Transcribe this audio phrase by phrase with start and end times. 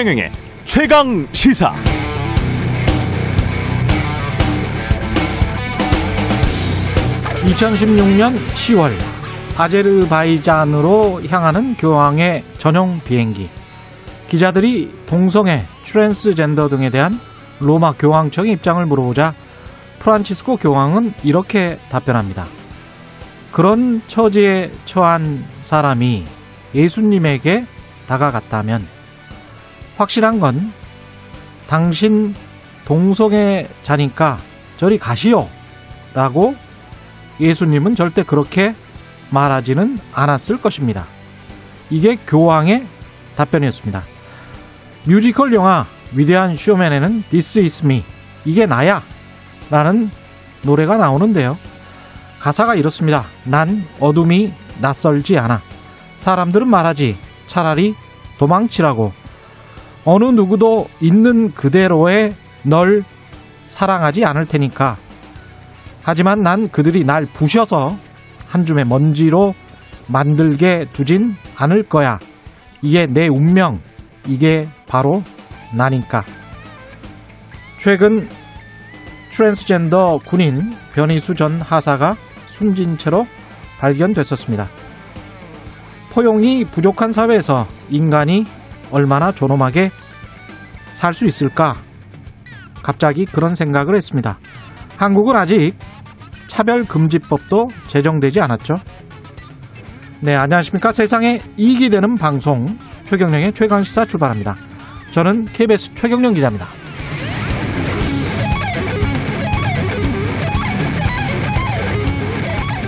[0.00, 0.32] 최경영의
[0.64, 1.74] 최강 시사.
[7.44, 8.92] (2016년 10월)
[9.58, 13.50] 아제르바이잔으로 향하는 교황의 전용 비행기
[14.28, 17.20] 기자들이 동성애, 트랜스젠더 등에 대한
[17.58, 19.34] 로마 교황청의 입장을 물어보자
[19.98, 22.46] 프란치스코 교황은 이렇게 답변합니다.
[23.52, 26.24] 그런 처지에 처한 사람이
[26.74, 27.66] 예수님에게
[28.08, 28.99] 다가갔다면
[30.00, 30.72] 확실한 건
[31.66, 32.34] 당신
[32.86, 34.38] 동성애 자니까
[34.78, 35.46] 저리 가시오
[36.14, 36.56] 라고
[37.38, 38.74] 예수님은 절대 그렇게
[39.28, 41.04] 말하지는 않았을 것입니다.
[41.90, 42.86] 이게 교황의
[43.36, 44.02] 답변이었습니다.
[45.04, 48.02] 뮤지컬 영화 위대한 쇼맨에는 This is me
[48.46, 49.02] 이게 나야
[49.70, 50.10] 라는
[50.62, 51.58] 노래가 나오는데요.
[52.40, 53.26] 가사가 이렇습니다.
[53.44, 55.60] 난 어둠이 낯설지 않아.
[56.16, 57.18] 사람들은 말하지.
[57.46, 57.94] 차라리
[58.38, 59.19] 도망치라고.
[60.04, 63.02] 어느 누구도 있는 그대로의 널
[63.64, 64.96] 사랑하지 않을 테니까.
[66.02, 67.96] 하지만 난 그들이 날 부셔서
[68.46, 69.54] 한 줌의 먼지로
[70.08, 72.18] 만들게 두진 않을 거야.
[72.82, 73.80] 이게 내 운명.
[74.26, 75.22] 이게 바로
[75.74, 76.24] 나니까.
[77.78, 78.28] 최근
[79.30, 82.16] 트랜스젠더 군인 변희수 전 하사가
[82.48, 83.26] 숨진 채로
[83.78, 84.68] 발견됐었습니다.
[86.12, 88.44] 포용이 부족한 사회에서 인간이
[88.90, 89.90] 얼마나 존엄하게
[90.92, 91.74] 살 수 있을까?
[92.82, 94.38] 갑자기 그런 생각을 했습니다.
[94.96, 95.72] 한국은 아직
[96.48, 98.74] 차별금지법도 제정되지 않았죠.
[100.20, 100.92] 네, 안녕하십니까.
[100.92, 104.56] 세상에 이익이 되는 방송 최경령의 최강시사 출발합니다.
[105.12, 106.66] 저는 KBS 최경령 기자입니다.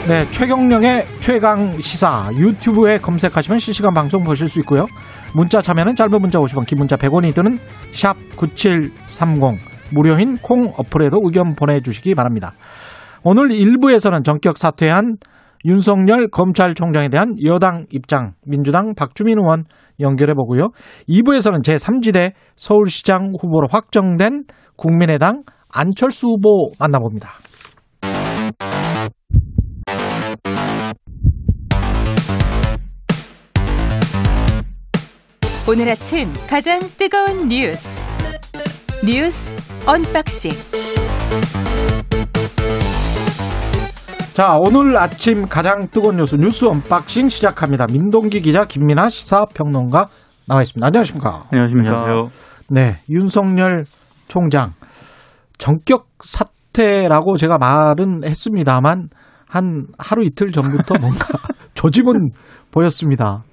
[0.08, 4.86] 네, 최경령의 최강 시사 유튜브에 검색하시면 실시간 방송 보실 수 있고요.
[5.34, 7.58] 문자 참여는 짧은 문자 50원, 긴 문자 100원이 드는
[7.92, 9.58] 샵 9730
[9.94, 12.52] 무료인 콩 어플에도 의견 보내주시기 바랍니다.
[13.24, 15.16] 오늘 1부에서는 전격 사퇴한
[15.64, 19.64] 윤석열 검찰총장에 대한 여당 입장 민주당 박주민 의원
[20.00, 20.70] 연결해 보고요.
[21.08, 24.44] 2부에서는 제3지대 서울시장 후보로 확정된
[24.76, 27.41] 국민의당 안철수 후보 만나봅니다.
[35.68, 38.04] 오늘 아침 가장 뜨거운 뉴스
[39.06, 39.52] 뉴스
[39.86, 40.50] unboxing
[44.34, 47.86] 자 오늘 아침 가장 뜨거운 뉴스 뉴스 unboxing 시작합니다.
[47.86, 50.08] 민동기 기자 김민아 시사평론가
[50.48, 50.84] 나와 있습니다.
[50.84, 51.44] 안녕하십니까?
[51.52, 52.06] 안녕하십니까?
[52.68, 53.84] 네 윤석열
[54.26, 54.72] 총장
[55.58, 59.06] 전격 사퇴라고 제가 말은 했습니다만
[59.46, 61.24] 한 하루 이틀 전부터 뭔가
[61.74, 62.30] 조짐은
[62.72, 63.44] 보였습니다.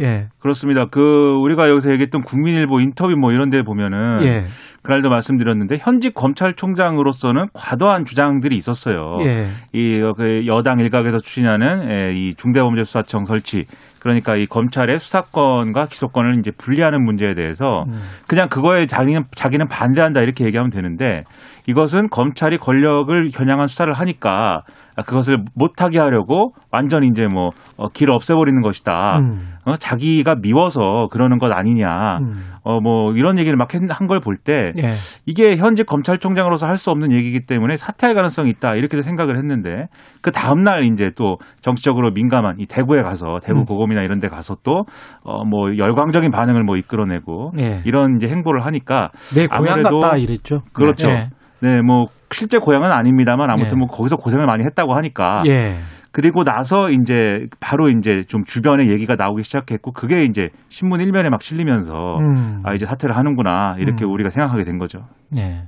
[0.00, 0.28] 예.
[0.38, 0.86] 그렇습니다.
[0.90, 4.44] 그 우리가 여기서 얘기했던 국민일보 인터뷰 뭐 이런 데 보면은 예.
[4.82, 9.18] 그날도 말씀드렸는데 현직 검찰총장으로서는 과도한 주장들이 있었어요.
[9.22, 9.48] 예.
[9.72, 13.66] 이그 여당 일각에서 추진하는 예, 이 중대범죄수사청 설치
[13.98, 18.00] 그러니까 이 검찰의 수사권과 기소권을 이제 분리하는 문제에 대해서 음.
[18.28, 21.24] 그냥 그거에 자기는 자기는 반대한다 이렇게 얘기하면 되는데
[21.66, 24.62] 이것은 검찰이 권력을 겨냥한 수사를 하니까
[25.02, 29.18] 그것을 못하게 하려고 완전히 이제 뭐 어, 길 없애버리는 것이다.
[29.18, 29.54] 음.
[29.66, 32.18] 어, 자기가 미워서 그러는 것 아니냐.
[32.18, 32.52] 음.
[32.64, 34.94] 어, 뭐 이런 얘기를 막 한 걸 볼때 예.
[35.26, 39.86] 이게 현재 검찰총장으로서 할 수 없는 얘기이기 때문에 사퇴할 가능성이 있다 이렇게 생각을 했는데
[40.22, 43.64] 그 다음 날 이제 또 정치적으로 민감한 이 대구에 가서 대구 음.
[43.64, 44.84] 고검이나 이런 데 가서 또
[45.24, 47.82] 어 뭐 열광적인 반응을 뭐 이끌어내고 예.
[47.84, 50.60] 이런 이제 행보를 하니까 내 고향 아무래도 같다 이랬죠.
[50.72, 51.08] 그렇죠.
[51.08, 51.28] 예.
[51.62, 53.76] 네, 뭐 실제 고향은 아닙니다만 아무튼 예.
[53.76, 55.76] 뭐 거기서 고생을 많이 했다고 하니까 예.
[56.12, 61.42] 그리고 나서 이제 바로 이제 좀 주변에 얘기가 나오기 시작했고 그게 이제 신문 일면에 막
[61.42, 62.62] 실리면서 음.
[62.64, 64.12] 아 이제 사퇴를 하는구나 이렇게 음.
[64.12, 65.00] 우리가 생각하게 된 거죠.
[65.36, 65.64] 예.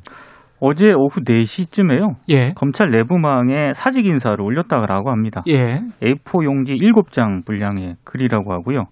[0.60, 2.16] 어제 오후 4시쯤에요.
[2.30, 2.52] 예.
[2.54, 5.42] 검찰 내부망에 사직 인사를 올렸다고 합니다.
[5.48, 5.80] 예.
[6.02, 8.86] A4 용지 7장 분량의 글이라고 하고요.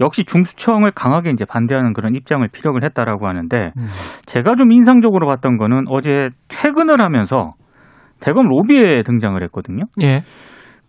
[0.00, 3.86] 역시 중수청을 강하게 이제 반대하는 그런 입장을 피력을 했다라고 하는데 음.
[4.26, 7.52] 제가 좀 인상적으로 봤던 거는 어제 퇴근을 하면서
[8.20, 9.84] 대검 로비에 등장을 했거든요.
[10.02, 10.22] 예.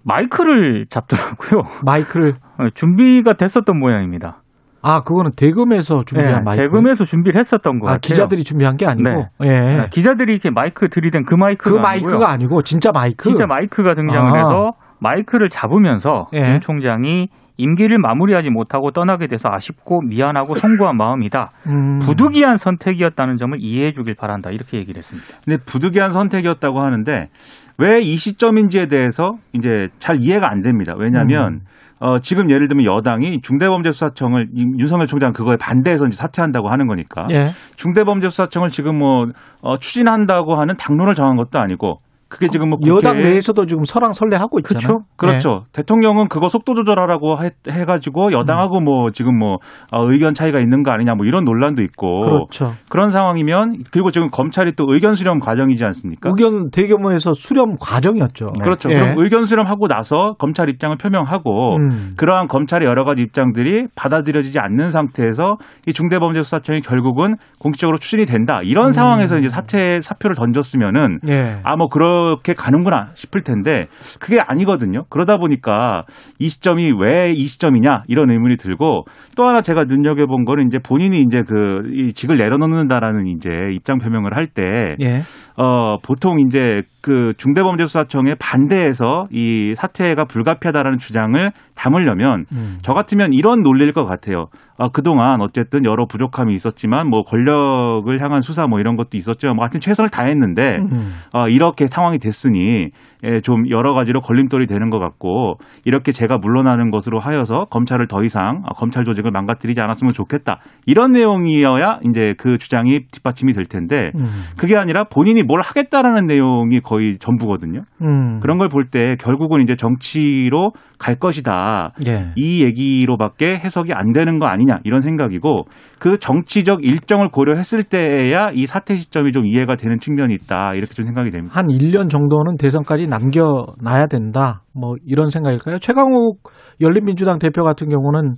[0.03, 1.61] 마이크를 잡더라고요.
[1.85, 4.41] 마이크를 어, 준비가 됐었던 모양입니다.
[4.83, 6.63] 아 그거는 대금에서 준비한 네, 마이크.
[6.63, 7.99] 대검에서 준비를 했었던 것아 같아요.
[7.99, 9.27] 기자들이 준비한 게 아니고.
[9.39, 9.47] 네.
[9.47, 9.79] 예.
[9.81, 12.25] 아, 기자들이 이렇게 마이크 들이댄 그 마이크가 그 마이크가 아니고요.
[12.25, 13.29] 아니고 진짜 마이크.
[13.29, 14.35] 진짜 마이크가 등장을 아.
[14.37, 16.53] 해서 마이크를 잡으면서 예.
[16.53, 17.27] 윤 총장이
[17.61, 21.51] 임기를 마무리하지 못하고 떠나게 돼서 아쉽고 미안하고 송구한 마음이다.
[21.67, 21.99] 음.
[21.99, 24.49] 부득이한 선택이었다는 점을 이해해 주길 바란다.
[24.51, 25.27] 이렇게 얘기를 했습니다.
[25.45, 27.29] 근데 부득이한 선택이었다고 하는데
[27.77, 30.93] 왜 이 시점인지에 대해서 이제 잘 이해가 안 됩니다.
[30.97, 31.61] 왜냐하면
[31.99, 37.27] 어, 지금 예를 들면 여당이 중대범죄수사청을 이- 윤석열 총장 그거에 반대해서 이제 사퇴한다고 하는 거니까
[37.31, 37.51] 예.
[37.75, 39.27] 중대범죄수사청을 지금 뭐
[39.61, 44.99] 어, 추진한다고 하는 당론을 정한 것도 아니고 그게 지금 뭐 여당 내에서도 지금 설왕설래하고 있잖아요.
[45.17, 45.23] 그렇죠.
[45.23, 45.27] 예.
[45.31, 45.65] 그렇죠.
[45.73, 49.57] 대통령은 그거 속도 조절하라고 해, 해가지고 여당하고 뭐 지금 뭐
[49.91, 52.73] 어, 의견 차이가 있는 거 아니냐 뭐 이런 논란도 있고 그렇죠.
[52.89, 56.29] 그런 상황이면 그리고 지금 검찰이 또 의견 수렴 과정이지 않습니까?
[56.29, 58.53] 의견 대규모에서 수렴 과정이었죠.
[58.61, 58.89] 그렇죠.
[58.91, 58.95] 예.
[58.95, 62.13] 그럼 의견 수렴하고 나서 검찰 입장을 표명하고 음.
[62.17, 65.57] 그러한 검찰의 여러 가지 입장들이 받아들여지지 않는 상태에서
[65.87, 68.61] 이 중대범죄수사청이 결국은 공식적으로 추진이 된다.
[68.63, 68.93] 이런 음.
[68.93, 71.59] 상황에서 이제 사퇴 사표를 던졌으면은 예.
[71.63, 73.87] 아뭐 그 렇게 가는구나 싶을 텐데
[74.19, 75.05] 그게 아니거든요.
[75.09, 76.05] 그러다 보니까
[76.39, 80.79] 이 시점이 왜 이 시점이냐 이런 의문이 들고 또 하나 제가 눈여겨 본 거는 이제
[80.79, 85.23] 본인이 이제 그이 직을 내려놓는다라는 이제 입장 표명을 할때 예.
[85.61, 92.77] 어, 보통 이제 그 중대범죄수사청에 반대해서 이 사퇴가 불가피하다라는 주장을 담으려면 음.
[92.81, 94.45] 저 같으면 이런 논리일 것 같아요.
[94.77, 99.53] 아, 그동안 어쨌든 여러 부족함이 있었지만 뭐 권력을 향한 수사 뭐 이런 것도 있었죠.
[99.53, 101.13] 뭐 하여튼 최선을 다했는데 음.
[101.33, 102.89] 어, 이렇게 상황이 됐으니
[103.23, 108.23] 예, 좀 여러 가지로 걸림돌이 되는 것 같고 이렇게 제가 물러나는 것으로 하여서 검찰을 더
[108.23, 110.59] 이상 아, 검찰 조직을 망가뜨리지 않았으면 좋겠다.
[110.87, 114.25] 이런 내용이어야 이제 그 주장이 뒷받침이 될 텐데 음.
[114.57, 117.81] 그게 아니라 본인이 뭘 하겠다라는 내용이 거의 전부거든요.
[118.01, 118.39] 음.
[118.39, 121.91] 그런 걸 볼 때 결국은 이제 정치로 갈 것이다.
[122.07, 122.31] 예.
[122.37, 125.63] 이 얘기로밖에 해석이 안 되는 거 아니냐 이런 생각이고
[125.99, 131.05] 그 정치적 일정을 고려했을 때에야 이 사퇴 시점이 좀 이해가 되는 측면이 있다 이렇게 좀
[131.05, 131.53] 생각이 됩니다.
[131.57, 134.63] 한 1년 정도는 대선까지 남겨놔야 된다.
[134.73, 135.79] 뭐 이런 생각일까요?
[135.79, 136.39] 최강욱
[136.79, 138.35] 열린민주당 대표 같은 경우는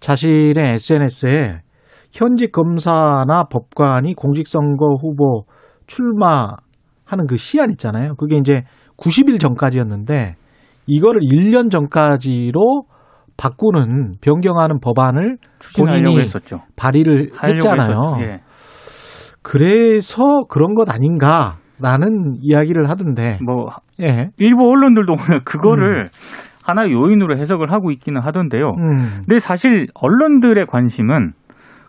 [0.00, 1.60] 자신의 SNS에
[2.12, 5.44] 현직 검사나 법관이 공직선거 후보
[5.86, 8.14] 출마하는 그 시한 있잖아요.
[8.16, 8.62] 그게 이제
[8.96, 10.34] 90일 전까지였는데
[10.86, 12.84] 이거를 1년 전까지로
[13.36, 15.36] 바꾸는 변경하는 법안을
[15.76, 16.62] 본인이 했었죠.
[16.76, 18.16] 발의를 했잖아요.
[18.20, 18.40] 예.
[19.42, 23.38] 그래서 그런 것 아닌가라는 이야기를 하던데.
[23.44, 23.68] 뭐
[24.00, 24.30] 예.
[24.38, 26.08] 일부 언론들도 그거를
[26.64, 28.70] 하나의 요인으로 해석을 하고 있기는 하던데요.
[28.78, 29.22] 음.
[29.26, 31.32] 근데 사실 언론들의 관심은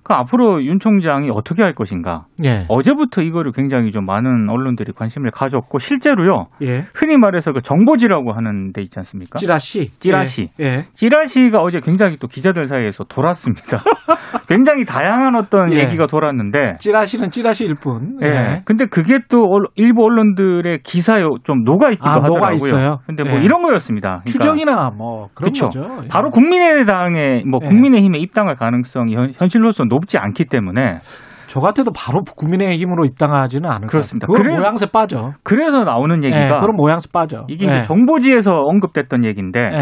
[0.07, 2.25] 그 앞으로 윤 총장이 어떻게 할 것인가.
[2.45, 2.65] 예.
[2.69, 6.45] 어제부터 이거를 굉장히 좀 많은 언론들이 관심을 가졌고 실제로요.
[6.61, 6.85] 예.
[6.95, 9.37] 흔히 말해서 그 정보지라고 하는 데 있지 않습니까?
[9.37, 9.91] 찌라시.
[9.99, 10.49] 찌라시.
[10.61, 10.63] 예.
[10.65, 10.85] 예.
[10.93, 13.77] 찌라시가 어제 굉장히 또 기자들 사이에서 돌았습니다.
[14.47, 15.79] 굉장히 다양한 어떤 예.
[15.79, 18.17] 얘기가 돌았는데 찌라시는 찌라시일 뿐.
[18.21, 18.61] 예.
[18.63, 22.37] 근데 그게 또 얼- 일부 언론들의 기사에 좀 녹아 있기도 아, 하더라고요.
[22.37, 22.99] 녹아 있어요?
[23.05, 23.43] 근데 뭐 예.
[23.43, 24.21] 이런 거였습니다.
[24.25, 25.65] 그러니까 추정이나 뭐 그런 그쵸.
[25.65, 25.81] 거죠.
[26.03, 26.07] 예.
[26.07, 27.65] 바로 국민의당의 뭐 예.
[27.67, 27.69] 네.
[27.69, 30.99] 국민의힘에 입당할 가능성이 현, 현실로서 높지 않기 때문에
[31.47, 34.27] 저 같아도 바로 국민의힘으로 입당하지는 않을 그렇습니다.
[34.27, 35.31] 그건 그래- 모양새 빠져.
[35.43, 36.27] 그래서 나오는 예.
[36.27, 37.45] 얘기가 그런 모양새 빠져.
[37.47, 37.69] 이게 예.
[37.69, 39.79] 이제 정보지에서 언급됐던 얘기인데 예.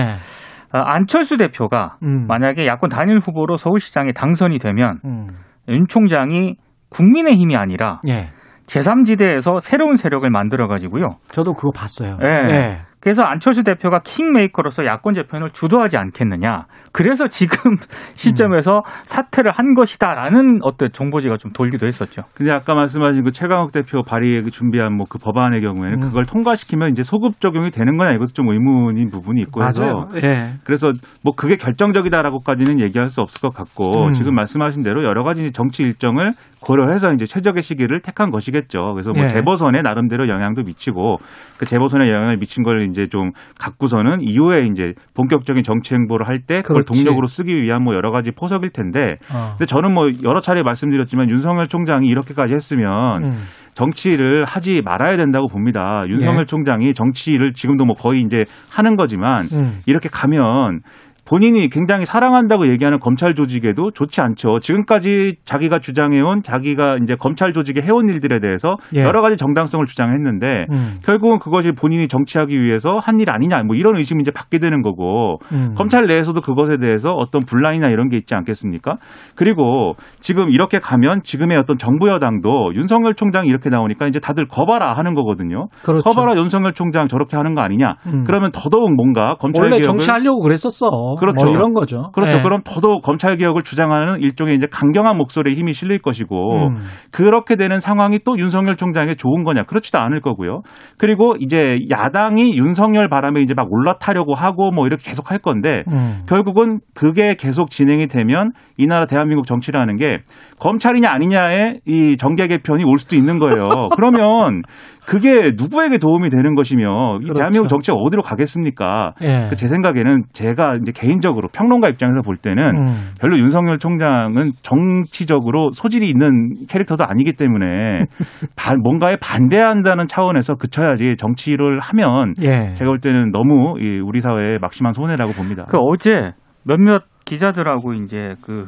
[0.71, 2.27] 아, 안철수 대표가 음.
[2.27, 5.27] 만약에 야권 단일 후보로 서울시장에 당선이 되면 음.
[5.69, 6.55] 윤 총장이
[6.89, 8.29] 국민의힘이 아니라 예.
[8.67, 11.09] 제3지대에서 새로운 세력을 만들어 가지고요.
[11.31, 12.17] 저도 그거 봤어요.
[12.23, 12.53] 예.
[12.53, 12.81] 예.
[13.05, 16.65] 그래서 안철수 대표가 킹메이커로서 야권 재편을 주도하지 않겠느냐.
[16.91, 17.75] 그래서 지금
[18.15, 22.23] 시점에서 사퇴를 한 것이다라는 어떤 정보지가 좀 돌기도 했었죠.
[22.33, 25.99] 근데 아까 말씀하신 그 최강욱 대표 발의 준비한 뭐 그 법안의 경우에는 음.
[25.99, 30.07] 그걸 통과시키면 이제 소급 적용이 되는 거냐 이것도 좀 의문인 부분이 있고 해서 맞아요.
[30.15, 30.53] 예.
[30.63, 30.91] 그래서
[31.23, 34.13] 뭐 그게 결정적이다라고까지는 얘기할 수 없을 것 같고 음.
[34.13, 38.93] 지금 말씀하신 대로 여러 가지 정치 일정을 고려해서 이제 최적의 시기를 택한 것이겠죠.
[38.93, 39.27] 그래서 뭐 예.
[39.29, 41.17] 재보선에 나름대로 영향도 미치고
[41.59, 46.61] 그 재보선에 영향을 미친 걸 이제 좀 갖고서는 이후에 이제 본격적인 정치 행보를 할 때
[46.61, 47.03] 그걸 그렇지.
[47.03, 49.51] 동력으로 쓰기 위한 뭐 여러 가지 포석일 텐데 어.
[49.57, 53.31] 근데 저는 뭐 여러 차례 말씀드렸지만 윤석열 총장이 이렇게까지 했으면 음.
[53.73, 56.03] 정치를 하지 말아야 된다고 봅니다.
[56.07, 56.45] 윤석열 예.
[56.45, 59.79] 총장이 정치를 지금도 뭐 거의 이제 하는 거지만 음.
[59.85, 60.79] 이렇게 가면
[61.27, 64.59] 본인이 굉장히 사랑한다고 얘기하는 검찰 조직에도 좋지 않죠.
[64.59, 69.01] 지금까지 자기가 주장해온 자기가 이제 검찰 조직에 해온 일들에 대해서 예.
[69.01, 70.99] 여러 가지 정당성을 주장했는데 음.
[71.03, 75.37] 결국은 그것이 본인이 정치하기 위해서 한 일 아니냐 뭐 이런 의심이 이제 받게 되는 거고
[75.53, 75.73] 음.
[75.77, 78.97] 검찰 내에서도 그것에 대해서 어떤 분란이나 이런 게 있지 않겠습니까?
[79.35, 84.97] 그리고 지금 이렇게 가면 지금의 어떤 정부 여당도 윤석열 총장이 이렇게 나오니까 이제 다들 거봐라
[84.97, 85.67] 하는 거거든요.
[85.83, 86.03] 그렇죠.
[86.09, 87.95] 거봐라 윤석열 총장 저렇게 하는 거 아니냐?
[88.07, 88.23] 음.
[88.25, 91.14] 그러면 더더욱 뭔가 검찰 원래 개혁을 정치하려고 그랬었어.
[91.15, 91.45] 그렇죠.
[91.45, 92.11] 뭐 이런 거죠.
[92.13, 92.37] 그렇죠.
[92.37, 92.41] 예.
[92.41, 96.75] 그럼 더더욱 검찰 개혁을 주장하는 일종의 이제 강경한 목소리에 힘이 실릴 것이고 음.
[97.11, 99.63] 그렇게 되는 상황이 또 윤석열 총장에 좋은 거냐?
[99.63, 100.59] 그렇지도 않을 거고요.
[100.97, 106.23] 그리고 이제 야당이 윤석열 바람에 이제 막 올라타려고 하고 뭐 이렇게 계속 할 건데 음.
[106.27, 110.19] 결국은 그게 계속 진행이 되면 이 나라 대한민국 정치라는 게
[110.59, 113.67] 검찰이냐 아니냐에 이 정계 개편이 올 수도 있는 거예요.
[113.95, 114.61] 그러면
[115.05, 117.33] 그게 누구에게 도움이 되는 것이며 이 그렇죠.
[117.35, 119.13] 대한민국 정치가 어디로 가겠습니까?
[119.21, 119.47] 예.
[119.49, 123.11] 그제 생각에는 제가 이제 개인적으로 평론가 입장에서 볼 때는 음.
[123.19, 128.05] 별로 윤석열 총장은 정치적으로 소질이 있는 캐릭터도 아니기 때문에
[128.55, 132.73] 반- 뭔가에 반대한다는 차원에서 그쳐야지 정치를 하면 예.
[132.75, 135.65] 제가 볼 때는 너무 이 우리 사회에 막심한 손해라고 봅니다.
[135.69, 136.31] 그 어제
[136.63, 138.65] 몇몇 기자들하고 이제 그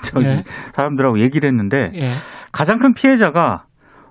[0.04, 0.42] 저기 네.
[0.74, 2.08] 사람들하고 얘기를 했는데 예.
[2.52, 3.64] 가장 큰 피해자가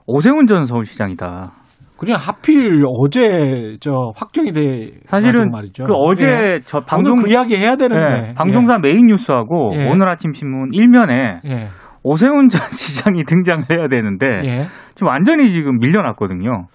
[0.05, 1.51] 오세훈 전 서울시장이다.
[1.97, 5.83] 그냥 하필 어제 저 확정이 돼 사실은 말이죠.
[5.83, 6.59] 그 어제 예.
[6.65, 9.89] 저 방송 그 이야기 해야 되는데 네, 방송사 메인 뉴스하고 예.
[9.89, 11.49] 오늘 아침 신문 일면에 예.
[11.49, 11.67] 예.
[12.03, 14.65] 오세훈 전 시장이 등장을 해야 되는데 예.
[14.95, 16.67] 지금 완전히 지금 밀려났거든요.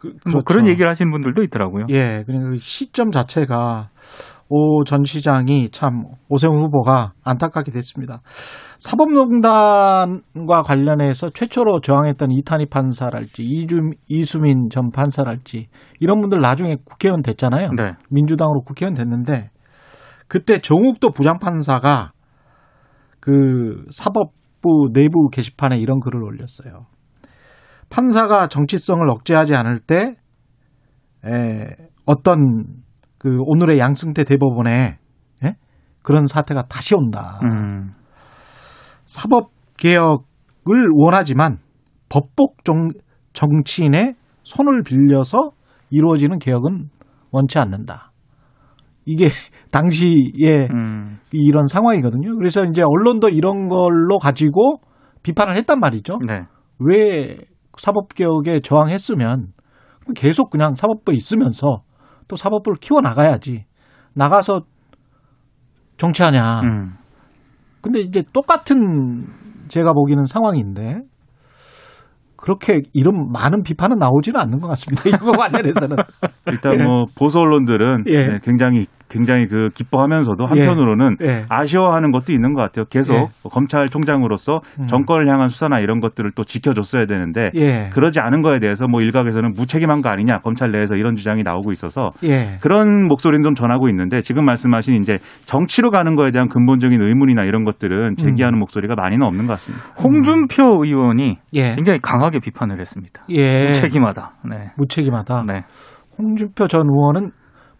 [0.00, 1.86] 그, 뭐 그런 얘기를 하시는 분들도 있더라고요.
[1.90, 3.88] 예, 그러니까 그 시점 자체가
[4.50, 8.22] 오 전 시장이 참 오세훈 후보가 안타깝게 됐습니다.
[8.78, 15.68] 사법농단과 관련해서 최초로 저항했던 이탄희 판사랄지 이주, 이수민 전 판사랄지
[16.00, 17.70] 이런 분들 나중에 국회의원 됐잖아요.
[17.76, 17.92] 네.
[18.10, 19.50] 민주당으로 국회의원 됐는데
[20.28, 22.12] 그때 정욱도 부장판사가
[23.20, 26.86] 그 사법부 내부 게시판에 이런 글을 올렸어요.
[27.90, 30.16] 판사가 정치성을 억제하지 않을 때
[31.26, 31.66] 에,
[32.06, 32.64] 어떤
[33.18, 34.98] 그 오늘의 양승태 대법원에
[35.44, 35.56] 예?
[36.02, 37.40] 그런 사태가 다시 온다.
[37.44, 37.94] 음.
[39.04, 41.58] 사법 개혁을 원하지만
[42.08, 42.88] 법복 정,
[43.32, 45.50] 정치인의 손을 빌려서
[45.90, 46.90] 이루어지는 개혁은
[47.30, 48.12] 원치 않는다.
[49.04, 49.28] 이게
[49.70, 51.18] 당시에 음.
[51.32, 52.36] 이런 상황이거든요.
[52.36, 54.80] 그래서 이제 언론도 이런 걸로 가지고
[55.22, 56.18] 비판을 했단 말이죠.
[56.26, 56.42] 네.
[56.78, 57.38] 왜
[57.76, 59.52] 사법개혁에 저항했으면
[60.14, 61.82] 계속 그냥 사법부에 있으면서
[62.28, 63.64] 또 사법부를 키워 나가야지.
[64.14, 64.62] 나가서
[65.96, 66.60] 정치하냐.
[66.60, 66.92] 음.
[67.80, 69.26] 근데 이제 똑같은
[69.68, 71.00] 제가 보기에는 상황인데
[72.36, 75.02] 그렇게 이런 많은 비판은 나오지는 않는 것 같습니다.
[75.08, 75.96] 이거 관련해서는.
[76.46, 76.84] 일단 예.
[76.84, 78.28] 뭐 보수 언론들은 예.
[78.28, 81.44] 네, 굉장히 굉장히 그 기뻐하면서도 한편으로는 예.
[81.48, 82.84] 아쉬워하는 것도 있는 것 같아요.
[82.90, 83.26] 계속 예.
[83.50, 84.86] 검찰총장으로서 음.
[84.86, 87.88] 정권을 향한 수사나 이런 것들을 또 지켜줬어야 되는데 예.
[87.92, 92.10] 그러지 않은 거에 대해서 뭐 일각에서는 무책임한 거 아니냐 검찰 내에서 이런 주장이 나오고 있어서
[92.24, 92.58] 예.
[92.62, 97.64] 그런 목소리는 좀 전하고 있는데 지금 말씀하신 이제 정치로 가는 거에 대한 근본적인 의문이나 이런
[97.64, 99.84] 것들은 제기하는 목소리가 많이는 없는 것 같습니다.
[100.02, 101.74] 홍준표 의원이 예.
[101.74, 103.22] 굉장히 강하게 비판을 했습니다.
[103.30, 103.66] 예.
[103.66, 104.32] 무책임하다.
[104.50, 104.70] 네.
[104.76, 105.44] 무책임하다.
[105.46, 105.62] 네.
[106.18, 107.30] 홍준표 전 의원은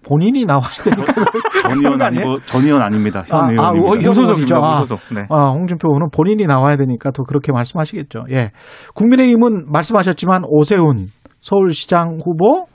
[0.08, 2.02] 본인이 나와야 되는 거전 의원?
[2.02, 3.22] 아니고 전 의원 아닙니다.
[3.26, 3.80] 현 아, 아, 의원입니다.
[3.80, 4.56] 어, 현 무소속입니다.
[4.56, 4.56] 의원이죠.
[4.56, 4.80] 아.
[4.80, 5.14] 무소속.
[5.14, 5.26] 네.
[5.30, 8.24] 아, 홍준표 의원은 본인이 나와야 되니까 또 그렇게 말씀하시겠죠.
[8.30, 8.50] 예.
[8.94, 11.08] 국민의힘은 말씀하셨지만 오세훈
[11.40, 12.66] 서울시장 후보,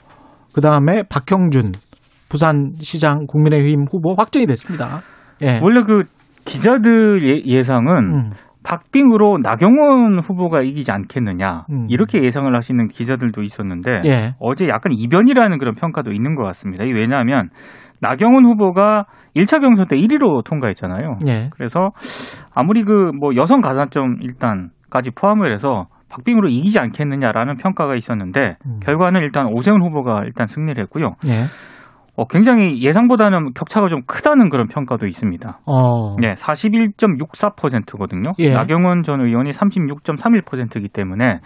[0.52, 1.72] 그 다음에 박형준
[2.28, 5.00] 부산시장 국민의힘 후보 확정이 됐습니다.
[5.42, 5.60] 예.
[5.62, 6.04] 원래 그
[6.44, 8.30] 기자들 예- 예상은 음,
[8.64, 11.86] 박빙으로 나경원 후보가 이기지 않겠느냐 음.
[11.88, 14.34] 이렇게 예상을 하시는 기자들도 있었는데 예.
[14.40, 16.84] 어제 약간 이변이라는 그런 평가도 있는 것 같습니다.
[16.84, 17.50] 왜냐하면
[18.00, 19.04] 나경원 후보가
[19.36, 21.18] 1차 경선 때 1위로 통과했잖아요.
[21.28, 21.50] 예.
[21.54, 21.90] 그래서
[22.54, 28.80] 아무리 그 뭐 여성 가산점 일단까지 포함을 해서 박빙으로 이기지 않겠느냐라는 평가가 있었는데 음.
[28.82, 31.14] 결과는 결과는 일단 오세훈 후보가 일단 승리를 했고요.
[31.28, 31.44] 예.
[32.16, 35.58] 어, 굉장히 예상보다는 격차가 좀 크다는 그런 평가도 있습니다.
[35.66, 36.16] 어.
[36.20, 38.32] 네, 41.64%거든요.
[38.38, 38.52] 예.
[38.52, 41.40] 나경원 전 의원이 36.31%이기 때문에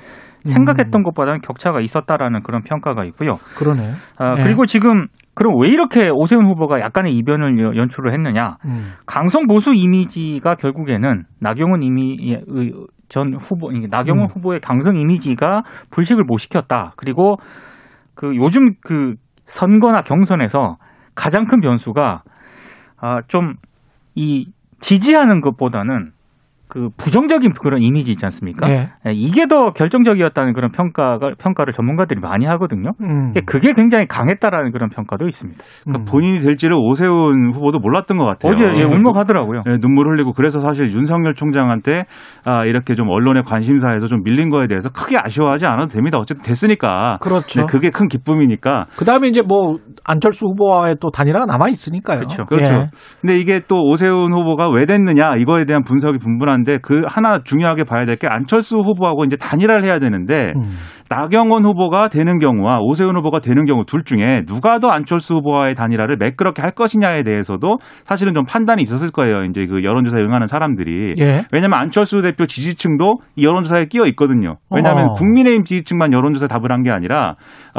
[0.45, 3.31] 생각했던 것보다는 격차가 있었다라는 그런 평가가 있고요.
[3.57, 3.91] 그러네.
[4.19, 4.43] 아, 예.
[4.45, 8.57] 그리고 지금 그럼 왜 이렇게 오세훈 후보가 약간의 이변을 여- 연출을 했느냐?
[8.67, 8.93] 음.
[9.07, 12.73] 강성 보수 이미지가 결국에는 나경원 이미 의-
[13.09, 14.29] 전 후보, 나경원 음.
[14.35, 16.93] 후보의 강성 이미지가 불식을 못 시켰다.
[16.97, 17.37] 그리고
[18.15, 19.15] 그 요즘 그
[19.49, 20.78] 선거나 경선에서
[21.14, 22.23] 가장 큰 변수가
[23.00, 23.57] 아, 좀
[24.19, 24.50] 이
[24.81, 26.11] 지지하는 것보다는
[26.69, 28.71] 그 부정적인 그런 이미지 있지 않습니까?
[28.71, 28.91] 예.
[29.07, 32.93] 예, 이게 더 결정적이었다는 그런 평가가 평가를 전문가들이 많이 하거든요.
[33.01, 33.33] 음.
[33.47, 35.65] 그게 굉장히 강했다라는 그런 평가도 있습니다.
[35.89, 36.05] 음.
[36.05, 38.53] 본인이 될지를 오세훈 후보도 몰랐던 것 같아요.
[38.53, 39.63] 어제 예, 울먹하더라고요.
[39.67, 42.05] 네, 눈물 흘리고 그래서 사실 윤석열 총장한테
[42.45, 46.19] 아, 이렇게 좀 언론의 관심사에서 좀 밀린 거에 대해서 크게 아쉬워하지 않아도 됩니다.
[46.19, 47.19] 어쨌든 됐으니까.
[47.21, 47.63] 그렇죠.
[47.63, 48.87] 네, 그게 큰 기쁨이니까.
[48.97, 52.19] 그 다음에 이제 뭐 안철수 후보와의 또 단일화가 남아 있으니까요.
[52.19, 52.45] 그렇죠.
[52.45, 52.75] 그렇죠.
[52.75, 52.91] 예.
[53.21, 57.85] 근데 이게 또 오세훈 후보가 왜 됐느냐 이거에 대한 분석이 분분한데 중요한데 그 하나 중요하게
[57.85, 60.73] 봐야 될 게 안철수 후보하고 이제 단일화를 해야 되는데 음.
[61.09, 66.17] 나경원 후보가 되는 경우와 오세훈 후보가 되는 경우 둘 중에 누가 더 안철수 후보와의 단일화를
[66.17, 69.45] 매끄럽게 할 것이냐에 대해서도 사실은 좀 판단이 있었을 거예요.
[69.45, 71.15] 이제 그 여론조사에 응하는 사람들이.
[71.19, 71.45] 예.
[71.53, 74.57] 왜냐하면 안철수 대표 지지층도 이 여론조사에 끼어 있거든요.
[74.75, 75.15] 왜냐하면 어.
[75.15, 77.35] 국민의힘 지지층만 여론조사 에 답을 한 게 아니라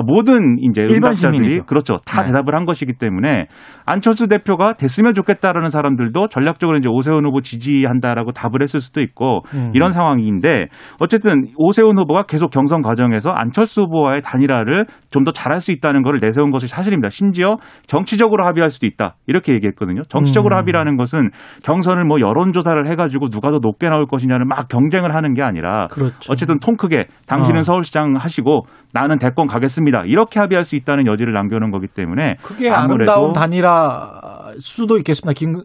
[0.05, 1.63] 모든 이제 일반 시민이죠.
[1.63, 1.95] 그렇죠.
[2.05, 2.27] 다 네.
[2.27, 3.47] 대답을 한 것이기 때문에
[3.85, 9.71] 안철수 대표가 됐으면 좋겠다라는 사람들도 전략적으로 이제 오세훈 후보 지지한다라고 답을 했을 수도 있고 음.
[9.73, 10.65] 이런 상황인데
[10.99, 16.19] 어쨌든 오세훈 후보가 계속 경선 과정에서 안철수 후보와의 단일화를 좀 더 잘할 수 있다는 것을
[16.21, 17.09] 내세운 것이 사실입니다.
[17.09, 17.57] 심지어
[17.87, 20.03] 정치적으로 합의할 수도 있다 이렇게 얘기했거든요.
[20.09, 20.59] 정치적으로 음.
[20.59, 21.29] 합의라는 것은
[21.63, 26.31] 경선을 뭐 여론조사를 해가지고 누가 더 높게 나올 것이냐를 막 경쟁을 하는 게 아니라 그렇죠.
[26.31, 27.63] 어쨌든 통 크게 당신은 어.
[27.63, 28.61] 서울시장 하시고
[28.93, 30.03] 나는 대권 가겠습니다.
[30.05, 35.33] 이렇게 합의할 수 있다는 여지를 남겨놓은 거기 때문에 그게 아무래도- 단일화 수도 있겠습니다.
[35.37, 35.63] 김은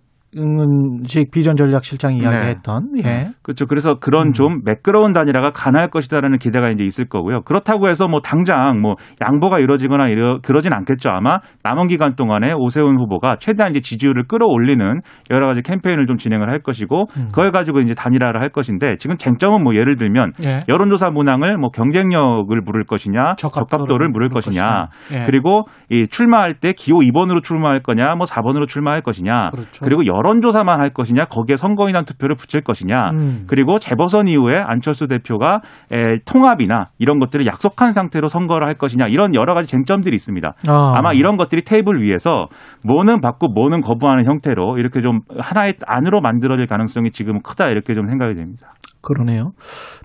[1.07, 2.25] 식 비전 전략 실장이 네.
[2.25, 3.29] 이야기했던 예.
[3.43, 3.67] 그렇죠.
[3.67, 4.33] 그래서 그런 음.
[4.33, 7.43] 좀 매끄러운 단일화가 가능할 것이다라는 기대가 이제 있을 거고요.
[7.43, 11.11] 그렇다고 해서 뭐 당장 뭐 양보가 이루어지거나 이러, 그러진 않겠죠.
[11.11, 15.01] 아마 남은 기간 동안에 오세훈 후보가 최대한 이제 지지율을 끌어올리는
[15.31, 17.29] 여러 가지 캠페인을 좀 진행을 할 것이고 음.
[17.29, 20.65] 그걸 가지고 이제 단일화를 할 것인데 지금 쟁점은 뭐 예를 들면 예.
[20.69, 25.27] 여론조사 문항을 뭐 경쟁력을 물을 것이냐, 적합도를 물을 것이냐, 예.
[25.27, 29.85] 그리고 이 출마할 때 기호 2번으로 출마할 거냐, 뭐 4번으로 출마할 것이냐, 그렇죠.
[29.85, 33.45] 그리고 여 론조사만 할 것이냐, 거기에 선거인단 투표를 붙일 것이냐, 음.
[33.47, 35.61] 그리고 재보선 이후에 안철수 대표가
[35.93, 40.55] 에, 통합이나 이런 것들을 약속한 상태로 선거를 할 것이냐, 이런 여러 가지 쟁점들이 있습니다.
[40.69, 40.93] 아.
[40.95, 42.47] 아마 이런 것들이 테이블 위에서
[42.85, 48.09] 뭐는 받고 뭐는 거부하는 형태로 이렇게 좀 하나의 안으로 만들어질 가능성이 지금 크다 이렇게 좀
[48.09, 48.75] 생각이 됩니다.
[49.03, 49.53] 그러네요.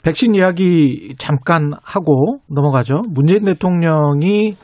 [0.04, 3.04] 백신 이야기 잠깐 하고 넘어가죠.
[3.10, 4.56] 문재인 대통령이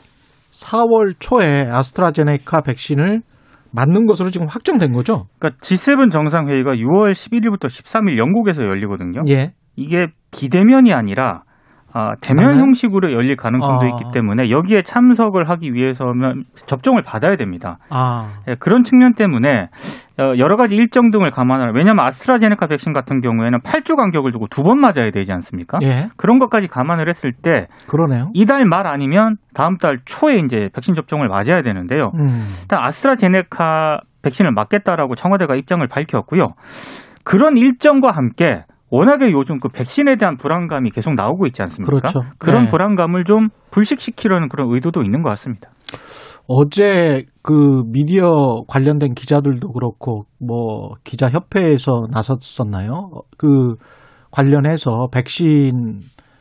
[0.50, 3.22] 4월 초에 아스트라제네카 백신을
[3.72, 5.26] 맞는 것으로 지금 확정된 거죠?
[5.38, 9.22] 그러니까 G7 정상회의가 6월 11일부터 13일 영국에서 열리거든요.
[9.28, 9.52] 예.
[9.76, 11.42] 이게 비대면이 아니라
[11.98, 12.60] 아, 대면 맞나요?
[12.62, 13.86] 형식으로 열릴 가능성도 아.
[13.88, 17.78] 있기 때문에 여기에 참석을 하기 위해서면 접종을 받아야 됩니다.
[17.88, 19.68] 아, 예, 그런 측면 때문에
[20.18, 24.62] 어, 여러 가지 일정 등을 감안하면 왜냐하면 아스트라제네카 백신 같은 경우에는 8주 간격을 두고 두
[24.62, 25.78] 번 맞아야 되지 않습니까?
[25.82, 26.08] 예.
[26.16, 28.30] 그런 것까지 감안을 했을 때 그러네요.
[28.34, 32.10] 이달 말 아니면 다음 달 초에 이제 백신 접종을 맞아야 되는데요.
[32.18, 32.26] 음.
[32.62, 36.48] 일단 아스트라제네카 백신을 맞겠다라고 청와대가 입장을 밝혔고요.
[37.24, 41.90] 그런 일정과 함께 워낙에 요즘 그 백신에 대한 불안감이 계속 나오고 있지 않습니까?
[41.90, 42.20] 그렇죠.
[42.40, 42.70] 런 네.
[42.70, 45.70] 불안감을 좀 불식시키려는 그런 의도도 있는 것 같습니다.
[46.48, 53.10] 어제 그 미디어 관련된 기자들도 그렇고 뭐 기자 협회에서 나섰었나요?
[53.36, 53.74] 그
[54.30, 56.00] 관련해서 백신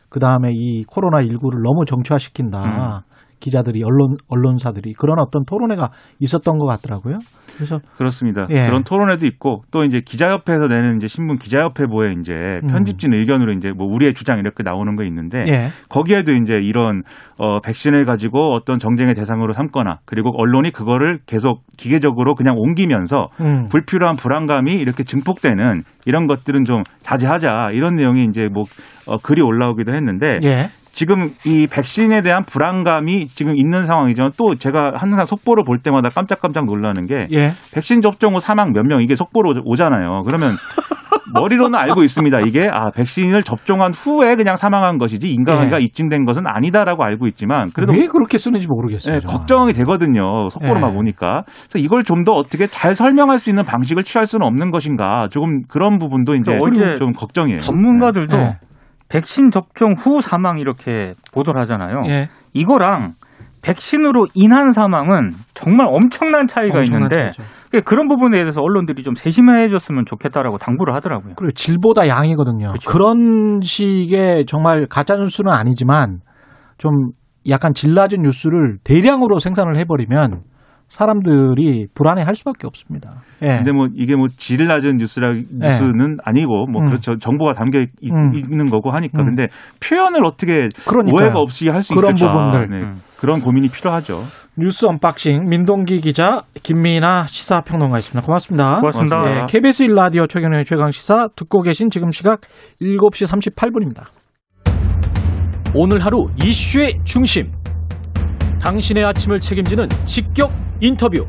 [0.10, 3.04] 그 다음에 이 코로나 19를 너무 정치화시킨다.
[3.40, 7.20] 기자들이 언론 언론사들이 그런 어떤 토론회가 있었던 것 같더라고요.
[7.56, 8.48] 그래서 그렇습니다.
[8.50, 8.68] 예.
[8.68, 12.68] 그런 토론회도 있고 또 이제 기자협회에서 내는 이제 신문 기자협회보에 이제 음.
[12.68, 17.04] 편집진 의견으로 이제 뭐 우리의 주장 이렇게 나오는 거 있는데 예, 거기에도 이제 이런
[17.38, 23.68] 어 백신을 가지고 어떤 정쟁의 대상으로 삼거나 그리고 언론이 그거를 계속 기계적으로 그냥 옮기면서 음.
[23.70, 28.64] 불필요한 불안감이 이렇게 증폭되는 이런 것들은 좀 자제하자 이런 내용이 이제 뭐
[29.08, 34.94] 어, 글이 올라오기도 했는데 예, 지금 이 백신에 대한 불안감이 지금 있는 상황이지만 또 제가
[34.96, 37.50] 항상 속보를 볼 때마다 깜짝깜짝 놀라는 게 예.
[37.74, 40.22] 백신 접종 후 사망 몇 명 이게 속보로 오잖아요.
[40.26, 40.54] 그러면
[41.34, 42.40] 머리로는 알고 있습니다.
[42.48, 45.84] 이게 아 백신을 접종한 후에 그냥 사망한 것이지 인간관계가 예.
[45.84, 49.16] 입증된 것은 아니다라고 알고 있지만 그래도 왜 그렇게 쓰는지 모르겠어요.
[49.16, 49.38] 예, 정말.
[49.38, 50.48] 걱정이 되거든요.
[50.50, 50.96] 속보로만 예.
[50.96, 51.44] 보니까.
[51.70, 55.28] 그래서 이걸 좀 더 어떻게 잘 설명할 수 있는 방식을 취할 수는 없는 것인가.
[55.30, 57.60] 조금 그런 부분도 이제 어제 좀 걱정이에요.
[57.60, 58.58] 전문가들도 예.
[59.10, 62.02] 백신 접종 후 사망 이렇게 보도를 하잖아요.
[62.08, 62.30] 예.
[62.54, 63.14] 이거랑
[63.62, 67.44] 백신으로 인한 사망은 정말 엄청난 차이가 엄청난 있는데 차이죠.
[67.84, 71.34] 그런 부분에 대해서 언론들이 좀 세심해 줬으면 좋겠다라고 당부를 하더라고요.
[71.36, 72.68] 그리고 질보다 양이거든요.
[72.70, 72.90] 그렇죠.
[72.90, 76.20] 그런 식의 정말 가짜 뉴스는 아니지만
[76.78, 76.92] 좀
[77.50, 80.44] 약간 질 낮은 뉴스를 대량으로 생산을 해버리면
[80.88, 83.22] 사람들이 불안해할 수밖에 없습니다.
[83.42, 83.58] 예.
[83.58, 86.88] 근데 뭐 이게 뭐질 낮은 뉴스라 뉴스는 아니고 뭐 음.
[86.88, 88.32] 그렇죠 정보가 담겨 있, 음.
[88.52, 89.26] 는 거고 하니까 음.
[89.26, 89.48] 근데
[89.80, 91.26] 표현을 어떻게 그러니까요.
[91.26, 92.70] 오해가 없이 할수 그런 있을까 부분들.
[92.70, 92.86] 네.
[92.86, 93.02] 음.
[93.20, 94.22] 그런 고민이 필요하죠.
[94.58, 98.26] 뉴스 unboxing 민동기 기자 김민아 시사평론가였습니다.
[98.26, 98.80] 고맙습니다.
[98.80, 99.42] 고맙습니다.
[99.42, 102.42] 예, KBS 1 라디오 최경영의 최강 시사 듣고 계신 지금 시각
[102.82, 104.06] 7시 38분입니다.
[105.74, 107.52] 오늘 하루 이슈의 중심.
[108.62, 111.26] 당신의 아침을 책임지는 직격 인터뷰.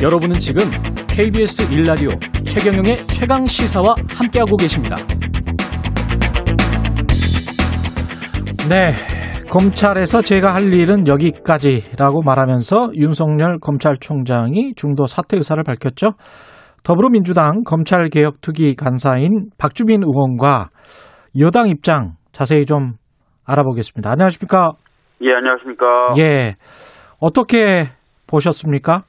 [0.00, 0.62] 여러분은 지금
[1.08, 4.94] KBS 1라디오 최경영의 최강 시사와 함께하고 계십니다.
[8.68, 8.92] 네.
[9.50, 16.12] 검찰에서 제가 할 일은 여기까지라고 말하면서 윤석열 검찰총장이 중도 사퇴 의사를 밝혔죠.
[16.84, 20.68] 더불어민주당 검찰개혁특위 간사인 박주민 의원과
[21.40, 22.92] 여당 입장 자세히 좀
[23.46, 24.10] 알아보겠습니다.
[24.10, 24.72] 안녕하십니까?
[25.22, 26.12] 예, 안녕하십니까.
[26.18, 26.56] 예.
[27.20, 27.84] 어떻게
[28.28, 29.02] 보셨습니까?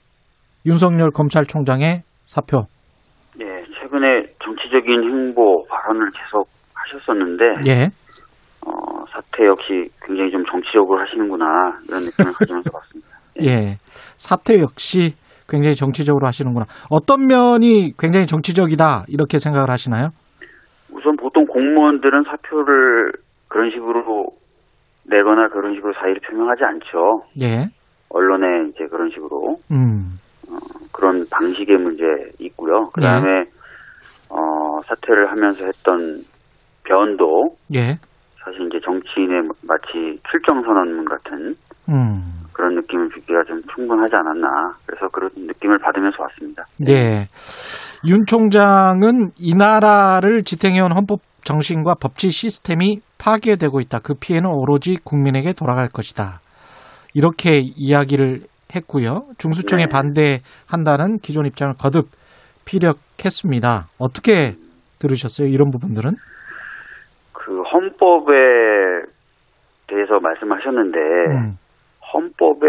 [0.66, 2.66] 윤석열 검찰총장의 사표.
[3.40, 7.86] 예, 최근에 정치적인 행보 발언을 계속 하셨었는데, 예.
[8.66, 11.46] 어, 사태 역시 굉장히 좀 정치적으로 하시는구나,
[11.88, 13.10] 이런 느낌을 가지면서 봤습니다.
[13.44, 13.78] 예.
[14.18, 15.16] 사태 역시
[15.48, 16.66] 굉장히 정치적으로 하시는구나.
[16.90, 20.10] 어떤 면이 굉장히 정치적이다 이렇게 생각을 하시나요?
[20.92, 23.14] 우선 보통 공무원들은 사표를
[23.48, 24.28] 그런 식으로
[25.06, 27.24] 내거나 그런 식으로 사의를 표명하지 않죠.
[27.42, 27.79] 예.
[28.10, 30.20] 언론에 이제 그런 식으로 음.
[30.92, 32.04] 그런 방식의 문제
[32.40, 32.90] 있고요.
[32.94, 33.46] 그 다음에
[34.30, 36.24] 어, 사퇴를 하면서 했던
[36.84, 38.00] 변도 예.
[38.44, 41.56] 사실 이제 정치인의 마치 출정 선언문 같은
[41.90, 42.40] 음.
[42.54, 44.74] 그런 느낌을 주기가 좀 충분하지 않았나.
[44.86, 46.66] 그래서 그런 느낌을 받으면서 왔습니다.
[46.90, 47.28] 예.
[48.06, 54.00] 윤 총장은 이 나라를 지탱해온 헌법 정신과 법치 시스템이 파괴되고 있다.
[54.00, 56.42] 그 피해는 오로지 국민에게 돌아갈 것이다.
[57.14, 58.42] 이렇게 이야기를
[58.76, 59.26] 했고요.
[59.38, 59.90] 중수청에 네.
[59.90, 62.10] 반대한다는 기존 입장을 거듭
[62.66, 63.88] 피력했습니다.
[63.98, 64.54] 어떻게
[65.00, 65.48] 들으셨어요?
[65.48, 66.12] 이런 부분들은?
[67.34, 68.34] 그 헌법에
[69.88, 71.58] 대해서 말씀하셨는데 음.
[72.14, 72.68] 헌법에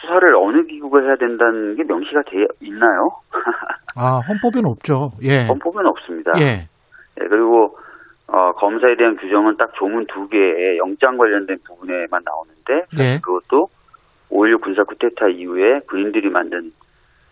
[0.00, 3.10] 수사를 어느 기구가 해야 된다는 게 명시가 돼 있나요?
[3.96, 5.12] 아, 헌법에는 없죠.
[5.22, 5.46] 예.
[5.46, 6.32] 헌법에는 없습니다.
[6.40, 6.68] 예.
[7.20, 7.76] 예, 그리고
[8.32, 13.18] 어, 검사에 대한 규정은 딱 조문 두 개의 영장 관련된 부분에만 나오는데 예.
[13.22, 13.66] 그것도
[14.30, 16.70] 5.16 군사 쿠데타 이후에 군인들이 만든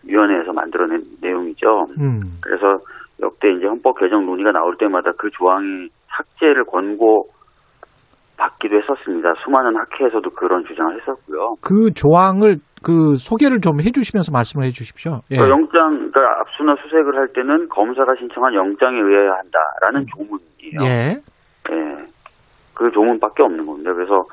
[0.03, 1.87] 위원회에서 만들어낸 내용이죠.
[1.99, 2.39] 음.
[2.41, 2.79] 그래서
[3.21, 7.27] 역대 이제 헌법 개정 논의가 나올 때마다 그 조항이 삭제를 권고
[8.37, 9.33] 받기도 했었습니다.
[9.43, 11.55] 수많은 학회에서도 그런 주장을 했었고요.
[11.61, 15.21] 그 조항을 그 소개를 좀 해주시면서 말씀을 해주십시오.
[15.31, 15.37] 예.
[15.37, 20.81] 그 영장, 그러니까 압수나 수색을 할 때는 검사가 신청한 영장에 의해야 한다라는 조문이에요.
[20.83, 21.21] 예.
[21.71, 22.05] 예.
[22.73, 23.93] 그 조문밖에 없는 겁니다.
[23.93, 24.23] 그래서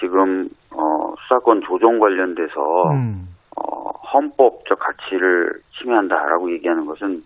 [0.00, 2.60] 지금 어, 수사권 조정 관련돼서
[2.92, 3.28] 음.
[3.56, 7.22] 어, 헌법적 가치를 침해한다라고 얘기하는 것은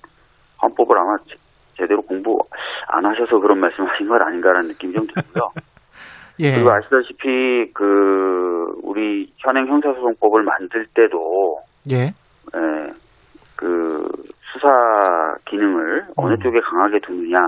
[0.63, 1.37] 헌법을 아마 제-
[1.79, 2.39] 제대로 공부
[2.89, 5.51] 안 하셔서 그런 말씀하신 것 아닌가라는 느낌이 좀 들고요.
[6.39, 6.55] 예.
[6.55, 11.57] 그리고 아시다시피 그 우리 현행 형사소송법을 만들 때도
[11.91, 11.97] 예.
[12.55, 12.93] 예,
[13.57, 14.07] 그
[14.53, 14.69] 수사
[15.47, 16.41] 기능을 어느 음.
[16.41, 17.39] 쪽에 강하게 두느냐,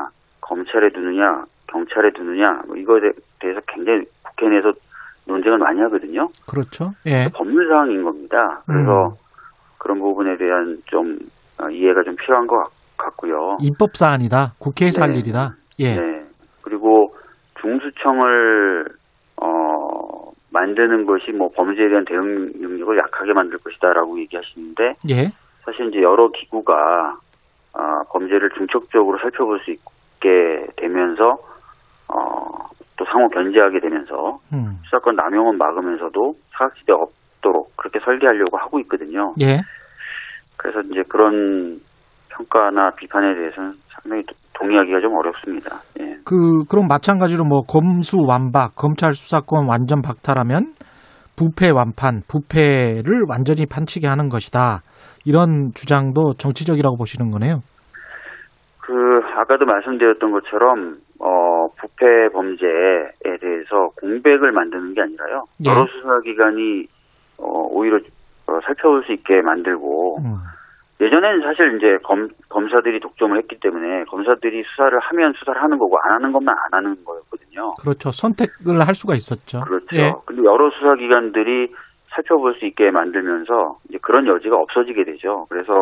[0.40, 3.09] 검찰에 두느냐, 경찰에 두느냐, 뭐 이거에 대-
[3.40, 4.73] 대해서 굉장히 국회 내에서
[5.27, 6.27] 논쟁을 많이 하거든요.
[6.49, 6.92] 그렇죠.
[7.07, 7.29] 예.
[7.35, 8.37] 법률 사항인 겁니다.
[8.66, 9.14] 그래서 음.
[9.79, 11.18] 그런 부분에 대한 좀
[11.61, 13.53] 어, 이해가 좀 필요한 것 같- 같고요.
[13.61, 14.53] 입법 사안이다.
[14.59, 15.18] 국회에서 할 네.
[15.18, 15.55] 일이다.
[15.81, 15.97] 예.
[15.97, 16.25] 네.
[16.62, 17.14] 그리고
[17.62, 18.85] 중수청을
[19.40, 25.33] 어 만드는 것이 뭐 범죄에 대한 대응 능력을 약하게 만들 것이다라고 얘기하시는데 예.
[25.64, 27.16] 사실 이제 여러 기구가
[27.75, 31.38] 아, 범죄를 중첩적으로 살펴볼 수 있게 되면서
[32.09, 34.79] 어, 또 상호 견제하게 되면서 음.
[34.85, 39.35] 수사권 남용은 막으면서도 사각지대 없도록 그렇게 설계하려고 하고 있거든요.
[39.40, 39.61] 예.
[40.59, 41.81] 그래서 이제 그런
[42.29, 45.81] 평가나 비판에 대해서는 상당히 도- 동의하기가 좀 어렵습니다.
[46.01, 46.17] 예.
[46.25, 50.75] 그 그럼 마찬가지로 뭐 검수 완박, 검찰 수사권 완전 박탈하면
[51.37, 54.83] 부패 완판, 부패를 완전히 판치게 하는 것이다.
[55.25, 57.61] 이런 주장도 정치적이라고 보시는 거네요.
[58.81, 58.93] 그
[59.37, 65.45] 아까도 말씀드렸던 것처럼 어 부패 범죄에 대해서 공백을 만드는 게 아니라요.
[65.65, 65.71] 예.
[65.71, 66.87] 여러 수사기관이
[67.38, 67.99] 어 오히려
[68.47, 70.35] 어, 살펴볼 수 있게 만들고 음.
[71.03, 76.15] 예전에는 사실 이제 검, 검사들이 독점을 했기 때문에 검사들이 수사를 하면 수사를 하는 거고 안
[76.15, 77.71] 하는 것만 안 하는 거였거든요.
[77.81, 78.11] 그렇죠.
[78.12, 79.61] 선택을 할 수가 있었죠.
[79.62, 79.87] 그렇죠.
[79.95, 80.12] 예.
[80.25, 81.75] 근데 여러 수사기관들이
[82.15, 85.47] 살펴볼 수 있게 만들면서 이제 그런 여지가 없어지게 되죠.
[85.49, 85.73] 그래서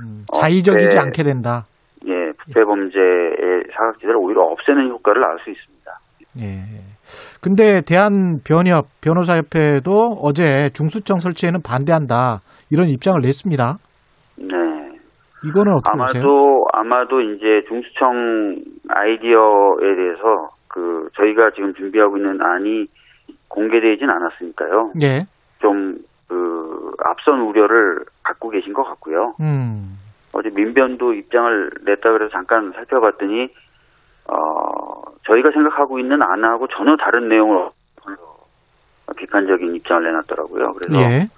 [0.00, 0.98] 음, 어, 자의적이지 네.
[0.98, 1.66] 않게 된다.
[2.06, 5.92] 예, 부패 범죄의 사각지대를 오히려 없애는 효과를 낳을 수 있습니다.
[6.40, 6.82] 예.
[7.42, 9.90] 근데 대한 변협 변호사협회도
[10.22, 12.40] 어제 중수청 설치에는 반대한다.
[12.70, 13.76] 이런 입장을 냈습니다.
[15.42, 15.48] 네.
[15.48, 16.22] 이거는 어떻게 보세요?
[16.22, 18.56] 아마도 아마도 이제 중수청
[18.88, 22.86] 아이디어에 대해서 그 저희가 지금 준비하고 있는 안이
[23.48, 24.92] 공개되진 않았으니까요.
[25.02, 25.26] 예.
[25.60, 29.34] 좀그 앞선 우려를 갖고 계신 것 같고요.
[29.40, 29.98] 음.
[30.34, 33.48] 어제 민변도 입장을 냈다 그래서 잠깐 살펴봤더니
[34.28, 37.68] 어 저희가 생각하고 있는 안하고 전혀 다른 내용을
[39.16, 40.72] 비판적인 입장을 내놨더라고요.
[40.72, 41.28] 그래서 예.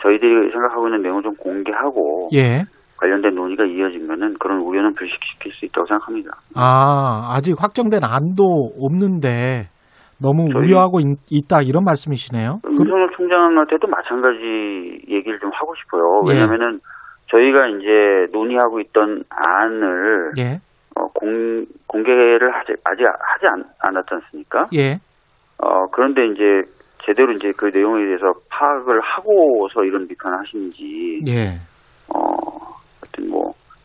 [0.00, 2.64] 저희들이 생각하고 있는 내용을 좀 공개하고 예.
[3.02, 6.30] 관련된 논의가 이어지면은 그런 우려는 불식시킬 수 있다고 생각합니다.
[6.54, 8.44] 아, 아직 확정된 안도
[8.78, 9.66] 없는데
[10.22, 12.60] 너무 우려하고 있, 있다 이런 말씀이시네요.
[12.62, 16.22] 그, 윤석열 총장한테도 마찬가지 얘기를 좀 하고 싶어요.
[16.28, 16.38] 예.
[16.38, 16.78] 왜냐면은
[17.26, 20.60] 저희가 이제 논의하고 있던 안을 예.
[20.94, 24.68] 어, 공, 공개를 하지, 아직 하지 않, 않았지 않습니까?
[24.74, 25.00] 예.
[25.58, 26.70] 어, 그런데 이제
[27.04, 31.58] 제대로 이제 그 내용에 대해서 파악을 하고서 이런 비판을 하시는지, 예.
[32.14, 32.41] 어,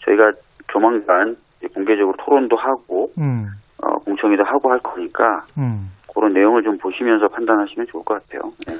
[0.07, 0.31] 저희가
[0.71, 1.35] 조만간
[1.73, 3.45] 공개적으로 토론도 하고, 음.
[3.83, 5.23] 어, 공청회도 하고 할 거니까,
[5.57, 5.91] 음.
[6.13, 8.51] 그런 내용을 좀 보시면서 판단하시면 좋을 것 같아요.
[8.67, 8.73] 네.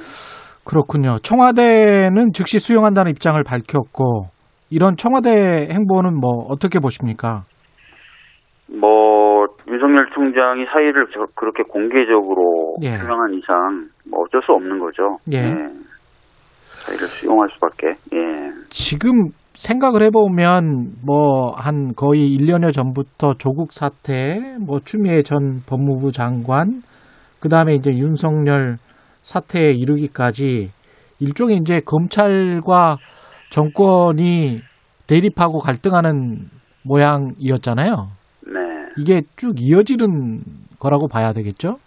[0.64, 1.18] 그렇군요.
[1.22, 4.26] 청와대는 즉시 수용한다는 입장을 밝혔고
[4.70, 7.44] 이런 청와대 행보는 뭐 어떻게 보십니까?
[8.80, 12.98] 뭐, 윤석열 총장이 사의를 저- 그렇게 공개적으로 예.
[12.98, 15.16] 표명한 이상, 뭐 어쩔 수 없는 거죠.
[15.32, 15.40] 예.
[15.42, 18.50] 사의를 수용할 수밖에, 예.
[18.68, 19.28] 지금
[19.58, 26.82] 생각을 해보면 뭐 한 거의 1년여 전부터 조국 사태, 뭐 추미애 전 법무부 장관,
[27.40, 28.76] 그 다음에 이제 윤석열
[29.22, 30.70] 사태에 이르기까지
[31.18, 32.98] 일종의 이제 검찰과
[33.50, 34.60] 정권이
[35.08, 36.50] 대립하고 갈등하는
[36.84, 37.90] 모양이었잖아요.
[38.46, 38.60] 네.
[38.98, 40.40] 이게 쭉 이어지는
[40.78, 41.78] 거라고 봐야 되겠죠?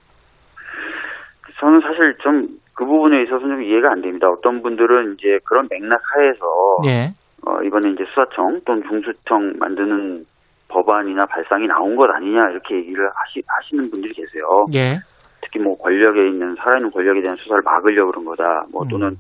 [1.60, 4.28] 저는 사실 좀 그 부분에 있어서는 좀 이해가 안 됩니다.
[4.28, 6.46] 어떤 분들은 이제 그런 맥락 하에서
[6.88, 7.14] 예,
[7.45, 10.25] 어, 이번에 이제 수사청 또는 중수청 만드는
[10.67, 14.65] 법안이나 발상이 나온 것 아니냐 이렇게 얘기를 하시, 하시는 분들이 계세요.
[14.73, 14.99] 예,
[15.41, 18.65] 특히 뭐 권력에 있는 살아있는 권력에 대한 수사를 막으려고 그런 거다.
[18.71, 19.17] 뭐 또는 음.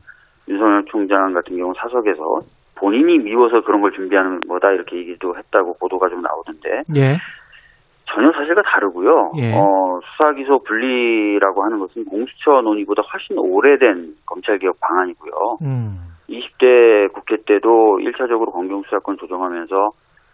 [0.47, 2.41] 윤석열 총장 같은 경우 사석에서
[2.75, 7.17] 본인이 미워서 그런 걸 준비하는 거다 이렇게 얘기도 했다고 보도가 좀 나오던데 예,
[8.13, 9.31] 전혀 사실과 다르고요.
[9.37, 9.53] 예.
[9.55, 15.57] 어, 수사 기소 분리라고 하는 것은 공수처 논의보다 훨씬 오래된 검찰 개혁 방안이고요.
[15.61, 15.97] 음,
[16.31, 19.89] 20대 국회 때도 1차적으로 검경 수사권 조정하면서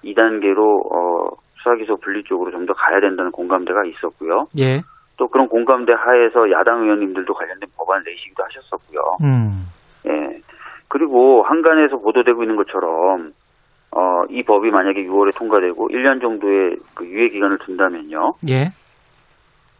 [0.05, 4.45] 2단계로 어, 수사 기소 분리 쪽으로 좀 더 가야 된다는 공감대가 있었고요.
[4.59, 4.81] 예,
[5.17, 8.99] 또 그런 공감대 하에서 야당 의원님들도 관련된 법안 내시기도 하셨었고요.
[9.23, 9.65] 음,
[10.07, 10.41] 예.
[10.89, 13.31] 그리고 한간에서 보도되고 있는 것처럼
[13.91, 18.33] 어, 이 법이 만약에 6월에 통과되고 1년 정도의 그 유예 기간을 둔다면요.
[18.49, 18.69] 예,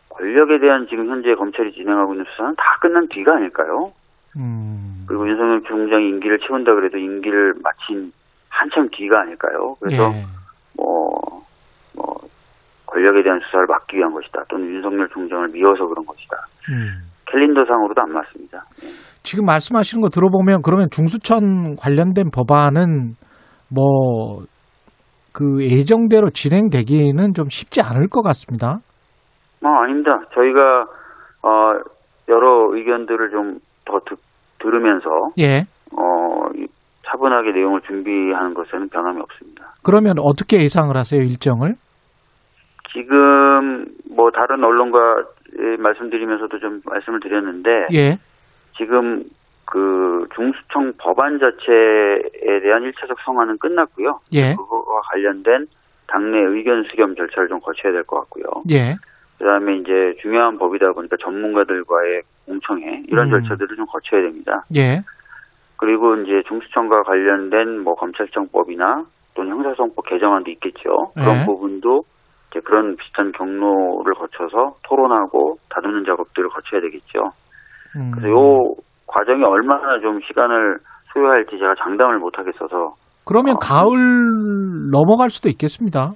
[0.10, 3.92] 권력에 대한 지금 현재 검찰이 진행하고 있는 수사는 다 끝난 뒤가 아닐까요?
[4.36, 8.12] 음, 그리고 윤석열 총장이 임기를 채운다 그래도 임기를 마친
[8.50, 9.76] 한참 뒤가 아닐까요?
[9.80, 10.26] 그래서 예,
[10.76, 11.44] 뭐,
[11.96, 12.16] 뭐,
[12.86, 14.44] 권력에 대한 수사를 막기 위한 것이다.
[14.50, 16.38] 또는 윤석열 총장을 미워서 그런 것이다.
[16.72, 17.08] 음.
[17.26, 18.64] 캘린더상으로도 안 맞습니다.
[19.24, 23.16] 지금 말씀하시는 거 들어보면 그러면 중수청 관련된 법안은
[23.70, 24.46] 뭐
[25.38, 28.80] 그 예정대로 진행되기는 좀 쉽지 않을 것 같습니다.
[29.64, 30.22] 어, 아닙니다.
[30.34, 30.82] 저희가,
[31.44, 31.74] 어,
[32.28, 34.00] 여러 의견들을 좀 더
[34.60, 35.66] 들으면서, 예.
[35.98, 36.68] 어, 이-
[37.06, 39.74] 차분하게 내용을 준비하는 것에는 변함이 없습니다.
[39.84, 41.76] 그러면 어떻게 예상을 하세요, 일정을?
[42.94, 45.24] 지금, 뭐, 다른 언론과
[45.60, 48.18] 예, 말씀드리면서도 좀 말씀을 드렸는데, 예.
[48.78, 49.24] 지금
[49.66, 54.20] 그 중수청 법안 자체에 대한 1차적 성화는 끝났고요.
[54.34, 54.54] 예.
[54.56, 55.68] 그거와 관련된
[56.08, 58.64] 당내 의견 수렴 절차를 좀 거쳐야 될 것 같고요.
[58.72, 58.96] 예.
[59.38, 63.32] 그다음에 이제 중요한 법이다 보니까 전문가들과의 공청회 이런 음.
[63.32, 64.64] 절차들을 좀 거쳐야 됩니다.
[64.76, 65.02] 예.
[65.78, 69.04] 그리고 이제 중수청과 관련된 뭐 검찰청법이나
[69.36, 71.12] 또는 형사소송법 개정안도 있겠죠.
[71.14, 71.46] 그런 예.
[71.46, 72.02] 부분도
[72.50, 77.32] 이제 그런 비슷한 경로를 거쳐서 토론하고 다루는 작업들을 거쳐야 되겠죠.
[77.98, 78.12] 음.
[78.12, 78.74] 그래서 요
[79.06, 80.80] 과정이 얼마나 좀 시간을
[81.14, 83.60] 소요할지 제가 장담을 못 하겠어서 그러면 어.
[83.60, 86.14] 가을 넘어갈 수도 있겠습니다.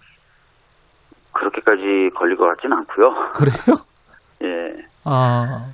[1.34, 3.10] 그렇게까지 걸릴 것 같진 않고요.
[3.34, 3.78] 그래요?
[4.44, 4.86] 예.
[5.06, 5.72] 아.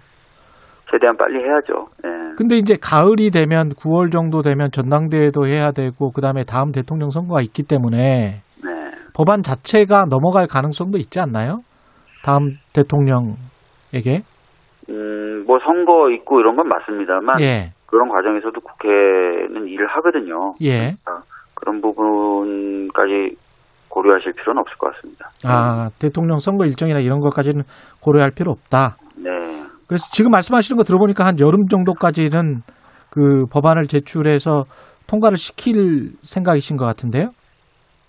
[0.91, 1.87] 최대한 빨리 해야죠.
[2.05, 2.35] 예.
[2.37, 7.63] 근데 이제 가을이 되면 9월 정도 되면 전당대회도 해야 되고 그다음에 다음 대통령 선거가 있기
[7.63, 8.71] 때문에 네.
[9.13, 11.61] 법안 자체가 넘어갈 가능성도 있지 않나요?
[12.23, 14.23] 다음 대통령에게?
[14.89, 17.73] 음, 뭐 선거 있고 이런 건 맞습니다만 예.
[17.87, 20.55] 그런 과정에서도 국회는 일을 하거든요.
[20.63, 20.95] 예.
[21.55, 23.35] 그런 부분까지
[23.89, 25.29] 고려하실 필요는 없을 것 같습니다.
[25.47, 27.63] 아, 대통령 선거 일정이나 이런 것까지는
[28.01, 28.97] 고려할 필요 없다.
[29.15, 29.31] 네.
[29.87, 32.61] 그래서 지금 말씀하시는 거 들어보니까 한 여름 정도까지는
[33.09, 34.65] 그 법안을 제출해서
[35.07, 37.29] 통과를 시킬 생각이신 것 같은데요?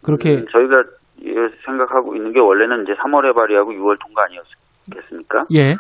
[0.03, 0.83] 그렇게 음, 저희가
[1.25, 5.45] 예, 생각하고 있는 게 원래는 이제 3월에 발의하고 6월 통과 아니었겠습니까?
[5.55, 5.77] 예,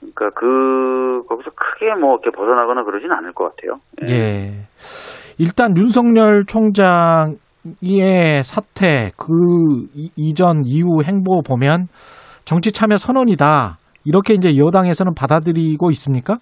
[0.00, 3.80] 그러니까 그 거기서 크게 뭐 이렇게 벗어나거나 그러진 않을 것 같아요.
[4.08, 4.66] 예.
[5.38, 11.86] 일단 윤석열 총장의 사퇴 그 이- 이전 이후 행보 보면
[12.44, 13.76] 정치 참여 선언이다.
[14.04, 16.34] 이렇게 이제 여당에서는 받아들이고 있습니까?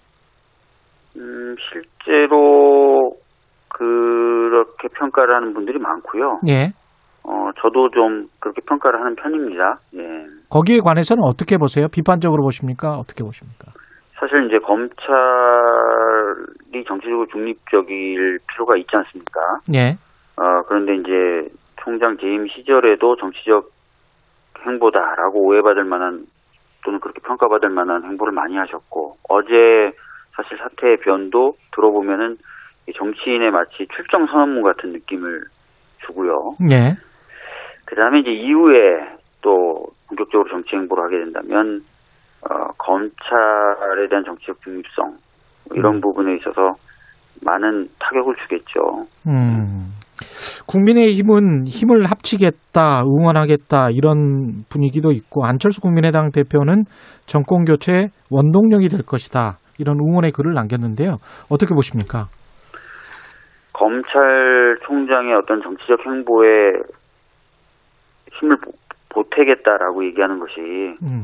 [1.17, 3.11] 음, 실제로
[3.69, 6.39] 그렇게 평가를 하는 분들이 많고요.
[6.47, 6.71] 예.
[7.23, 9.79] 어, 저도 좀 그렇게 평가를 하는 편입니다.
[9.95, 10.25] 예.
[10.49, 11.87] 거기에 관해서는 어떻게 보세요?
[11.91, 12.97] 비판적으로 보십니까?
[12.97, 13.71] 어떻게 보십니까?
[14.19, 14.95] 사실 이제 검찰이
[16.87, 19.39] 정치적으로 중립적일 필요가 있지 않습니까?
[19.75, 19.97] 예.
[20.37, 21.49] 어, 그런데 이제
[21.83, 23.69] 총장 재임 시절에도 정치적
[24.65, 26.25] 행보다라고 오해받을 만한
[26.83, 29.91] 또는 그렇게 평가받을 만한 행보를 많이 하셨고 어제
[30.35, 32.37] 사실 사태의 변도 들어보면은
[32.87, 35.43] 이 정치인의 마치 출정 선언문 같은 느낌을
[36.05, 36.55] 주고요.
[36.71, 36.95] 예.
[37.85, 41.83] 그 다음에 이제 이후에 또 본격적으로 정치 행보를 하게 된다면
[42.41, 45.17] 어, 검찰에 대한 정치적 중립성
[45.67, 46.01] 뭐 이런 음.
[46.01, 46.75] 부분에 있어서
[47.41, 49.07] 많은 타격을 주겠죠.
[49.27, 49.93] 음.
[50.67, 56.83] 국민의힘은 힘을 합치겠다, 응원하겠다 이런 분위기도 있고 안철수 국민의당 대표는
[57.25, 61.17] 정권 교체 원동력이 될 것이다 이런 응원의 글을 남겼는데요.
[61.49, 62.27] 어떻게 보십니까?
[63.73, 66.47] 검찰총장의 어떤 정치적 행보에
[68.39, 68.71] 힘을 보-
[69.09, 70.59] 보태겠다라고 얘기하는 것이
[71.03, 71.23] 음,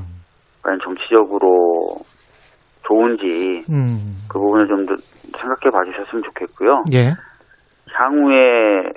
[0.63, 1.97] 과연 정치적으로
[2.88, 4.95] 좋은지 음, 그 부분을 좀 더
[5.38, 6.84] 생각해 봐주셨으면 좋겠고요.
[6.93, 7.12] 예,
[7.91, 8.91] 향후에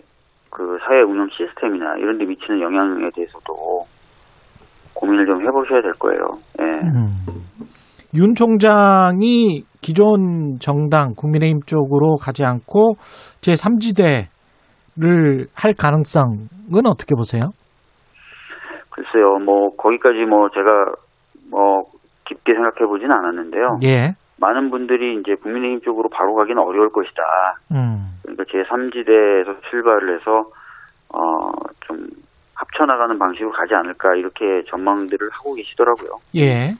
[0.50, 3.86] 그 사회 운영 시스템이나 이런 데 미치는 영향에 대해서도
[4.94, 6.20] 고민을 좀 해보셔야 될 거예요.
[6.60, 6.64] 예.
[6.64, 7.18] 음.
[8.14, 12.94] 윤 총장이 기존 정당 국민의힘 쪽으로 가지 않고
[13.40, 17.50] 제 3지대를 할 가능성은 어떻게 보세요?
[18.90, 20.92] 글쎄요, 뭐 거기까지 뭐 제가
[21.50, 21.82] 뭐
[22.24, 23.78] 깊게 생각해 보진 않았는데요.
[23.84, 27.22] 예, 많은 분들이 이제 국민의힘 쪽으로 바로 가기는 어려울 것이다.
[27.72, 30.50] 음, 그러니까 제 3지대에서 출발을 해서
[31.12, 31.50] 어
[31.86, 32.06] 좀
[32.54, 36.18] 합쳐나가는 방식으로 가지 않을까 이렇게 전망들을 하고 계시더라고요.
[36.36, 36.70] 예.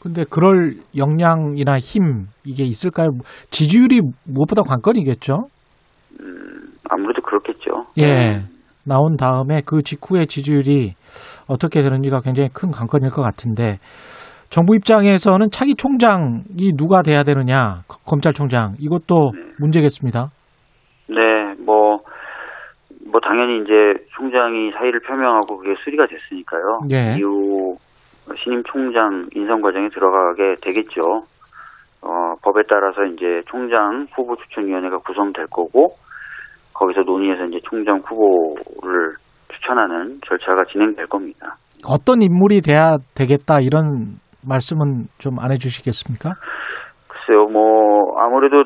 [0.00, 3.08] 근데 그럴 역량이나 힘 이게 있을까요?
[3.50, 5.46] 지지율이 무엇보다 관건이겠죠.
[6.20, 7.82] 음, 아무래도 그렇겠죠.
[7.98, 8.42] 예.
[8.84, 10.92] 나온 다음에 그 직후의 지지율이
[11.48, 13.78] 어떻게 되는지가 굉장히 큰 관건일 것 같은데
[14.50, 20.28] 정부 입장에서는 차기 총장이 누가 돼야 되느냐 거- 검찰총장 이것도 문제겠습니다.
[21.08, 21.98] 네, 뭐,
[23.10, 26.80] 뭐, 당연히 이제 총장이 사의를 표명하고 그게 수리가 됐으니까요.
[26.92, 27.18] 예.
[27.18, 27.76] 이후
[28.42, 31.02] 신임 총장 인선 과정에 들어가게 되겠죠.
[32.02, 35.96] 어, 법에 따라서 이제 총장 후보 추천위원회가 구성될 거고,
[36.72, 39.14] 거기서 논의해서 이제 총장 후보를
[39.52, 41.56] 추천하는 절차가 진행될 겁니다.
[41.88, 46.32] 어떤 인물이 돼야 되겠다 이런 말씀은 좀 안 해주시겠습니까?
[47.08, 48.64] 글쎄요, 뭐, 아무래도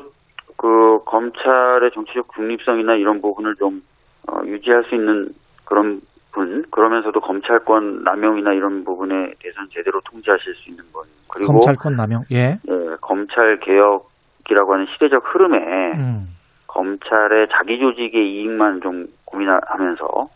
[0.59, 3.81] 그 검찰의 정치적 중립성이나 이런 부분을 좀
[4.27, 5.29] 어, 유지할 수 있는
[5.63, 6.01] 그런
[6.33, 12.23] 분, 그러면서도 검찰권 남용이나 이런 부분에 대해서는 제대로 통제하실 수 있는 분, 그리고 검찰권 남용.
[12.33, 12.59] 예.
[12.67, 15.57] 예, 검찰 개혁이라고 하는 시대적 흐름에
[15.97, 16.35] 음.
[16.67, 20.27] 검찰의 자기 조직의 이익만 좀 고민하면서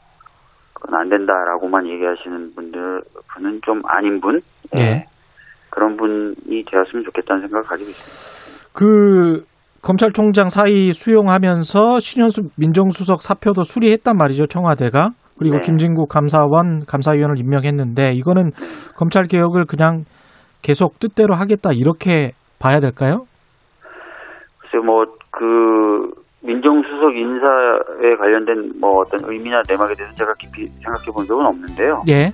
[0.73, 3.01] 그건 안 된다라고만 얘기하시는 분들
[3.33, 4.41] 분은 좀 아닌 분,
[4.77, 5.05] 예.
[5.69, 8.69] 그런 분이 되었으면 좋겠다는 생각을 가지고 있습니다.
[8.73, 9.52] 그
[9.83, 15.61] 검찰총장 사의 수용하면서 신현수 민정수석 사표도 수리했단 말이죠 청와대가 그리고 네.
[15.61, 18.51] 김진국 감사원 감사위원을 임명했는데 이거는
[18.95, 20.05] 검찰 개혁을 그냥
[20.61, 23.25] 계속 뜻대로 하겠다 이렇게 봐야 될까요?
[24.59, 31.45] 글쎄 뭐그 민정수석 인사에 관련된 뭐 어떤 의미나 내막에 대해서 제가 깊이 생각해 본 적은
[31.45, 32.03] 없는데요.
[32.07, 32.31] 예,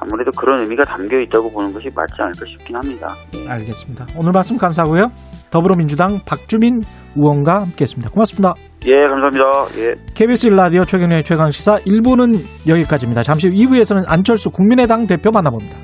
[0.00, 3.14] 아무래도 그런 의미가 담겨 있다고 보는 것이 맞지 않을까 싶긴 합니다.
[3.36, 3.48] 예.
[3.48, 4.06] 알겠습니다.
[4.16, 5.06] 오늘 말씀 감사하고요.
[5.50, 6.80] 더불어민주당 박주민
[7.16, 8.10] 의원과 함께했습니다.
[8.10, 8.54] 고맙습니다.
[8.86, 9.44] 예, 감사합니다.
[9.82, 9.94] 예.
[10.14, 13.22] KBS 1라디오 최경련의 최강시사 1부는 여기까지입니다.
[13.22, 15.76] 잠시 후 2부에서는 안철수 국민의당 대표 만나봅니다.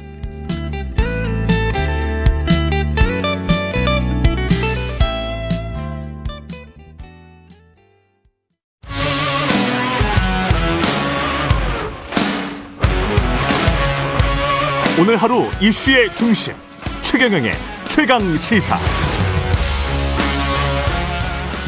[15.04, 16.54] 오늘 하루 이슈의 중심
[17.02, 17.52] 최경영의
[17.88, 18.78] 최강 시사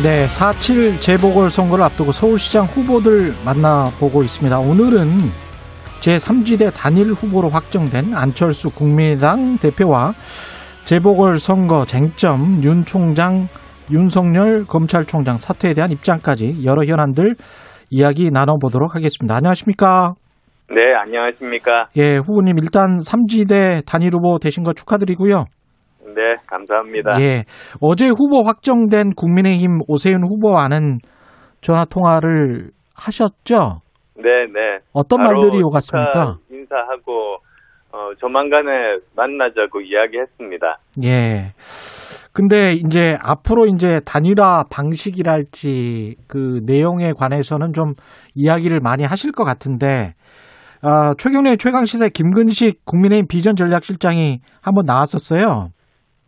[0.03, 4.59] 네, 4.7 재보궐선거를 앞두고 서울시장 후보들 만나보고 있습니다.
[4.59, 5.19] 오늘은
[6.01, 10.15] 제3지대 단일 후보로 확정된 안철수 국민의당 대표와
[10.85, 13.49] 재보궐선거 쟁점 윤 총장,
[13.93, 17.35] 윤석열 검찰총장 사퇴에 대한 입장까지 여러 현안들
[17.91, 19.37] 이야기 나눠보도록 하겠습니다.
[19.37, 20.15] 안녕하십니까?
[20.69, 21.89] 네, 안녕하십니까.
[21.97, 25.45] 예, 후보님 일단 3지대 단일 후보 되신 거 축하드리고요.
[26.07, 27.21] 네, 감사합니다.
[27.21, 27.45] 예.
[27.81, 30.99] 어제 후보 확정된 국민의힘 오세훈 후보와는
[31.61, 33.81] 전화 통화를 하셨죠?
[34.17, 34.79] 네, 네.
[34.93, 36.39] 어떤 말들이 오갔습니까?
[36.51, 37.37] 인사하고
[37.93, 40.79] 어, 조만간에 만나자고 이야기했습니다.
[41.05, 41.53] 예.
[42.33, 47.95] 근데 이제 앞으로 이제 단일화 방식이랄지 그 내용에 관해서는 좀
[48.35, 50.13] 이야기를 많이 하실 것 같은데
[50.83, 55.71] 아, 최경래 최강 시사 김근식 국민의힘 비전 전략실장이 한번 나왔었어요.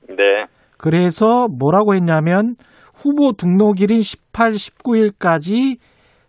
[0.09, 0.47] 네,
[0.79, 2.55] 그래서 뭐라고 했냐면
[2.95, 5.79] 후보 등록일인 18, 19일까지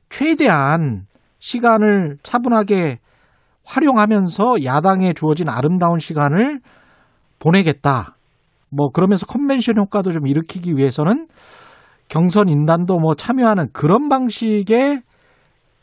[0.09, 1.05] 최대한
[1.39, 2.99] 시간을 차분하게
[3.65, 6.59] 활용하면서 야당에 주어진 아름다운 시간을
[7.39, 8.15] 보내겠다.
[8.69, 11.27] 뭐 그러면서 컨벤션 효과도 좀 일으키기 위해서는
[12.07, 15.01] 경선 인단도 뭐 참여하는 그런 방식의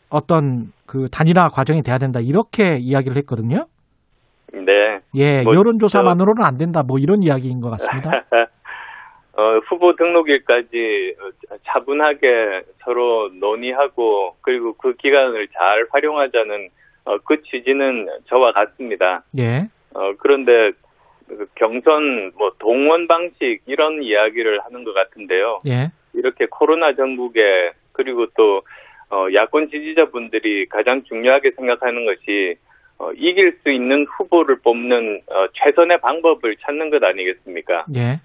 [0.09, 2.21] 어떤 그 단일화 과정이 돼야 된다.
[2.21, 3.67] 이렇게 이야기를 했거든요.
[4.53, 5.01] 네.
[5.15, 6.83] 예, 뭐, 여론조사만으로는 안 된다.
[6.83, 8.11] 뭐 이런 이야기인 것 같습니다.
[9.37, 16.69] 어, 후보 등록일까지 어, 차분하게 서로 논의하고 그리고 그 기간을 잘 활용하자는
[17.05, 19.25] 어, 그 취지는 저와 같습니다.
[19.39, 20.73] 예, 어, 그런데
[21.29, 25.59] 그 경선 뭐 동원 방식 이런 이야기를 하는 것 같은데요.
[25.69, 28.63] 예, 이렇게 코로나 전국에 그리고 또
[29.11, 32.57] 어, 야권 지지자분들이 가장 중요하게 생각하는 것이
[32.99, 37.85] 어, 이길 수 있는 후보를 뽑는 어, 최선의 방법을 찾는 것 아니겠습니까?
[37.95, 38.21] 예,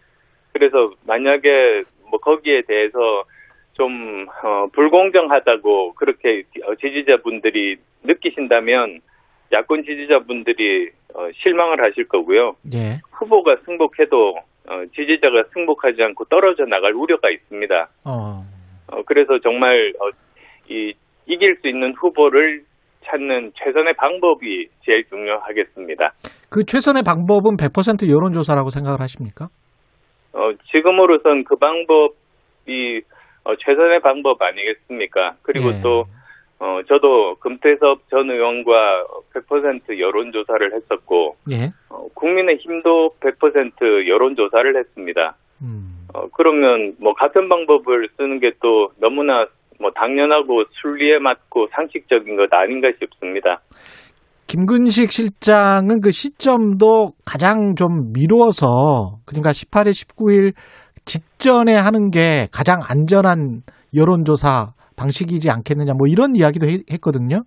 [0.53, 3.23] 그래서 만약에 뭐 거기에 대해서
[3.73, 9.01] 좀 어, 불공정하다고 그렇게 어, 지지자분들이 느끼신다면
[9.53, 12.55] 야권 지지자분들이 어, 실망을 하실 거고요.
[12.73, 13.01] 예.
[13.11, 14.37] 후보가 승복해도
[14.69, 17.89] 어, 지지자가 승복하지 않고 떨어져 나갈 우려가 있습니다.
[18.05, 18.45] 어,
[18.87, 20.09] 어, 그래서 정말 어,
[20.71, 20.93] 이
[21.27, 22.63] 이길 수 있는 후보를
[23.03, 26.11] 찾는 최선의 방법이 제일 중요하겠습니다.
[26.49, 29.47] 그 최선의 방법은 100% 여론조사라고 생각을 하십니까?
[30.33, 33.01] 어, 지금으로선 그 방법이
[33.43, 35.35] 어, 최선의 방법 아니겠습니까?
[35.41, 35.81] 그리고 예.
[35.81, 36.05] 또
[36.59, 38.71] 어, 저도 금태섭 전 의원과
[39.33, 41.71] 100% 여론조사를 했었고 예.
[41.89, 45.35] 어, 국민의 힘도 100% 여론조사를 했습니다.
[45.63, 49.47] 음, 어, 그러면 뭐 같은 방법을 쓰는 게 또 너무나
[49.81, 53.61] 뭐 당연하고 순리에 맞고 상식적인 것 아닌가 싶습니다.
[54.47, 60.53] 김근식 실장은 그 시점도 가장 좀 미루어서 그러니까 18일, 19일
[61.05, 63.61] 직전에 하는 게 가장 안전한
[63.95, 67.41] 여론조사 방식이지 않겠느냐 뭐 이런 이야기도 해- 했거든요.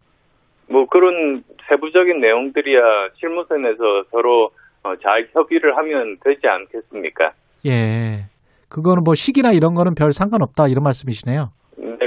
[0.68, 2.80] 뭐 그런 세부적인 내용들이야
[3.20, 4.50] 실무선에서 서로
[4.82, 7.32] 어, 잘 협의를 하면 되지 않겠습니까?
[7.66, 8.26] 예.
[8.68, 11.50] 그거는 뭐 시기나 이런 거는 별 상관없다 이런 말씀이시네요.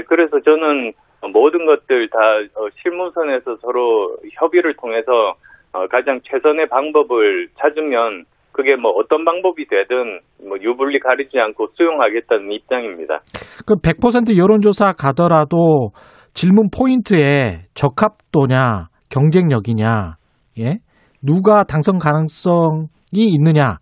[0.08, 0.93] 네, 그래서 저는
[1.34, 2.18] 모든 것들 다
[2.55, 5.36] 어, 실무선에서 서로 협의를 통해서
[5.74, 12.51] 어, 가장 최선의 방법을 찾으면 그게 뭐 어떤 방법이 되든 뭐 유불리 가리지 않고 수용하겠다는
[12.51, 13.20] 입장입니다.
[13.68, 15.91] 그100% 여론조사 가더라도
[16.34, 20.16] 질문 포인트에 적합도냐, 경쟁력이냐,
[20.60, 20.78] 예?
[21.22, 22.88] 누가 당선 가능성이
[23.36, 23.78] 있느냐,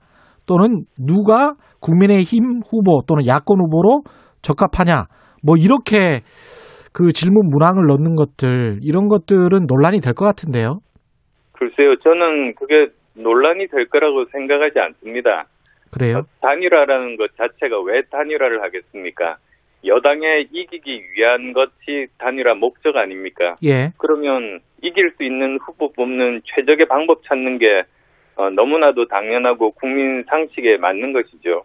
[0.47, 4.03] 또는 누가 국민의힘 후보 또는 야권 후보로
[4.41, 5.05] 적합하냐,
[5.45, 6.21] 뭐 이렇게
[6.93, 10.79] 그 질문 문항을 넣는 것들, 이런 것들은 논란이 될 것 같은데요.
[11.53, 15.45] 글쎄요, 저는 그게 논란이 될 거라고 생각하지 않습니다.
[15.91, 16.17] 그래요?
[16.17, 19.37] 어, 단일화라는 것 자체가 왜 단일화를 하겠습니까?
[19.85, 23.55] 여당에 이기기 위한 것이 단일화 목적 아닙니까?
[23.63, 23.91] 예.
[23.97, 27.83] 그러면 이길 수 있는 후보 뽑는 최적의 방법 찾는 게
[28.35, 31.63] 어, 너무나도 당연하고 국민 상식에 맞는 것이죠.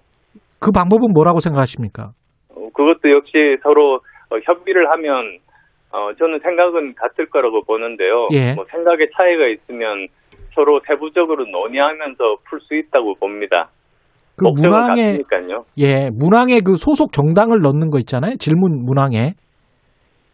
[0.61, 2.13] 그 방법은 뭐라고 생각하십니까?
[2.61, 4.01] 어, 그것도 역시 서로
[4.31, 5.39] 어, 협의를 하면
[5.93, 8.29] 어, 저는 생각은 같을 거라고 보는데요.
[8.33, 8.53] 예.
[8.53, 10.09] 뭐 생각의 차이가 있으면
[10.55, 13.71] 서로 세부적으로 논의하면서 풀 수 있다고 봅니다.
[14.37, 15.65] 그 문항에 같으니까요.
[15.79, 18.37] 예, 문항에 그 소속 정당을 넣는 거 있잖아요.
[18.37, 19.35] 질문 문항에.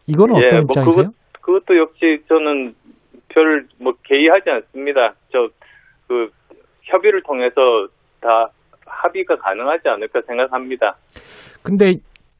[0.07, 1.05] 이건 예, 어떤 뭐 입장이세요?
[1.33, 2.73] 그것, 그것도 역시 저는
[3.29, 5.13] 별 뭐 개의하지 않습니다.
[5.31, 5.49] 저
[6.07, 6.29] 그
[6.83, 7.61] 협의를 통해서
[8.21, 8.49] 다
[8.85, 10.95] 합의가 가능하지 않을까 생각합니다.
[11.63, 11.95] 근데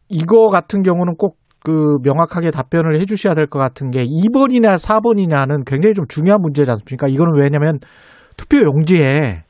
[0.09, 5.65] 이거 같은 경우는 꼭 그 명확하게 답변을 해 주셔야 될 것 같은 게 2번이나 4번이냐는
[5.65, 7.09] 굉장히 좀 중요한 문제지 않습니까?
[7.09, 7.79] 이거는 왜냐면
[8.37, 9.43] 투표 용지에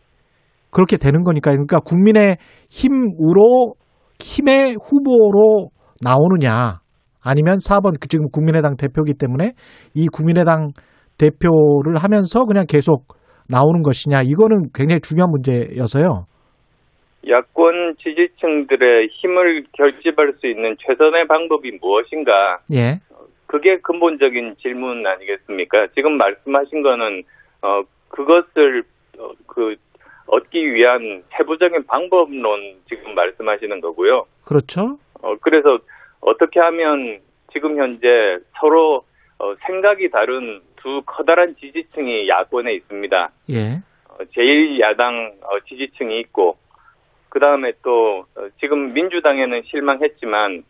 [0.72, 2.38] 그렇게 되는 거니까 그러니까 국민의
[2.72, 3.76] 힘으로
[4.20, 5.70] 힘의 후보로
[6.02, 6.80] 나오느냐
[7.22, 9.54] 아니면 4번 그 지금 국민의당 대표기 때문에
[9.94, 10.72] 이 국민의당
[11.20, 13.06] 대표를 하면서 그냥 계속
[13.48, 16.26] 나오는 것이냐 이거는 굉장히 중요한 문제여서요.
[17.30, 22.60] 야권 지지층들의 힘을 결집할 수 있는 최선의 방법이 무엇인가?
[22.74, 23.00] 예.
[23.48, 25.88] 그게 근본적인 질문 아니겠습니까?
[25.96, 27.24] 지금 말씀하신 거는
[27.62, 28.84] 어 그것을
[29.18, 29.76] 어, 그
[30.28, 34.26] 얻기 위한 세부적인 방법론 지금 말씀하시는 거고요.
[34.46, 35.00] 그렇죠.
[35.22, 35.80] 어 그래서
[36.20, 37.20] 어떻게 하면
[37.54, 38.08] 지금 현재
[38.60, 39.04] 서로
[39.40, 43.32] 어, 생각이 다른 두 커다란 지지층이 야권에 있습니다.
[43.50, 43.82] 예.
[44.10, 46.58] 어, 제1야당 어, 지지층이 있고
[47.30, 50.64] 그 다음에 또 어, 지금 민주당에는 실망했지만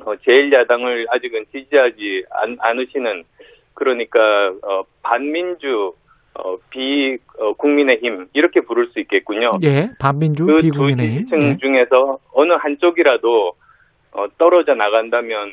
[0.00, 3.24] 어, 제1야당을 아직은 지지하지 않, 않으시는
[3.74, 4.20] 그러니까
[4.62, 5.92] 어, 반민주
[6.34, 9.52] 어, 비 어, 국민의힘 이렇게 부를 수 있겠군요.
[9.62, 9.90] 예.
[10.00, 11.18] 반민주 그두 비국민의힘.
[11.18, 11.56] 지지층 예.
[11.58, 13.52] 중에서 어느 한쪽이라도
[14.12, 15.52] 어, 떨어져 나간다면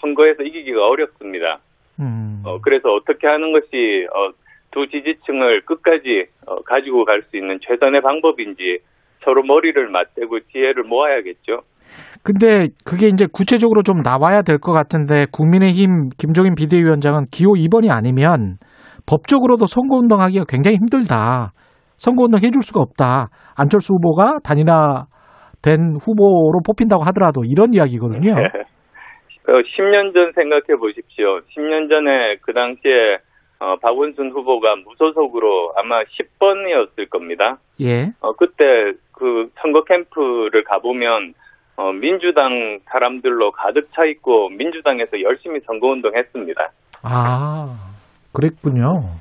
[0.00, 1.60] 선거에서 이기기가 어렵습니다.
[2.00, 2.42] 음.
[2.44, 4.32] 어, 그래서 어떻게 하는 것이 어,
[4.72, 8.80] 두 지지층을 끝까지 어, 가지고 갈 수 있는 최선의 방법인지
[9.24, 11.62] 서로 머리를 맞대고 지혜를 모아야겠죠.
[12.24, 18.56] 근데 그게 이제 구체적으로 좀 나와야 될 것 같은데 국민의힘 김종인 비대위원장은 기호 2번이 아니면
[19.06, 21.52] 법적으로도 선거운동하기가 굉장히 힘들다.
[21.96, 23.28] 선거운동 해줄 수가 없다.
[23.56, 28.32] 안철수 후보가 단일화된 후보로 뽑힌다고 하더라도 이런 이야기거든요.
[29.48, 31.40] 어, 10년 전 생각해 보십시오.
[31.56, 33.18] 10년 전에 그 당시에
[33.62, 37.58] 어, 박원순 후보가 무소속으로 아마 10번이었을 겁니다.
[37.80, 38.10] 예.
[38.20, 38.64] 어, 그때
[39.12, 41.34] 그 선거 캠프를 가보면
[41.76, 46.70] 어, 민주당 사람들로 가득 차 있고 민주당에서 열심히 선거운동 했습니다.
[47.04, 47.76] 아,
[48.34, 49.20] 그랬군요.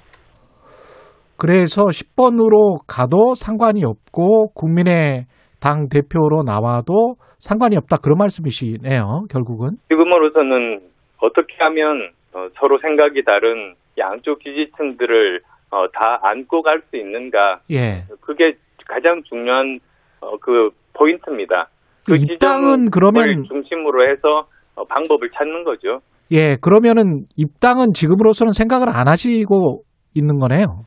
[1.37, 5.25] 그래서 10번으로 가도 상관이 없고 국민의
[5.61, 9.25] 당 대표로 나와도 상관이 없다 그런 말씀이시네요.
[9.29, 9.77] 결국은.
[9.89, 10.81] 지금으로서는
[11.19, 18.03] 어떻게 하면 어, 서로 생각이 다른 양쪽 지지층들을 어, 다 안고 갈 수 있는가 예.
[18.21, 18.53] 그게
[18.87, 19.79] 가장 중요한
[20.19, 21.67] 어, 그 포인트입니다.
[22.05, 25.99] 그 입당은 그러면 중심으로 해서 어, 방법을 찾는 거죠.
[26.31, 29.83] 예, 그러면은 입당은 지금으로서는 생각을 안 하시고
[30.15, 30.85] 있는 거네요.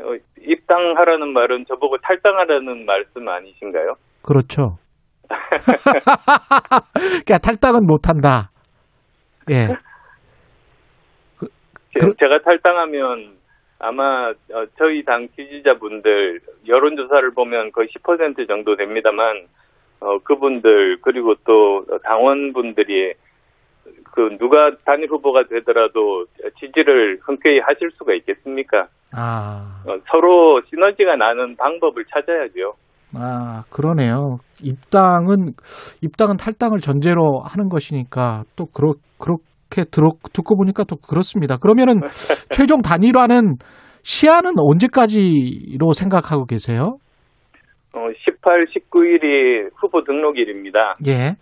[0.00, 3.94] 어, 입당하라는 말은 저보고 탈당하라는 말씀 아니신가요?
[4.22, 4.76] 그렇죠.
[6.94, 8.50] 그러니까 탈당은 못 한다.
[9.50, 9.68] 예.
[11.98, 13.36] 제- 그- 제가 탈당하면
[13.80, 19.46] 아마 어, 저희 당 지지자분들 여론조사를 보면 거의 10% 정도 됩니다만
[20.00, 23.14] 어, 그분들 그리고 또 당원분들이
[24.12, 26.26] 그 누가 단일 후보가 되더라도
[26.60, 28.86] 지지를 흔쾌히 하실 수가 있겠습니까?
[29.16, 32.74] 아, 어, 서로 시너지가 나는 방법을 찾아야죠.
[33.14, 34.38] 아, 그러네요.
[34.62, 35.52] 입당은
[36.02, 38.94] 입당은 탈당을 전제로 하는 것이니까 또 그렇
[39.68, 41.56] 그렇게 들어 듣고 보니까 또 그렇습니다.
[41.56, 42.00] 그러면은
[42.50, 43.56] 최종 단일화는
[44.02, 46.96] 시한은 언제까지로 생각하고 계세요?
[47.94, 50.94] 어, 18, 19일이 후보 등록일입니다.
[51.06, 51.36] 예.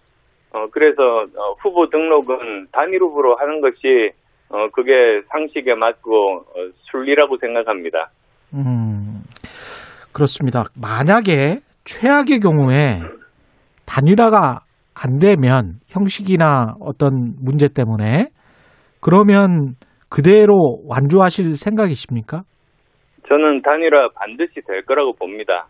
[0.53, 4.11] 어, 그래서 어, 후보 등록은 단일 후보로 하는 것이
[4.49, 4.93] 어, 그게
[5.29, 8.11] 상식에 맞고 어, 순리라고 생각합니다.
[8.55, 9.23] 음,
[10.13, 10.65] 그렇습니다.
[10.81, 13.01] 만약에 최악의 경우에
[13.87, 14.66] 단일화가
[14.97, 18.29] 안 되면 형식이나 어떤 문제 때문에
[19.01, 19.75] 그러면
[20.09, 22.43] 그대로 완주하실 생각이십니까?
[23.29, 25.67] 저는 단일화 반드시 될 거라고 봅니다.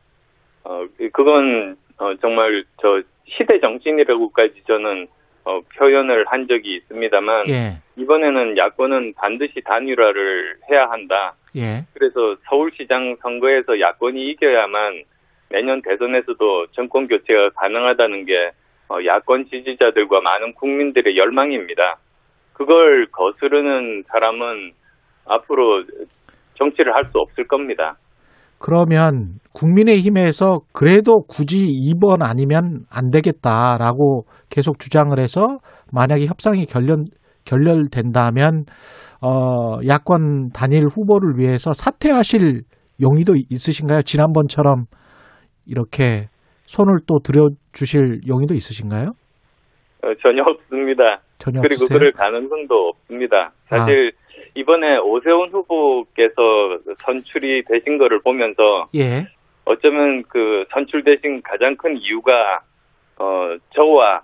[0.64, 5.06] 어, 그건 어, 정말 저 시대 정신이라고까지 저는
[5.44, 11.34] 어, 표현을 한 적이 있습니다만 예, 이번에는 야권은 반드시 단일화를 해야 한다.
[11.56, 11.84] 예.
[11.94, 15.04] 그래서 서울시장 선거에서 야권이 이겨야만
[15.50, 21.96] 내년 대선에서도 정권 교체가 가능하다는 게 어, 야권 지지자들과 많은 국민들의 열망입니다.
[22.52, 24.72] 그걸 거스르는 사람은
[25.26, 25.84] 앞으로
[26.54, 27.96] 정치를 할 수 없을 겁니다.
[28.58, 35.58] 그러면 국민의힘에서 그래도 굳이 2번 아니면 안 되겠다라고 계속 주장을 해서
[35.92, 37.04] 만약에 협상이 결렬,
[37.44, 38.64] 결렬된다면
[39.20, 42.62] 어, 야권 단일 후보를 위해서 사퇴하실
[43.02, 44.02] 용의도 있으신가요?
[44.02, 44.86] 지난번처럼
[45.66, 46.28] 이렇게
[46.66, 49.12] 손을 또 들어주실 용의도 있으신가요?
[50.02, 51.20] 어, 전혀 없습니다.
[51.38, 51.96] 전혀 그리고 없으세요?
[51.96, 51.98] 아.
[51.98, 53.52] 그럴 가능성도 없습니다.
[53.66, 54.12] 사실
[54.54, 59.26] 이번에 오세훈 후보께서 선출이 되신 거를 보면서 예,
[59.64, 62.32] 어쩌면 그 선출되신 가장 큰 이유가
[63.18, 64.22] 어 저와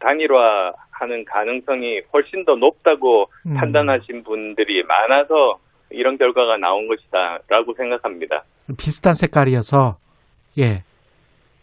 [0.00, 3.54] 단일화하는 가능성이 훨씬 더 높다고 음.
[3.54, 5.58] 판단하신 분들이 많아서
[5.90, 8.42] 이런 결과가 나온 것이다라고 생각합니다.
[8.78, 9.96] 비슷한 색깔이어서
[10.58, 10.82] 예,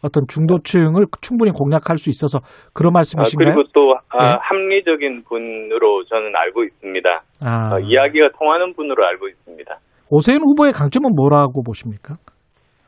[0.03, 2.39] 어떤 중도층을 충분히 공략할 수 있어서
[2.73, 3.55] 그런 아, 말씀이신가요?
[3.55, 4.37] 그리고 또 아, 네.
[4.41, 7.09] 합리적인 분으로 저는 알고 있습니다.
[7.45, 9.77] 아, 어, 이야기가 통하는 분으로 알고 있습니다.
[10.09, 12.15] 오세훈 후보의 강점은 뭐라고 보십니까?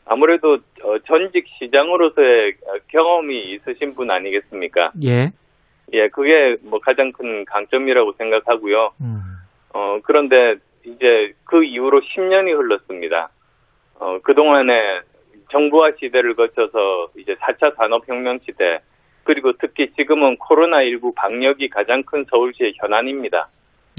[0.05, 0.53] 아무래도
[0.84, 4.91] 어, 전직 시장으로서의 어, 경험이 있으신 분 아니겠습니까?
[5.03, 5.32] 예,
[5.93, 8.91] 예, 그게 뭐 가장 큰 강점이라고 생각하고요.
[9.01, 9.22] 음,
[9.74, 10.55] 어, 그런데
[10.86, 13.30] 이제 그 이후로 10년이 흘렀습니다.
[13.99, 15.01] 어, 그동안에
[15.52, 18.80] 정부화 시대를 거쳐서 이제 4차 산업혁명 시대,
[19.24, 23.50] 그리고 특히 지금은 코로나19 방역이 가장 큰 서울시의 현안입니다.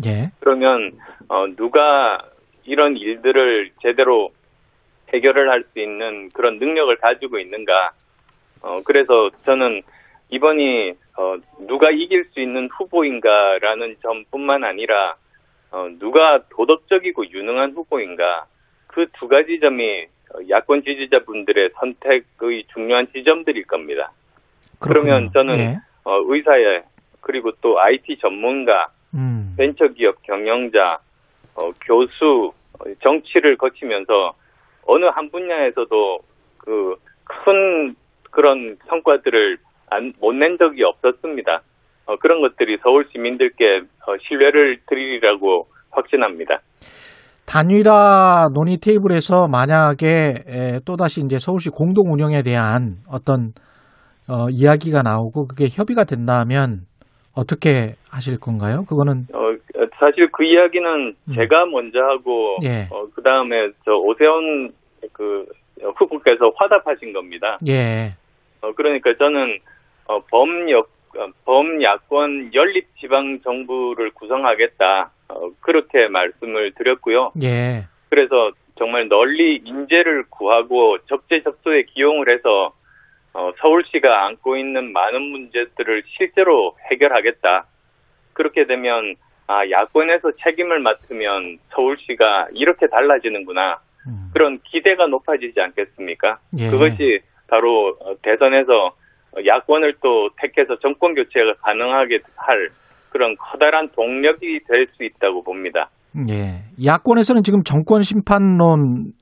[0.06, 0.92] 예, 그러면,
[1.28, 2.18] 어, 누가
[2.64, 4.30] 이런 일들을 제대로
[5.12, 7.90] 해결을 할 수 있는 그런 능력을 가지고 있는가.
[8.62, 9.82] 어, 그래서 저는
[10.30, 11.36] 이번이, 어,
[11.66, 15.16] 누가 이길 수 있는 후보인가라는 점뿐만 아니라,
[15.72, 18.46] 어, 누가 도덕적이고 유능한 후보인가.
[18.86, 24.12] 그 두 가지 점이 어, 야권 지지자분들의 선택의 중요한 지점들일 겁니다.
[24.78, 25.32] 그러면 그렇군요.
[25.32, 26.82] 저는 예, 어, 의사에
[27.20, 29.54] 그리고 또 IT 전문가, 음.
[29.58, 30.98] 벤처기업 경영자,
[31.54, 34.34] 어, 교수, 어, 정치를 거치면서
[34.86, 36.18] 어느 한 분야에서도
[36.58, 36.96] 그
[37.44, 37.94] 큰
[38.30, 39.58] 그런 성과들을
[40.18, 41.62] 못 낸 적이 없었습니다.
[42.06, 46.60] 어, 그런 것들이 서울 시민들께 어, 신뢰를 드리리라고 확신합니다.
[47.50, 50.06] 단일화 논의 테이블에서 만약에
[50.46, 53.50] 에, 또다시 이제 서울시 공동 운영에 대한 어떤
[54.30, 56.86] 어, 이야기가 나오고 그게 협의가 된다면
[57.34, 58.84] 어떻게 하실 건가요?
[58.88, 59.50] 그거는 어,
[59.98, 61.34] 사실 그 이야기는 음.
[61.34, 62.86] 제가 먼저 하고 예.
[62.94, 64.70] 어, 그 다음에 저 오세훈
[65.12, 65.44] 그
[65.98, 67.58] 후보께서 화답하신 겁니다.
[67.66, 68.14] 예.
[68.62, 69.58] 어, 그러니까 저는
[70.06, 70.88] 어, 범역
[71.18, 77.32] 어, 범야권 연립 지방 정부를 구성하겠다 어, 그렇게 말씀을 드렸고요.
[77.42, 77.86] 예.
[78.08, 82.72] 그래서 정말 널리 인재를 구하고 적재적소에 기용을 해서
[83.32, 87.66] 어, 서울시가 안고 있는 많은 문제들을 실제로 해결하겠다.
[88.32, 89.14] 그렇게 되면
[89.46, 93.80] 아 야권에서 책임을 맡으면 서울시가 이렇게 달라지는구나.
[94.06, 94.30] 음.
[94.32, 96.38] 그런 기대가 높아지지 않겠습니까?
[96.58, 96.70] 예.
[96.70, 98.94] 그것이 바로 어, 대선에서
[99.44, 102.68] 야권을 또 택해서 정권 교체가 가능하게 할
[103.10, 105.90] 그런 커다란 동력이 될 수 있다고 봅니다.
[106.28, 106.64] 예.
[106.84, 109.12] 야권에서는 지금 정권 심판론이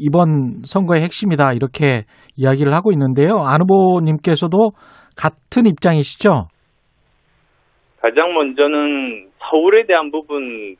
[0.00, 2.04] 이번 선거의 핵심이다 이렇게
[2.36, 3.38] 이야기를 하고 있는데요.
[3.38, 4.70] 안 후보님께서도
[5.16, 6.46] 같은 입장이시죠?
[8.00, 10.76] 가장 먼저는 서울에 대한 부분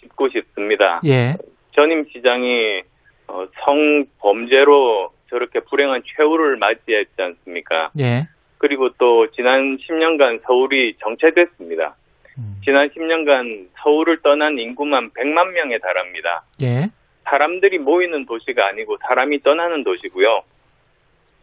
[0.00, 1.00] 짚고 싶습니다.
[1.06, 1.34] 예.
[1.74, 2.82] 전임 시장이
[3.28, 7.90] 어, 성범죄로 저렇게 불행한 최후를 맞이했지 않습니까?
[7.98, 8.24] 예.
[8.58, 11.96] 그리고 또 지난 10년간 서울이 정체됐습니다.
[12.38, 12.60] 음.
[12.64, 16.44] 지난 10년간 서울을 떠난 인구만 100만 명에 달합니다.
[16.62, 16.90] 예.
[17.24, 20.42] 사람들이 모이는 도시가 아니고 사람이 떠나는 도시고요.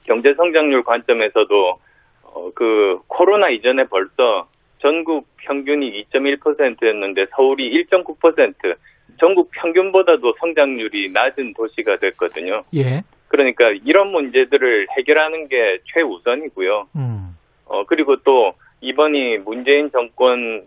[0.03, 1.79] 경제 성장률 관점에서도
[2.23, 4.47] 어, 그 코로나 이전에 벌써
[4.79, 8.75] 전국 평균이 2.1%였는데 서울이 1.9%,
[9.19, 12.63] 전국 평균보다도 성장률이 낮은 도시가 됐거든요.
[12.75, 13.01] 예.
[13.27, 16.87] 그러니까 이런 문제들을 해결하는 게 최우선이고요.
[16.95, 17.37] 음.
[17.65, 20.63] 어, 그리고 또 이번이 문재인 정권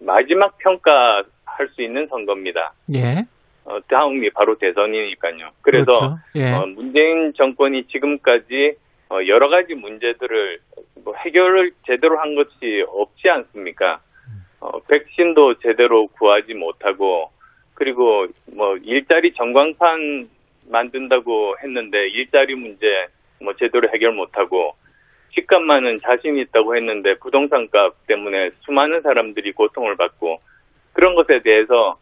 [0.00, 2.72] 마지막 평가할 수 있는 선거입니다.
[2.94, 3.24] 예.
[3.64, 5.50] 어, 다음이 바로 대선이니까요.
[5.62, 6.18] 그래서 그렇죠.
[6.36, 6.52] 예.
[6.52, 8.76] 어, 문재인 정권이 지금까지
[9.10, 10.58] 어, 여러 가지 문제들을
[11.04, 14.00] 뭐 해결을 제대로 한 것이 없지 않습니까?
[14.60, 17.30] 어, 백신도 제대로 구하지 못하고
[17.74, 20.30] 그리고 뭐 일자리 전광판
[20.70, 22.86] 만든다고 했는데 일자리 문제
[23.42, 24.72] 뭐 제대로 해결 못하고
[25.34, 30.38] 집값만은 자신 있다고 했는데 부동산 값 때문에 수많은 사람들이 고통을 받고
[30.92, 31.96] 그런 것에 대해서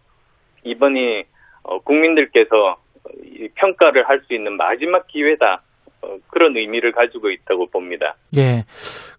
[0.64, 1.24] 이번이
[1.64, 2.76] 어, 국민들께서
[3.24, 5.62] 이 평가를 할 수 있는 마지막 기회다.
[6.02, 8.14] 어, 그런 의미를 가지고 있다고 봅니다.
[8.36, 8.64] 예.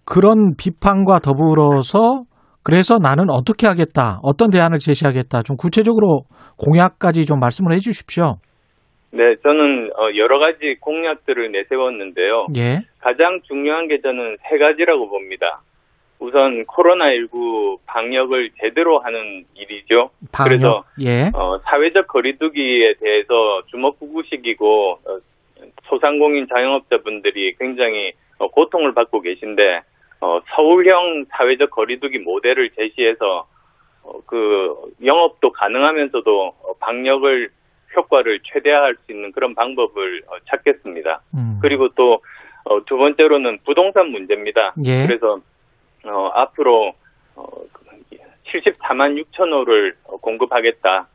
[0.05, 2.23] 그런 비판과 더불어서
[2.63, 6.23] 그래서 나는 어떻게 하겠다, 어떤 대안을 제시하겠다, 좀 구체적으로
[6.57, 8.37] 공약까지 좀 말씀을 해 주십시오.
[9.15, 12.47] 네, 저는 어, 여러 가지 공약들을 내세웠는데요.
[12.55, 12.79] 예.
[12.99, 15.61] 가장 중요한 게 저는 세 가지라고 봅니다.
[16.17, 20.09] 우선 코로나19 방역을 제대로 하는 일이죠.
[20.31, 20.49] 방역.
[20.49, 21.29] 그래서 예.
[21.35, 25.17] 어, 사회적 거리두기에 대해서 주먹구구식이고 어,
[25.83, 29.81] 소상공인 자영업자분들이 굉장히 어, 고통을 받고 계신데
[30.21, 33.45] 어, 서울형 사회적 거리두기 모델을 제시해서
[34.01, 34.73] 어, 그
[35.05, 37.51] 영업도 가능하면서도 어, 방역을
[37.95, 41.21] 효과를 최대화할 수 있는 그런 방법을 어, 찾겠습니다.
[41.35, 41.59] 음.
[41.61, 42.19] 그리고 또
[42.85, 44.73] 두 번째로는 부동산 문제입니다.
[44.85, 45.05] 예.
[45.05, 45.37] 그래서
[46.05, 46.93] 어, 앞으로
[47.35, 47.45] 어,
[48.47, 51.07] 74만 6천 호를 어, 공급하겠다.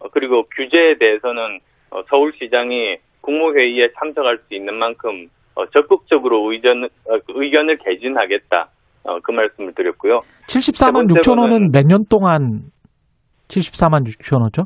[0.00, 1.60] 어, 그리고 규제에 대해서는
[1.90, 8.68] 어, 서울시장이 국무회의에 참석할 수 있는 만큼 어, 적극적으로 의견, 어, 의견을 개진하겠다.
[9.04, 10.20] 어, 그 말씀을 드렸고요.
[10.48, 12.64] 74만 세 6천 번째로는- 원은 몇년 동안
[13.48, 14.64] 74만 6천 원죠?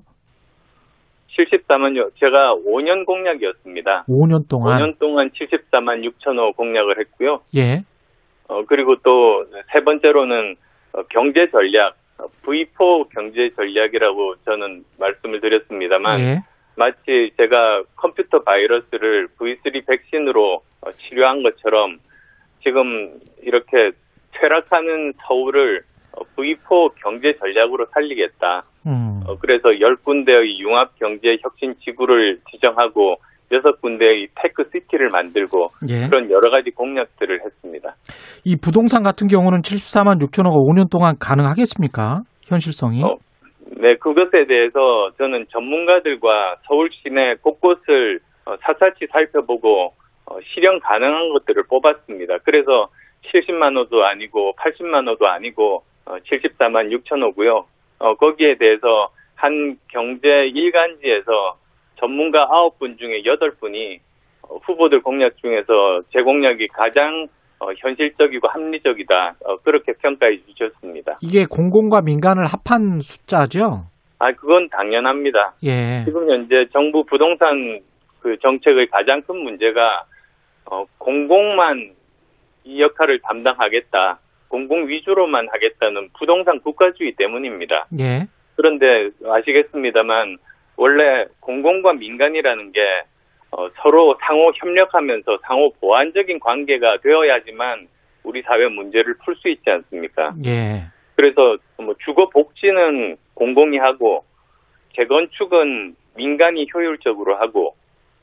[1.37, 2.11] 74만요.
[2.19, 4.05] 제가 5년 공약이었습니다.
[4.09, 4.79] 5년 동안.
[4.79, 7.41] 5년 동안 74만 6천 호 공약을 했고요.
[7.57, 7.83] 예.
[8.49, 10.57] 어, 그리고 또 세 번째로는
[10.93, 16.37] 어, 경제 전략, 어, V4 경제 전략이라고 저는 말씀을 드렸습니다만 예.
[16.77, 21.99] 마치 제가 컴퓨터 바이러스를 V3 백신으로 어, 치료한 것처럼
[22.63, 23.91] 지금 이렇게
[24.33, 25.85] 퇴락하는 서울을 어,
[26.37, 28.65] V4 경제 전략으로 살리겠다.
[28.87, 29.21] 음.
[29.27, 33.17] 어, 그래서 10군데의 융합 경제 혁신 지구를 지정하고
[33.51, 36.09] 6군데의 tech city를 만들고 예.
[36.09, 37.95] 그런 여러 가지 공약들을 했습니다.
[38.45, 42.23] 이 부동산 같은 경우는 74만 6천 호가 5년 동안 가능하겠습니까?
[42.47, 43.03] 현실성이?
[43.05, 43.17] 어,
[43.77, 49.93] 네, 그것에 대해서 저는 전문가들과 서울 시내 곳곳을 어, 사사치 살펴보고
[50.27, 52.39] 어, 실현 가능한 것들을 뽑았습니다.
[52.45, 52.89] 그래서
[53.25, 57.67] 70만 호도 아니고 80만 호도 아니고 어, 74만 6천 호고요.
[57.99, 61.59] 어, 거기에 대해서 한 경제 일간지에서
[61.99, 63.99] 전문가 9분 중에 8분이
[64.43, 67.27] 어, 후보들 공약 중에서 제 공약이 가장
[67.61, 69.37] 어, 현실적이고 합리적이다.
[69.45, 71.19] 어, 그렇게 평가해 주셨습니다.
[71.23, 73.87] 이게 공공과 민간을 합한 숫자죠?
[74.19, 75.55] 아, 그건 당연합니다.
[75.65, 76.05] 예.
[76.05, 77.81] 지금 현재 정부 부동산
[78.21, 80.05] 그 정책의 가장 큰 문제가
[80.67, 81.93] 어, 공공만
[82.65, 84.19] 이 역할을 담당하겠다.
[84.49, 87.87] 공공 위주로만 하겠다는 부동산 국가주의 때문입니다.
[87.99, 88.27] 예.
[88.57, 90.39] 그런데 아시겠습니다만
[90.77, 92.81] 원래 공공과 민간이라는 게
[93.51, 97.89] 어, 서로 상호 협력하면서 상호 보완적인 관계가 되어야지만
[98.25, 100.35] 우리 사회 문제를 풀 수 있지 않습니까?
[100.45, 100.85] 예.
[101.15, 104.25] 그래서 뭐 주거 복지는 공공이 하고
[104.97, 107.77] 재건축은 민간이 효율적으로 하고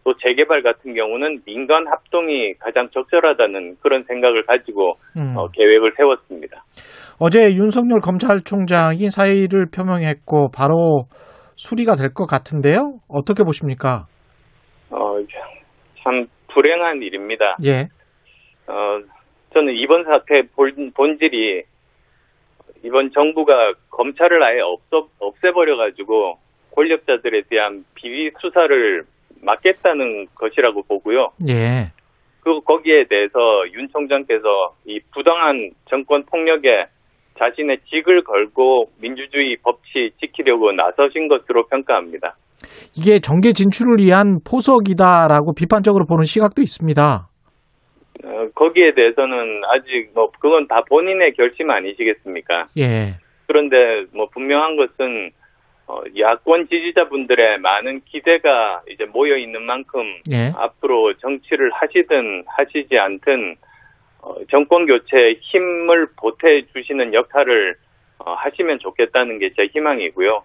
[0.04, 5.36] 또 재개발 같은 경우는 민간 합동이 가장 적절하다는 그런 생각을 가지고 음.
[5.38, 6.64] 어, 계획을 세웠습니다.
[7.20, 11.04] 어제 윤석열 검찰총장이 사의를 표명했고 바로
[11.56, 13.00] 수리가 될 것 같은데요.
[13.08, 14.06] 어떻게 보십니까?
[14.90, 15.18] 어,
[16.04, 17.56] 참 불행한 일입니다.
[17.64, 17.88] 예.
[18.68, 19.00] 어,
[19.54, 21.64] 저는 이번 사태 본, 본질이
[22.84, 23.54] 이번 정부가
[23.92, 26.38] 검찰을 아예 없어, 없애버려가지고
[26.76, 29.04] 권력자들에 대한 비리 수사를
[29.42, 31.32] 막겠다는 것이라고 보고요.
[31.48, 31.92] 예.
[32.42, 33.40] 그 거기에 대해서
[33.74, 36.88] 윤 총장께서 이 부당한 정권 폭력에
[37.38, 42.36] 자신의 직을 걸고 민주주의 법치 지키려고 나서신 것으로 평가합니다.
[42.98, 47.28] 이게 정계 진출을 위한 포석이다라고 비판적으로 보는 시각도 있습니다.
[48.24, 52.68] 어, 거기에 대해서는 아직 뭐 그건 다 본인의 결심 아니시겠습니까?
[52.78, 53.16] 예.
[53.48, 55.32] 그런데 뭐 분명한 것은
[55.92, 60.54] 어, 야권 지지자분들의 많은 기대가 이제 모여 있는 만큼 예.
[60.56, 63.58] 앞으로 정치를 하시든 하시지 않든
[64.22, 67.76] 어, 정권 교체에 힘을 보태 주시는 역할을
[68.20, 70.44] 어, 하시면 좋겠다는 게 제 희망이고요.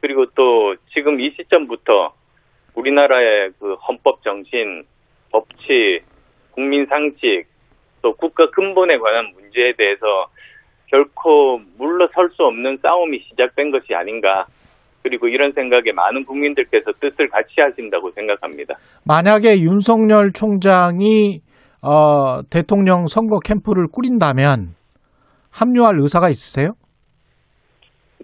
[0.00, 2.14] 그리고 또 지금 이 시점부터
[2.74, 4.84] 우리나라의 그 헌법 정신,
[5.32, 6.00] 법치,
[6.52, 7.44] 국민 상식,
[8.02, 10.28] 또 국가 근본에 관한 문제에 대해서
[10.86, 14.46] 결코 물러설 수 없는 싸움이 시작된 것이 아닌가.
[15.02, 18.74] 그리고 이런 생각에 많은 국민들께서 뜻을 같이 하신다고 생각합니다.
[19.06, 21.40] 만약에 윤석열 총장이
[21.82, 24.74] 어, 대통령 선거 캠프를 꾸린다면
[25.50, 26.74] 합류할 의사가 있으세요?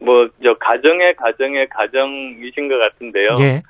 [0.00, 3.34] 뭐, 저, 가정의 가정의 가정이신 것 같은데요.
[3.40, 3.62] 예.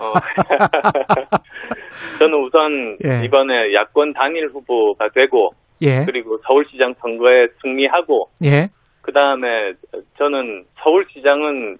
[0.00, 0.12] 어,
[2.18, 3.22] 저는 우선 예.
[3.24, 5.50] 이번에 야권 단일 후보가 되고,
[5.82, 6.06] 예.
[6.06, 8.70] 그리고 서울시장 선거에 승리하고, 예.
[9.02, 9.74] 그 다음에
[10.16, 11.76] 저는 서울시장은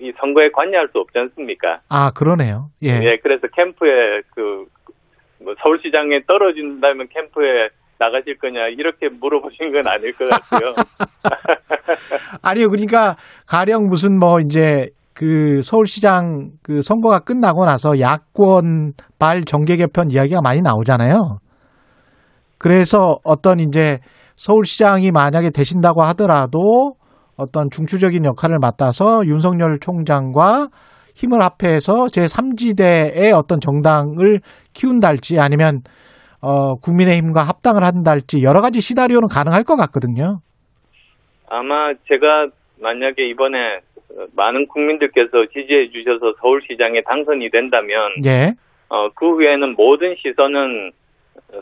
[0.00, 1.80] 이 선거에 관여할 수 없지 않습니까?
[1.88, 2.68] 아, 그러네요.
[2.82, 2.88] 예.
[2.88, 4.66] 예, 그래서 캠프에 그,
[5.42, 7.68] 뭐 서울시장에 떨어진다면 캠프에
[7.98, 10.74] 나가실 거냐, 이렇게 물어보신 건 아닐 것 같고요.
[12.42, 12.68] 아니요.
[12.68, 13.14] 그러니까
[13.46, 20.40] 가령 무슨 뭐 이제 그 서울시장 그 선거가 끝나고 나서 야권 발 정계 개편 이야기가
[20.42, 21.38] 많이 나오잖아요.
[22.58, 23.98] 그래서 어떤 이제
[24.36, 26.94] 서울시장이 만약에 되신다고 하더라도
[27.36, 30.68] 어떤 중추적인 역할을 맡아서 윤석열 총장과
[31.14, 34.40] 힘을 합해서 제3지대의 어떤 정당을
[34.74, 35.80] 키운달지 아니면
[36.40, 40.40] 어, 국민의힘과 합당을 한달지 여러 가지 시나리오는 가능할 것 같거든요.
[41.48, 42.48] 아마 제가
[42.80, 43.80] 만약에 이번에
[44.36, 48.52] 많은 국민들께서 지지해 주셔서 서울시장에 당선이 된다면 예.
[48.88, 50.92] 어, 그 후에는 모든 시선은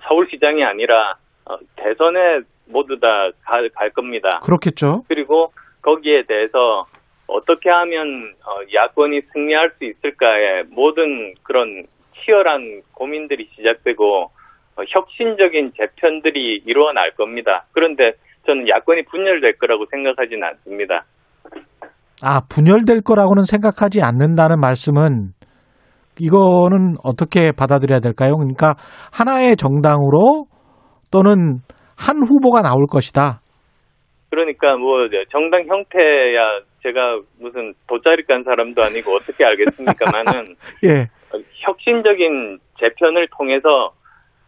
[0.09, 1.15] 서울시장이 아니라
[1.45, 3.31] 어, 대선에 모두 다
[3.75, 4.41] 갈 겁니다.
[4.43, 5.03] 그렇겠죠.
[5.09, 5.53] 그리고
[5.83, 6.87] 거기에 대해서
[7.27, 14.25] 어떻게 하면 어, 야권이 승리할 수 있을까에 모든 그런 치열한 고민들이 시작되고
[14.77, 17.65] 어, 혁신적인 재편들이 이루어날 겁니다.
[17.73, 18.13] 그런데
[18.47, 21.05] 저는 야권이 분열될 거라고 생각하지는 않습니다.
[22.25, 25.33] 아, 분열될 거라고는 생각하지 않는다는 말씀은
[26.21, 28.37] 이거는 어떻게 받아들여야 될까요?
[28.37, 28.75] 그러니까
[29.13, 30.47] 하나의 정당으로
[31.11, 31.61] 또는
[31.97, 33.42] 한 후보가 나올 것이다.
[34.33, 40.57] 그러니까 뭐 정당 형태야 제가 무슨 돗자리 깐 사람도 아니고 어떻게 알겠습니까만은
[40.89, 41.09] 예.
[41.61, 43.93] 혁신적인 재편을 통해서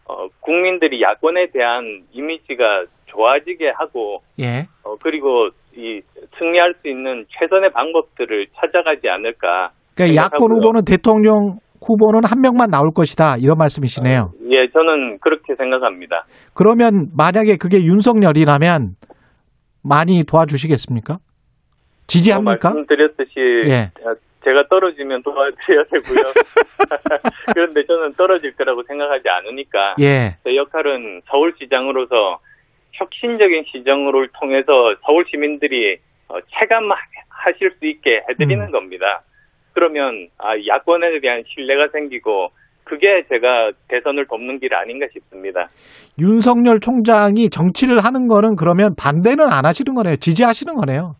[0.07, 4.65] 어, 국민들이 야권에 대한 이미지가 좋아지게 하고 예.
[4.83, 6.01] 어, 그리고 이
[6.39, 9.69] 승리할 수 있는 최선의 방법들을 찾아가지 않을까.
[9.95, 10.51] 그러니까 야권.
[10.51, 13.37] 후보는 대통령 후보는 한 명만 나올 것이다.
[13.37, 14.31] 이런 말씀이시네요.
[14.49, 16.25] 예, 저는 그렇게 생각합니다.
[16.55, 18.95] 그러면 만약에 그게 윤석열이라면
[19.85, 21.19] 많이 도와주시겠습니까?
[22.07, 22.69] 지지합니까?
[22.69, 23.33] 어, 말씀드렸듯이
[23.65, 23.91] 예.
[24.43, 26.33] 제가 떨어지면 도와드려야 되고요.
[27.53, 30.37] 그런데 저는 떨어질 거라고 생각하지 않으니까 예.
[30.43, 32.39] 제 역할은 서울시장으로서
[32.93, 38.71] 혁신적인 시정을 통해서 서울 시민들이 어, 체감하실 수 있게 해드리는 음.
[38.71, 39.23] 겁니다.
[39.73, 42.51] 그러면 아, 야권에 대한 신뢰가 생기고
[42.85, 45.67] 그게 제가 대선을 돕는 길 아닌가 싶습니다.
[46.19, 50.15] 윤석열 총장이 정치를 하는 거는 그러면 반대는 안 하시는 거네요.
[50.17, 51.15] 지지하시는 거네요.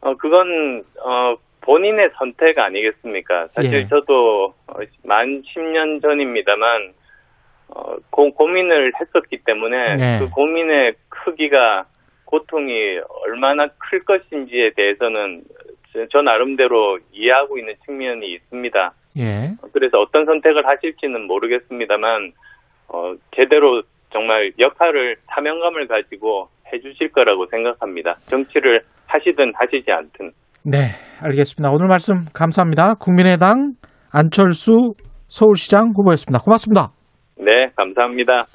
[0.00, 3.48] 어, 그건, 어, 본인의 선택 아니겠습니까?
[3.54, 3.86] 사실 예.
[3.88, 4.74] 저도 어,
[5.04, 6.92] 만 10년 전입니다만,
[7.68, 10.18] 어, 고, 고민을 했었기 때문에 네.
[10.20, 11.84] 그 고민의 크기가
[12.24, 12.72] 고통이
[13.26, 15.42] 얼마나 클 것인지에 대해서는
[15.92, 18.92] 저- 저 나름대로 이해하고 있는 측면이 있습니다.
[19.18, 19.54] 예.
[19.72, 22.32] 그래서 어떤 선택을 하실지는 모르겠습니다만,
[22.88, 28.14] 어, 제대로 정말 역할을 사명감을 가지고 해주실 거라고 생각합니다.
[28.14, 30.30] 정치를 하시든 하시지 않든.
[30.64, 31.70] 네, 알겠습니다.
[31.70, 32.94] 오늘 말씀 감사합니다.
[32.94, 33.74] 국민의당
[34.12, 34.94] 안철수
[35.28, 36.38] 서울시장 후보였습니다.
[36.42, 36.88] 고맙습니다.
[37.36, 38.46] 네, 감사합니다.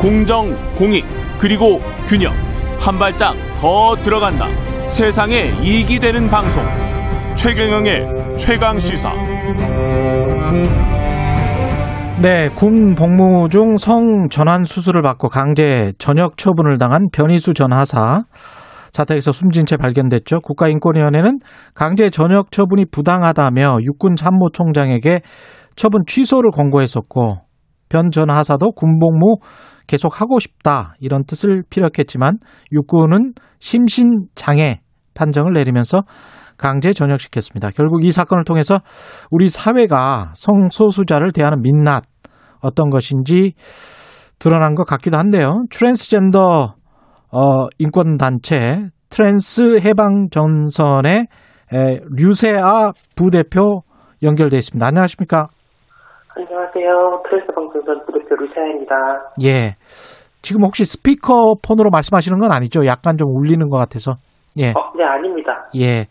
[0.00, 1.04] 공정, 공익,
[1.40, 2.32] 그리고 균형.
[2.78, 4.46] 한 발짝 더 들어간다.
[4.86, 6.62] 세상에 이익이 되는 방송.
[7.36, 9.12] 최경영의 최강 시사.
[12.22, 18.22] 네, 군 복무 중 성 전환 수술을 받고 강제 전역 처분을 당한 변희수 전 하사
[18.92, 20.40] 자택에서 숨진 채 발견됐죠.
[20.40, 21.38] 국가인권위원회는
[21.74, 25.20] 강제 전역 처분이 부당하다며 육군 참모총장에게
[25.76, 27.38] 처분 취소를 권고했었고
[27.88, 29.36] 변 전 하사도 군 복무
[29.86, 32.38] 계속 하고 싶다 이런 뜻을 피력했지만
[32.72, 34.80] 육군은 심신 장애
[35.14, 36.02] 판정을 내리면서
[36.56, 37.70] 강제 전역시켰습니다.
[37.70, 38.78] 결국 이 사건을 통해서
[39.30, 42.04] 우리 사회가 성소수자를 대하는 민낯
[42.60, 43.54] 어떤 것인지
[44.38, 45.64] 드러난 것 같기도 한데요.
[45.70, 46.74] 트랜스젠더
[47.32, 51.26] 어, 인권단체 트랜스 해방 전선의
[51.72, 53.82] 에, 류세아 부대표
[54.22, 54.86] 연결돼 있습니다.
[54.86, 55.48] 안녕하십니까?
[56.36, 57.22] 안녕하세요.
[57.28, 58.94] 트랜스 해방전선 부대표 류세아입니다.
[59.44, 59.76] 예.
[60.42, 62.84] 지금 혹시 스피커 폰으로 말씀하시는 건 아니죠?
[62.86, 64.16] 약간 좀 울리는 것 같아서.
[64.58, 64.70] 예.
[64.70, 65.66] 어, 네, 아닙니다.
[65.76, 66.06] 예.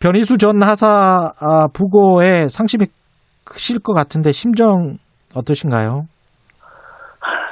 [0.00, 2.86] 변희수 전 하사 아, 부고에 상심이
[3.44, 4.96] 크실 것 같은데 심정
[5.36, 6.02] 어떠신가요?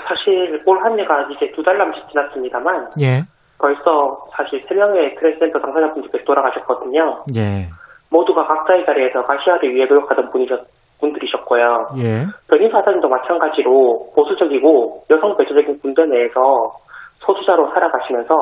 [0.08, 3.22] 사실 올 한 해가 이제 두 달 남짓 지났습니다만 예.
[3.58, 7.24] 벌써 사실 세 명의 트랜스젠더 당사자분들께서 돌아가셨거든요.
[7.36, 7.68] 예.
[8.10, 10.60] 모두가 각자의 자리에서 가시화를 위해 노력하던 분이셨,
[11.00, 11.64] 분들이셨고요.
[11.98, 12.24] 예.
[12.48, 16.40] 변인 사단도 마찬가지로 보수적이고 여성 배제적인 군대 내에서
[17.20, 18.34] 소수자로 살아가시면서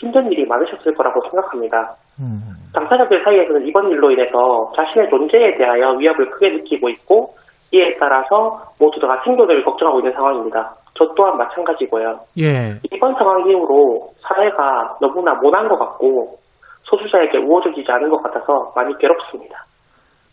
[0.00, 1.94] 힘든 일이 많으셨을 거라고 생각합니다.
[2.18, 2.40] 음.
[2.72, 7.34] 당사자들 사이에서는 이번 일로 인해서 자신의 존재에 대하여 위협을 크게 느끼고 있고
[7.72, 10.74] 이에 따라서 모두 다 생존을 걱정하고 있는 상황입니다.
[10.94, 12.18] 저 또한 마찬가지고요.
[12.38, 12.80] 예.
[12.92, 16.38] 이번 상황 이후로 사회가 너무나 모난 것 같고
[16.84, 19.64] 소수자에게 우호적이지 않은 것 같아서 많이 괴롭습니다.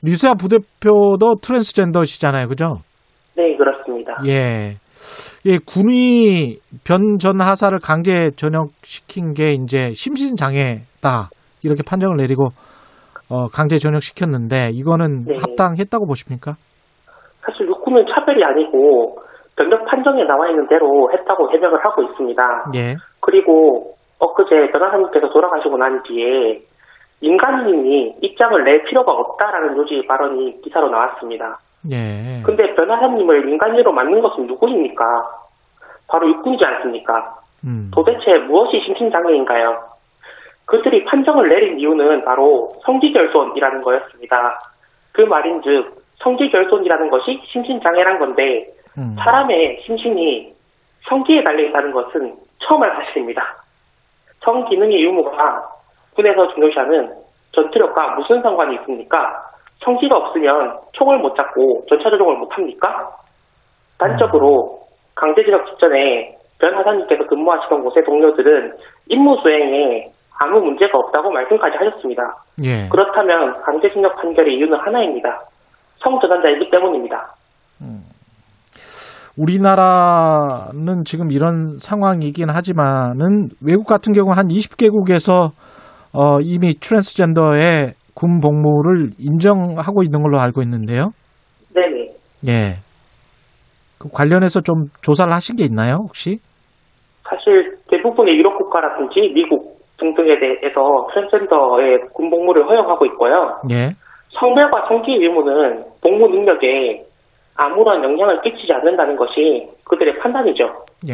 [0.03, 2.47] 류세아 부대표도 트랜스젠더시잖아요.
[2.47, 2.77] 그죠?
[3.35, 4.21] 네, 그렇습니다.
[4.25, 4.77] 예.
[5.45, 11.29] 예, 군이 변 전 하사를 강제 전역시킨 게 이제 심신장애다.
[11.63, 12.49] 이렇게 판정을 내리고
[13.29, 15.35] 어, 강제 전역시켰는데 이거는 네.
[15.37, 16.53] 합당했다고 보십니까?
[17.45, 19.17] 사실 육군은 차별이 아니고
[19.55, 22.43] 변력 판정에 나와 있는 대로 했다고 해명을 하고 있습니다.
[22.75, 22.95] 예.
[23.21, 26.61] 그리고 엊그제 변호사님께서 돌아가시고 난 뒤에
[27.21, 31.57] 민간인이 입장을 낼 필요가 없다라는 요지 발언이 기사로 나왔습니다.
[31.91, 32.41] 예.
[32.43, 35.03] 근데 변호사님을 민간인으로 맞는 것은 누구입니까?
[36.07, 37.35] 바로 육군이지 않습니까?
[37.63, 37.91] 음.
[37.93, 39.97] 도대체 무엇이 심신장애인가요?
[40.65, 44.59] 그들이 판정을 내린 이유는 바로 성기결손이라는 거였습니다.
[45.13, 48.67] 그 말인즉 성기결손이라는 것이 심신장애란 건데
[48.97, 49.15] 음.
[49.17, 50.53] 사람의 심신이
[51.07, 53.63] 성기에 달려 있다는 것은 처음 알 사실입니다.
[54.41, 55.69] 성기능의 유무가
[56.15, 57.13] 군에서 중요시하는
[57.53, 59.46] 전투력과 무슨 상관이 있습니까?
[59.83, 63.09] 성기가 없으면 총을 못 잡고 전차 조종을 못 합니까?
[63.97, 64.79] 단적으로
[65.15, 68.73] 강제징역 직전에 변 하사님께서 근무하시던 곳의 동료들은
[69.09, 72.21] 임무 수행에 아무 문제가 없다고 말씀까지 하셨습니다.
[72.63, 72.87] 예.
[72.89, 75.41] 그렇다면 강제 징역 판결의 이유는 하나입니다.
[75.99, 77.33] 성전환자이기 때문입니다.
[79.37, 85.51] 우리나라는 지금 이런 상황이긴 하지만은 외국 같은 경우 한 20개국에서
[86.13, 91.11] 어, 이미 트랜스젠더의 군 복무를 인정하고 있는 걸로 알고 있는데요.
[91.75, 92.09] 네네.
[92.49, 92.81] 예.
[93.99, 96.39] 그 관련해서 좀 조사를 하신 게 있나요, 혹시?
[97.29, 103.59] 사실 대부분의 유럽 국가라든지 미국 등등에 대해서 트랜스젠더의 군 복무를 허용하고 있고요.
[103.69, 103.93] 예.
[104.39, 107.03] 성별과 성기 의무는 복무 능력에
[107.55, 110.63] 아무런 영향을 끼치지 않는다는 것이 그들의 판단이죠.
[111.09, 111.13] 예.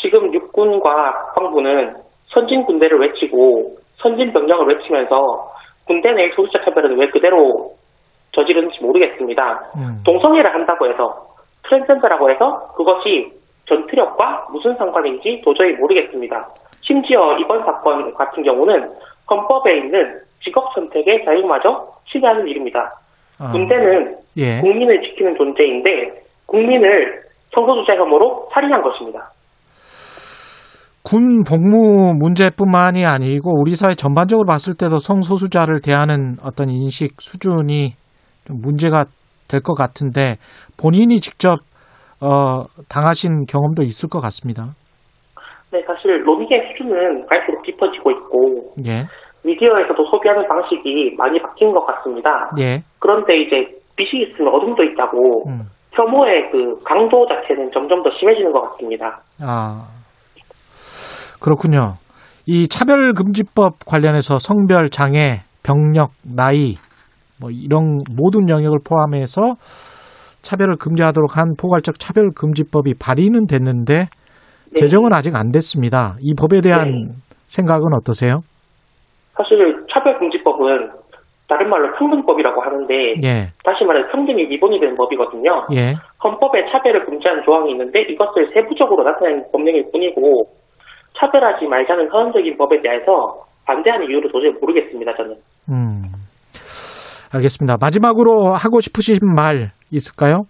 [0.00, 1.94] 지금 육군과 국방부는
[2.28, 5.57] 선진 군대를 외치고 선진 병력을 외치면서
[5.88, 7.72] 군대 내 소수자 차별은 왜 그대로
[8.32, 9.70] 저지르는지 모르겠습니다.
[9.76, 10.02] 음.
[10.04, 11.26] 동성애를 한다고 해서
[11.64, 13.32] 트랜스젠더라고 해서 그것이
[13.66, 16.48] 전투력과 무슨 상관인지 도저히 모르겠습니다.
[16.82, 18.90] 심지어 이번 사건 같은 경우는
[19.30, 22.94] 헌법에 있는 직업 선택의 자유마저 침해하는 일입니다.
[23.38, 24.60] 아, 문제는 예.
[24.60, 27.22] 국민을 지키는 존재인데 국민을
[27.54, 29.30] 성소수자 혐오로 살인한 것입니다.
[31.08, 37.94] 군 복무 문제뿐만이 아니고 우리 사회 전반적으로 봤을 때도 성소수자를 대하는 어떤 인식 수준이
[38.46, 39.06] 좀 문제가
[39.48, 40.36] 될 것 같은데
[40.76, 41.60] 본인이 직접
[42.20, 44.74] 어, 당하신 경험도 있을 것 같습니다.
[45.72, 49.08] 네, 사실 로밍의 수준은 갈수록 깊어지고 있고 예,
[49.48, 52.50] 미디어에서도 소비하는 방식이 많이 바뀐 것 같습니다.
[52.60, 55.62] 예, 그런데 이제 빛이 있으면 어둠도 있다고 음.
[55.92, 59.22] 혐오의 그 강도 자체는 점점 더 심해지는 것 같습니다.
[59.42, 59.88] 아
[61.40, 61.96] 그렇군요.
[62.46, 66.76] 이 차별금지법 관련해서 성별, 장애, 병력, 나이
[67.40, 69.56] 뭐 이런 모든 영역을 포함해서
[70.42, 74.06] 차별을 금지하도록 한 포괄적 차별금지법이 발의는 됐는데
[74.70, 74.74] 네.
[74.74, 76.16] 제정은 아직 안 됐습니다.
[76.20, 77.14] 이 법에 대한 네.
[77.46, 78.40] 생각은 어떠세요?
[79.36, 80.90] 사실 차별금지법은
[81.48, 85.66] 다른 말로 평등법이라고 하는데 예, 다시 말해 평등이 기본이 되는 법이거든요.
[85.74, 90.44] 예, 헌법에 차별을 금지하는 조항이 있는데 이것을 세부적으로 나타낸 법령일 뿐이고
[91.18, 95.14] 차별하지 말자는 서원적인 법에 대해서 반대하는 이유를 도저히 모르겠습니다.
[95.16, 95.36] 저는.
[95.70, 96.02] 음,
[97.34, 97.76] 알겠습니다.
[97.80, 100.44] 마지막으로 하고 싶으신 말 있을까요?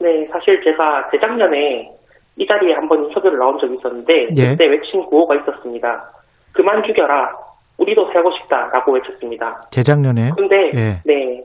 [0.00, 1.90] 네, 사실 제가 재작년에
[2.36, 4.50] 이 자리에 한번 인터뷰를 나온 적이 있었는데 예.
[4.50, 6.10] 그때 외친 구호가 있었습니다.
[6.52, 7.32] 그만 죽여라.
[7.78, 9.62] 우리도 살고 싶다라고 외쳤습니다.
[9.70, 11.00] 재작년에 근데 예.
[11.04, 11.42] 네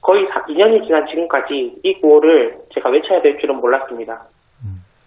[0.00, 4.22] 거의 2년이 지난 지금까지 이 구호를 제가 외쳐야 될 줄은 몰랐습니다.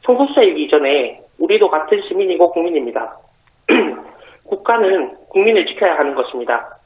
[0.03, 0.05] 음.
[0.05, 3.17] 성소수자이기 이전에 우리도 같은 시민이고 국민입니다.
[4.45, 6.77] 국가는 국민을 지켜야 하는 것입니다.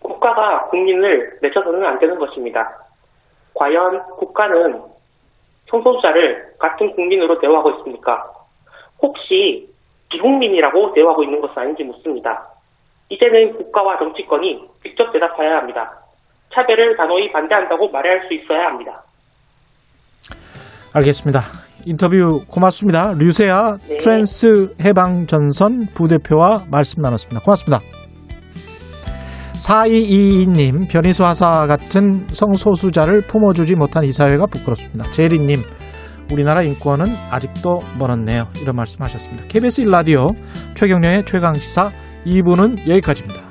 [0.00, 2.78] 국가가 국민을 내쳐서는 안 되는 것입니다.
[3.54, 4.82] 과연 국가는
[5.68, 8.30] 성소수자를 같은 국민으로 대우하고 있습니까?
[9.00, 9.68] 혹시
[10.10, 12.48] 비국민이라고 대우하고 있는 것은 아닌지 묻습니다.
[13.08, 15.98] 이제는 국가와 정치권이 직접 대답해야 합니다.
[16.52, 19.02] 차별을 단호히 반대한다고 말해야 할수 있어야 합니다.
[20.94, 21.65] 알겠습니다.
[21.86, 23.14] 인터뷰 고맙습니다.
[23.16, 23.98] 류세아 네.
[23.98, 27.40] 트랜스 해방전선 부대표와 말씀 나눴습니다.
[27.40, 27.80] 고맙습니다.
[29.54, 35.10] 4222님, 변희수 하사 같은 성소수자를 품어주지 못한 이 사회가 부끄럽습니다.
[35.12, 35.60] 제리님,
[36.32, 38.48] 우리나라 인권은 아직도 멀었네요.
[38.60, 39.44] 이런 말씀 하셨습니다.
[39.46, 40.34] KBS 1라디오
[40.74, 41.92] 최경령의 최강시사
[42.26, 43.45] 2부는 여기까지입니다.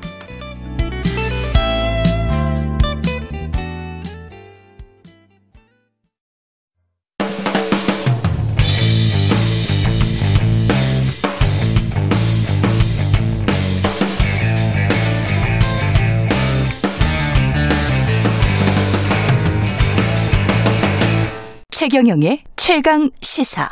[21.87, 23.69] 최경영의 최강 시사.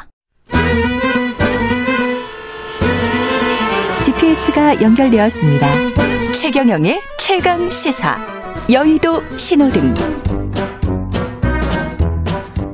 [4.06, 5.68] GPS가 연결되었습니다.
[6.32, 8.18] 최경영의 최강 시사.
[8.72, 9.96] 여의도 신호등.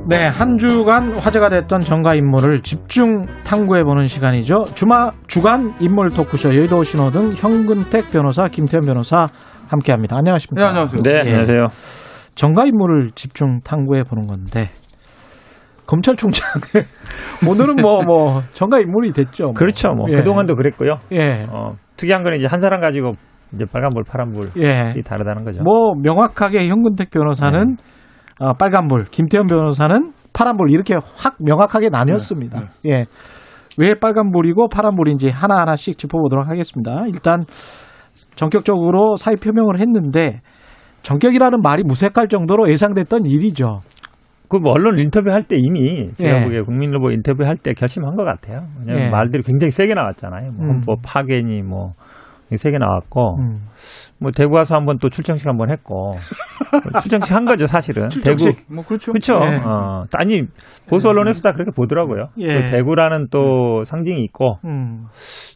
[0.06, 4.66] 네, 한 주간 화제가 됐던 정가 인물을 집중 탐구해보는 시간이죠.
[4.74, 9.26] 주마 주간 인물 토크쇼 여의도 신호등 현근택 변호사, 김태현 변호사
[9.68, 10.18] 함께합니다.
[10.18, 10.60] 안녕하십니까?
[10.60, 11.02] 네, 안녕하세요.
[11.02, 11.18] 네, 예.
[11.20, 11.66] 안녕하세요.
[12.34, 14.68] 정가 인물을 집중 탐구해 보는 건데
[15.90, 16.46] 검찰총장
[17.50, 19.46] 오늘은 뭐뭐 정가 인물이 됐죠.
[19.46, 19.52] 뭐.
[19.54, 19.90] 그렇죠.
[19.90, 20.14] 뭐 예.
[20.14, 21.00] 그동안도 그랬고요.
[21.10, 21.46] 예.
[21.50, 23.10] 어, 특이한 거는 이제 한 사람 가지고
[23.52, 24.94] 이제 빨간불, 파란불이 예.
[25.04, 25.64] 다르다는 거죠.
[25.64, 27.74] 뭐 명확하게 현근택 변호사는 네.
[28.38, 32.60] 어, 빨간불, 김태현 변호사는 파란불 이렇게 확 명확하게 나뉘었습니다.
[32.84, 33.06] 네, 예.
[33.76, 37.02] 왜 빨간불이고 파란불인지 하나하나씩 짚어보도록 하겠습니다.
[37.08, 37.44] 일단
[38.36, 40.40] 전격적으로 사의 표명을 했는데
[41.02, 43.80] 전격이라는 말이 무색할 정도로 예상됐던 일이죠.
[44.50, 46.44] 그뭐 언론 인터뷰 할 때 이미 제가 예.
[46.44, 48.66] 보기에 국민일보 인터뷰 할 때 결심한 것 같아요.
[48.80, 49.10] 왜냐하면 예.
[49.10, 50.52] 말들이 굉장히 세게 나왔잖아요.
[50.52, 50.70] 뭐 음.
[50.70, 51.92] 헌법 파견이 뭐
[52.54, 53.68] 세게 나왔고 음.
[54.18, 56.16] 뭐 대구 가서 한번 또 출정식 한번 했고
[56.92, 58.08] 뭐 출정식 한 거죠 사실은.
[58.10, 58.56] 출정식.
[58.66, 59.12] 대구 뭐 그렇죠.
[59.12, 59.34] 그렇죠.
[59.40, 59.60] 예.
[59.64, 60.42] 어, 아니
[60.88, 62.26] 보수 언론에서 다 그렇게 보더라고요.
[62.38, 62.54] 예.
[62.62, 65.06] 또 대구라는 또 상징이 있고 음.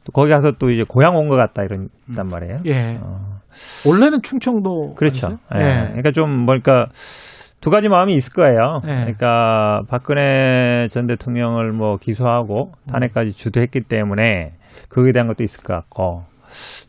[0.05, 2.57] 또 거기 가서 또 이제 고향 온 것 같다 이런 단 말이에요.
[2.67, 2.99] 예.
[3.03, 3.41] 어,
[3.91, 5.37] 원래는 충청도 그렇죠.
[5.49, 5.73] 아니세요?
[5.73, 5.87] 예.
[5.89, 6.87] 그러니까 좀 뭐니까
[7.65, 8.83] 두 가지 마음이 있을 거예요.
[8.85, 8.89] 예.
[8.89, 12.93] 그러니까 박근혜 전 대통령을 뭐 기소하고 음.
[12.93, 14.53] 탄핵까지 주도했기 때문에
[14.91, 16.25] 그거에 대한 것도 있을 것 같고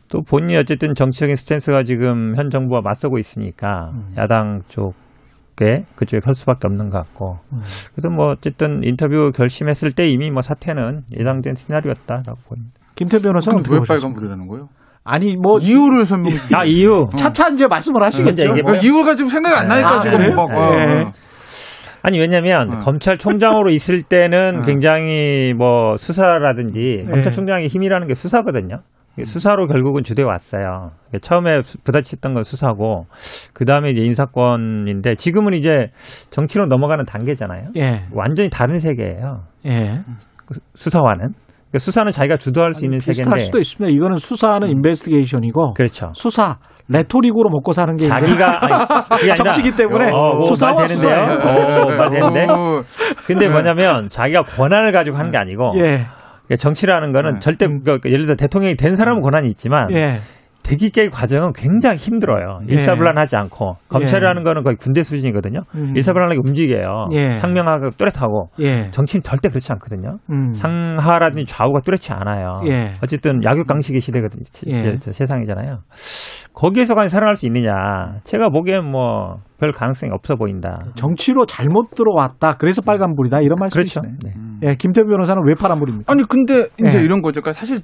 [0.08, 4.12] 또 본인이 어쨌든 정치적인 스탠스가 지금 현 정부와 맞서고 있으니까 음.
[4.18, 7.62] 야당 쪽에 그쪽에 갈 수밖에 없는 것 같고 음.
[7.94, 12.78] 그래서 뭐 어쨌든 인터뷰 결심했을 때 이미 뭐 사태는 예상된 시나리오였다라고 보입니다.
[12.96, 13.94] 김태 변호사는 왜 보셨습니까?
[13.94, 14.68] 빨간 불이라는 거예요?
[15.06, 16.58] 아니 뭐 이유를 설명해 주세요.
[16.58, 18.32] 아 이유 차차 이제 말씀을 하시겠죠.
[18.42, 20.34] 이제 이게 아, 이유가 지금 생각이 안 나니까 아, 지금 그래요?
[20.34, 20.74] 막 어.
[20.74, 21.04] 예.
[22.02, 22.76] 아니 왜냐하면 어.
[22.78, 24.60] 검찰총장으로 있을 때는 어.
[24.62, 27.10] 굉장히 뭐 수사라든지 네.
[27.10, 28.80] 검찰총장의 힘이라는 게 수사거든요.
[29.24, 30.90] 수사로 결국은 주돼 왔어요.
[31.22, 33.06] 처음에 수- 부딪혔던 건 수사고
[33.54, 35.86] 그 다음에 이제 인사권인데 지금은 이제
[36.28, 37.70] 정치로 넘어가는 단계잖아요.
[37.76, 38.02] 예.
[38.12, 39.44] 완전히 다른 세계예요.
[39.66, 40.00] 예.
[40.44, 41.30] 그 수사와는.
[41.70, 43.96] 그러니까 수사는 자기가 주도할 수 있는 비슷할 세계인데 수도 있습니다.
[43.96, 46.10] 이거는 수사는 인베스티게이션이고 그렇죠.
[46.14, 46.58] 수사
[46.88, 48.60] 레토릭으로 먹고 사는 게 자기가
[49.10, 50.86] 아니, 정치기 때문에 어, 뭐 수사와.
[50.86, 51.32] 수사예요.
[51.32, 52.46] 어, 말 되는데.
[52.52, 52.82] 오.
[53.26, 53.52] 근데 네.
[53.52, 56.06] 뭐냐면 자기가 권한을 가지고 하는 게 아니고 예.
[56.46, 57.38] 그러니까 정치라는 거는 네.
[57.40, 60.18] 절대 그, 그 예를 들어 대통령이 된 사람은 권한이 있지만 예.
[60.92, 62.58] 깨 과정은 굉장히 힘들어요.
[62.68, 62.72] 예.
[62.72, 65.60] 일사불란하지 않고 검찰이라는 거는 거의 군대 수준이거든요.
[65.76, 65.92] 음.
[65.96, 67.06] 일사불란하게 움직여요.
[67.12, 67.32] 예.
[67.34, 68.90] 상명하고 뚜렷하고 예.
[68.90, 70.12] 정치는 절대 그렇지 않거든요.
[70.30, 70.52] 음.
[70.52, 72.60] 상하라든지 좌우가 뚜렷이 않아요.
[72.66, 72.94] 예.
[73.02, 74.42] 어쨌든 약육강식의 시대거든요.
[74.44, 74.98] 시- 예.
[75.00, 75.78] 시- 세상이잖아요.
[76.52, 77.70] 거기에서 과연 살아날 수 있느냐?
[78.24, 80.80] 제가 보기엔 뭐 별 가능성이 없어 보인다.
[80.96, 82.56] 정치로 잘못 들어왔다.
[82.58, 83.40] 그래서 빨간불이다.
[83.40, 84.02] 이런 그렇죠.
[84.02, 84.08] 말씀이시네.
[84.60, 84.68] 네.
[84.68, 86.12] 예, 김태우 변호사는 왜 파란불입니까?
[86.12, 87.02] 아니 근데 이제 예.
[87.02, 87.40] 이런 거죠.
[87.40, 87.78] 그러니까 사실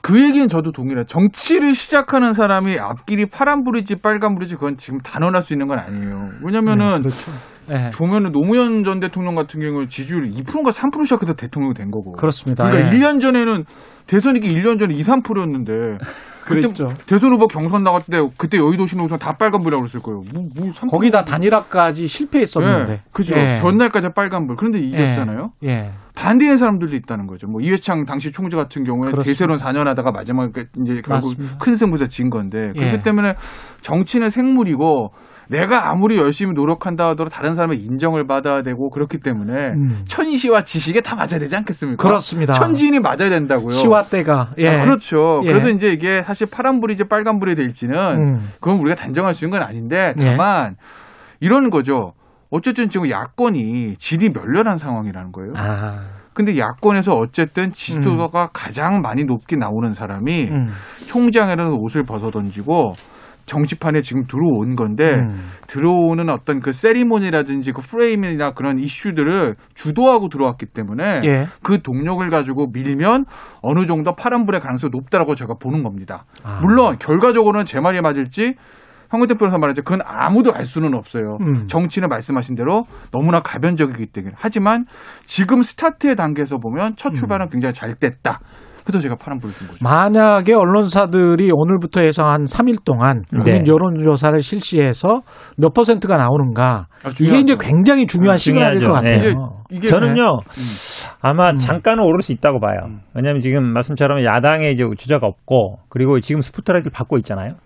[0.00, 1.04] 그 얘기는 저도 동일해요.
[1.04, 6.30] 정치를 시작하는 사람이 앞길이 파란 불이지 빨간 불이지 그건 지금 단언할 수 있는 건 아니에요.
[6.42, 7.32] 왜냐면은 그렇죠.
[7.70, 7.90] 예.
[7.94, 12.12] 보면은 노무현 전 대통령 같은 경우는 지지율이 2%인가 3% 시작해서 대통령이 된 거고.
[12.12, 12.64] 그렇습니다.
[12.68, 12.98] 그러니까 예.
[12.98, 13.64] 1년 전에는
[14.06, 15.72] 대선 이기 1년 전에 2, 3%였는데
[16.48, 16.66] 그때.
[17.06, 20.22] 대선 후보 경선 나갈 때 그때 여의도시 노선 다 빨간불이라고 그랬을 거예요.
[20.32, 20.90] 뭐, 뭐 3%.
[20.90, 22.92] 거기다 단일화까지 실패했었는데.
[22.92, 23.34] 예, 그죠.
[23.36, 23.58] 예.
[23.60, 24.56] 전날까지 빨간불.
[24.56, 25.50] 그런데 이겼잖아요.
[25.64, 25.90] 예.
[26.14, 27.46] 반대의 사람들도 있다는 거죠.
[27.48, 29.12] 뭐 이회창 당시 총재 같은 경우에.
[29.22, 31.58] 대세론 4년 하다가 마지막에 이제 결국 맞습니다.
[31.58, 33.02] 큰 승부에서 진 건데 그렇기 예.
[33.02, 33.34] 때문에
[33.82, 35.10] 정치는 생물이고
[35.48, 40.04] 내가 아무리 열심히 노력한다 하더라도 다른 사람의 인정을 받아야 되고 그렇기 때문에 음.
[40.06, 42.02] 천시와 지식에 다 맞아야 되지 않겠습니까?
[42.02, 42.52] 그렇습니다.
[42.52, 43.70] 천지인이 맞아야 된다고요.
[43.70, 44.50] 시와 때가.
[44.58, 44.68] 예.
[44.68, 45.40] 아, 그렇죠.
[45.44, 45.48] 예.
[45.48, 48.52] 그래서 이제 이게 사실 파란불이지 빨간불이 될지는 음.
[48.60, 50.24] 그건 우리가 단정할 수 있는 건 아닌데 예.
[50.36, 50.76] 다만
[51.40, 52.12] 이런 거죠.
[52.50, 55.50] 어쨌든 지금 야권이 질이 멸렬한 상황이라는 거예요.
[55.56, 55.98] 아.
[56.34, 60.68] 근데 야권에서 어쨌든 지지도가 가장 많이 높게 나오는 사람이 음.
[61.08, 62.94] 총장이라는 옷을 벗어 던지고
[63.48, 65.40] 정치판에 지금 들어온 건데 음.
[65.66, 71.46] 들어오는 어떤 그 세리머니라든지 그 프레임이나 그런 이슈들을 주도하고 들어왔기 때문에 예.
[71.62, 73.24] 그 동력을 가지고 밀면
[73.62, 76.24] 어느 정도 파란불의 가능성이 높다라고 제가 보는 겁니다.
[76.44, 76.60] 아.
[76.62, 78.54] 물론 결과적으로는 제 말이 맞을지
[79.10, 79.82] 황근태 변호사 말했죠.
[79.82, 81.38] 그건 아무도 알 수는 없어요.
[81.40, 81.66] 음.
[81.66, 84.34] 정치는 말씀하신 대로 너무나 가변적이기 때문에.
[84.36, 84.84] 하지만
[85.24, 88.40] 지금 스타트의 단계에서 보면 첫 출발은 굉장히 잘 됐다.
[88.88, 89.78] 그래서 제가 파란불을 준 거죠.
[89.84, 93.70] 만약에 언론사들이 오늘부터 해서 한 3일 동안 국민 네.
[93.70, 95.20] 여론조사를 실시해서
[95.58, 97.54] 몇 퍼센트가 나오는가 아, 이게 이제.
[97.60, 98.94] 굉장히 중요한 시그널일 것.
[98.94, 99.20] 같아요.
[99.20, 99.34] 네.
[99.70, 100.38] 이게 저는요
[101.20, 101.56] 아마 음.
[101.56, 102.78] 잠깐은 오를 수 있다고 봐요.
[103.14, 107.56] 왜냐하면 지금 말씀처럼 야당에 이제 주자가 없고 그리고 지금 스포트라이트를 받고 있잖아요.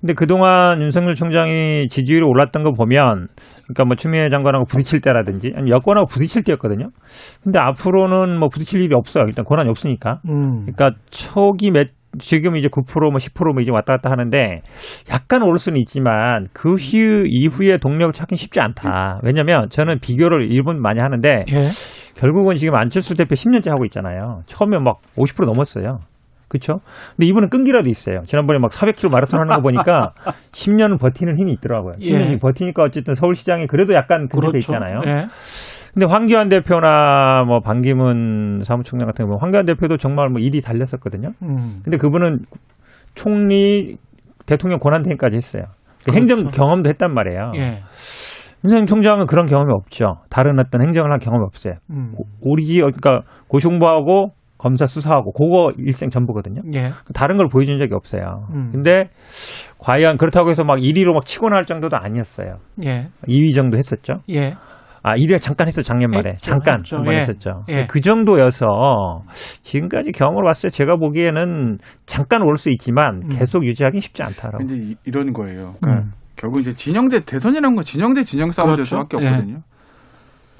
[0.00, 3.28] 근데 그동안 윤석열 총장이 지지율이 올랐던 거 보면
[3.72, 6.88] 그러니까 뭐 추미애 장관하고 부딪힐 때라든지 아니면 여권하고 부딪힐 때였거든요.
[7.42, 9.24] 근데 앞으로는 뭐 부딪힐 일이 없어요.
[9.26, 10.18] 일단 권한이 없으니까.
[10.28, 10.66] 음.
[10.66, 14.56] 그러니까 초기 몇 지금 이제 9%뭐 10%뭐 이제 왔다 갔다 하는데
[15.12, 19.20] 약간 오를 수는 있지만 그 후, 이후에 동력을 찾기 쉽지 않다.
[19.22, 21.66] 왜냐면 저는 비교를 일본 많이 하는데 예.
[22.16, 24.42] 결국은 지금 안철수 대표 10년째 하고 있잖아요.
[24.46, 26.00] 처음에 막 50% 넘었어요.
[26.50, 26.76] 그렇죠?
[27.16, 28.22] 근데 이분은 끈기라도 있어요.
[28.26, 30.08] 지난번에 막 400km 마라톤 하는 거 보니까
[30.50, 31.92] 10년은 버티는 힘이 있더라고요.
[32.00, 32.36] 10년이 예.
[32.38, 34.72] 버티니까 어쨌든 서울시장이 그래도 약간 근접해 그렇죠.
[34.72, 34.98] 있잖아요.
[35.06, 35.26] 예.
[35.94, 41.30] 근데 황교안 대표나 뭐 반기문 사무총장 같은 경우 황교안 대표도 정말 뭐 일이 달렸었거든요.
[41.42, 41.80] 음.
[41.84, 42.40] 근데 그분은
[43.14, 43.96] 총리
[44.46, 45.62] 대통령 권한대행까지 했어요.
[46.04, 47.52] 그 행정 경험도 했단 말이에요.
[47.52, 47.60] 그렇죠.
[47.60, 47.78] 예.
[48.64, 50.18] 윤석열 총장은 그런 경험이 없죠.
[50.28, 51.74] 다른 어떤 행정을 한 경험이 없어요.
[51.90, 52.14] 음.
[52.42, 56.60] 오리지 그러니까 고시공부하고 검사 수사하고 그거 일생 전부거든요.
[56.74, 56.90] 예.
[57.14, 58.46] 다른 걸 보여준 적이 없어요.
[58.54, 58.68] 음.
[58.70, 59.08] 근데
[59.78, 62.58] 과연 그렇다고 해서 막 1위로 막 치고 나갈 정도도 아니었어요.
[62.84, 63.08] 예.
[63.26, 64.14] 2위 정도 했었죠.
[64.28, 64.54] 예.
[65.02, 66.32] 아, 1위 잠깐 했어 작년 말에.
[66.32, 66.96] 했죠, 잠깐 했죠.
[66.96, 67.18] 한번 예.
[67.20, 67.50] 했었죠.
[67.70, 67.86] 예.
[67.86, 68.66] 그 정도여서
[69.32, 73.28] 지금까지 경험을 봤을 때 제가 보기에는 잠깐 올 수 있지만 음.
[73.30, 74.64] 계속 유지하기 쉽지 않다라고.
[74.64, 75.74] 이제 이- 이런 거예요.
[75.80, 76.12] 그러니까 음.
[76.36, 78.96] 결국 이제 진영대 대선이라는 건 진영대 진영 싸움이 될 그렇죠.
[78.96, 79.28] 수밖에 예.
[79.28, 79.60] 없거든요.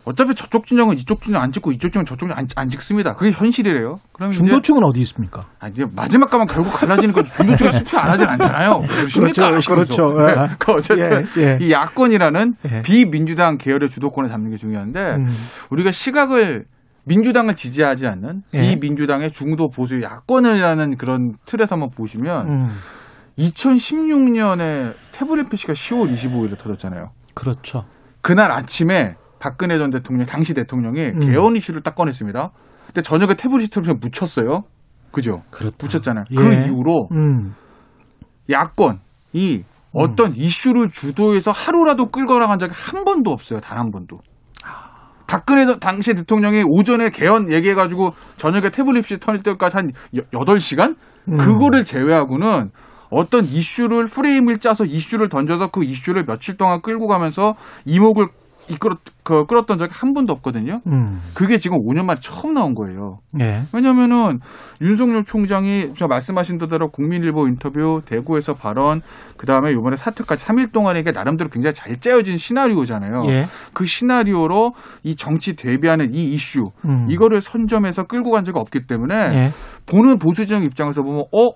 [0.04, 3.14] 어차피 저쪽 진영은 이쪽 진영 안 찍고 이쪽 진영 저쪽 진영 안, 안 찍습니다.
[3.14, 4.00] 그게 현실이래요.
[4.12, 5.46] 그럼 중도층은 어디 있습니까?
[5.58, 7.32] 아, 이제 마지막 가면 결국 갈라지는 거죠.
[7.32, 8.80] 중도층이 수표 안 하진 않잖아요.
[8.88, 9.50] 그러십니까?
[9.50, 10.12] 그렇죠, 그렇죠.
[10.14, 10.32] 네.
[10.32, 10.48] 예.
[10.58, 11.58] 그 어쨌든 예, 예.
[11.60, 12.82] 이 야권이라는 예.
[12.82, 15.28] 비민주당 계열의 주도권을 잡는 게 중요한데 음.
[15.70, 16.64] 우리가 시각을
[17.04, 18.72] 민주당을 지지하지 않는 예.
[18.72, 22.70] 이 민주당의 중도 보수 야권이라는 그런 틀에서 한번 보시면 음.
[23.38, 27.10] 2016년에 태블릿 PC가 10월 25일에 터졌잖아요.
[27.34, 27.84] 그렇죠.
[28.20, 31.18] 그날 아침에 박근혜 전 대통령, 당시 대통령이 음.
[31.20, 32.50] 개헌 이슈를 딱 꺼냈습니다.
[32.86, 34.62] 근데 저녁에 태블릿 TV에 묻혔어요.
[35.10, 35.42] 그죠?
[35.50, 35.76] 그렇다.
[35.80, 36.24] 묻혔잖아요.
[36.30, 36.34] 예.
[36.36, 37.54] 그 이후로 음.
[38.48, 43.60] 야권이 어떤 이슈를 주도해서 하루라도 끌고 나간 적이 한 번도 없어요.
[43.60, 44.16] 단 한 번도.
[45.26, 50.96] 박근혜 당시 대통령이 오전에 개헌 얘기해가지고 저녁에 태블릿이 터질 때까지 한 8시간?
[51.28, 51.36] 음.
[51.36, 52.70] 그거를 제외하고는
[53.10, 57.54] 어떤 이슈를 프레임을 짜서 이슈를 던져서 그 이슈를 며칠 동안 끌고 가면서
[57.84, 58.26] 이목을
[58.70, 60.80] 이끌어 그, 끌었던 적이 한 번도 없거든요.
[60.86, 61.20] 음.
[61.34, 63.18] 그게 지금 5년 만에 처음 나온 거예요.
[63.40, 63.62] 예.
[63.72, 64.40] 왜냐면은
[64.80, 69.02] 윤석열 총장이 저 말씀하신 대로 국민일보 인터뷰, 대구에서 발언,
[69.36, 73.22] 그 다음에 이번에 사퇴까지 3일 동안에 이게 나름대로 굉장히 잘 짜여진 시나리오잖아요.
[73.26, 73.46] 예.
[73.72, 77.06] 그 시나리오로 이 정치 대비하는 이 이슈, 음.
[77.10, 79.50] 이거를 선점해서 끌고 간 적이 없기 때문에 예.
[79.86, 81.50] 보는 보수진영 입장에서 보면 어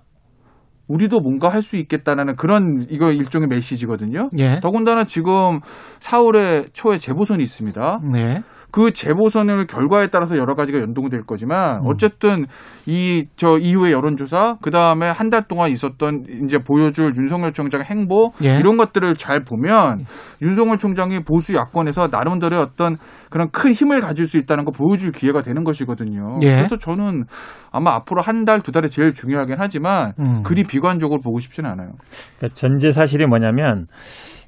[0.87, 4.29] 우리도 뭔가 할 수 있겠다라는 그런 이거 일종의 메시지거든요.
[4.39, 4.61] 예.
[4.61, 5.61] 더군다나 지금
[6.01, 8.01] 4월에 초에 재보선이 있습니다.
[8.13, 8.43] 네.
[8.75, 11.87] 그 재보선의 결과에 따라서 여러 가지가 연동될 거지만 음.
[11.87, 12.47] 어쨌든
[12.89, 18.33] 이 저 이후의 여론조사 그 다음에 한 달 동안 있었던 이제 보여줄 윤석열 총장의 행보
[18.43, 18.57] 예.
[18.59, 20.05] 이런 것들을 잘 보면
[20.43, 22.97] 윤석열 총장이 보수 야권에서 나름대로의 어떤
[23.31, 26.35] 그런 큰 힘을 가질 수 있다는 거 보여줄 기회가 되는 것이거든요.
[26.43, 26.57] 예.
[26.57, 27.25] 그래서 저는
[27.71, 30.43] 아마 앞으로 한 달 두 달이 제일 중요하긴 하지만 음.
[30.43, 31.93] 그리 비관적으로 보고 싶지는 않아요.
[32.39, 33.87] 그러니까 전제 사실이 뭐냐면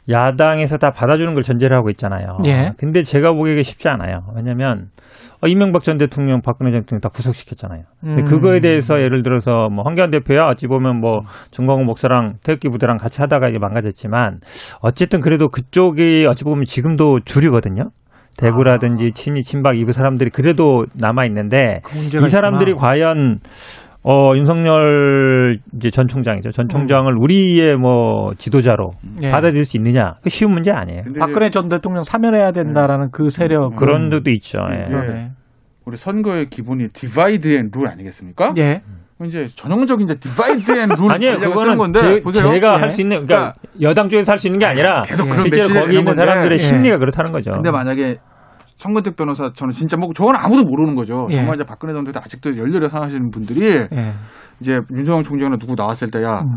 [0.08, 2.38] 야당에서 다 받아주는 걸 전제를 하고 있잖아요.
[2.46, 2.72] 예.
[2.78, 4.20] 근데 제가 보기에 쉽지 않아요.
[4.36, 4.88] 왜냐면
[5.42, 7.82] 어, 이명박 전 대통령, 박근혜 전 대통령 다 구속시켰잖아요.
[8.04, 8.24] 음.
[8.24, 11.20] 그거에 대해서 예를 들어서 뭐 황교안 대표야 어찌 보면 뭐
[11.50, 14.40] 정광훈 목사랑 태극기 부대랑 같이 하다가 이게 망가졌지만
[14.80, 17.90] 어쨌든 그래도 그쪽이 어찌 보면 지금도 주류거든요.
[18.38, 21.96] 대구라든지 친이 친박 이그 사람들이 그래도 남아 있는데 그
[22.26, 22.88] 이 사람들이 있구나.
[22.88, 23.40] 과연
[24.08, 26.52] 어 윤석열 이제 전 총장이죠.
[26.52, 28.92] 전 총장을 우리의 뭐 지도자로
[29.22, 29.32] 예.
[29.32, 30.14] 받아들일 수 있느냐?
[30.22, 31.02] 그 쉬운 문제 아니에요.
[31.18, 34.60] 박근혜 전 대통령 사면해야 된다라는 그 세력 그런 데도 있죠.
[34.72, 34.84] 예.
[34.88, 35.30] 그러네.
[35.86, 38.54] 우리 선거의 기본이 divide and rule 아니겠습니까?
[38.58, 38.82] 예.
[39.24, 41.10] 이제 전형적인 이제 divide and rule.
[41.10, 41.40] 아니에요.
[41.40, 42.52] 그거는 건데 제, 보세요.
[42.52, 42.78] 제가 예.
[42.78, 45.02] 할수 있는 그러니까 여당 쪽에서 할 수 있는 게 아니라
[45.42, 46.14] 실제로 거기 있는 건데.
[46.20, 46.62] 사람들의 예.
[46.62, 47.50] 심리가 그렇다는 거죠.
[47.50, 48.18] 근데 만약에
[48.76, 51.26] 성근택 변호사 저는 진짜 뭐 저건 아무도 모르는 거죠.
[51.30, 51.36] 예.
[51.36, 53.88] 정말 이제 박근혜 전 대통령 아직도 열렬히 사랑하시는 분들이 예.
[54.60, 56.56] 이제 윤석열 총장이나 누구 나왔을 때야 음.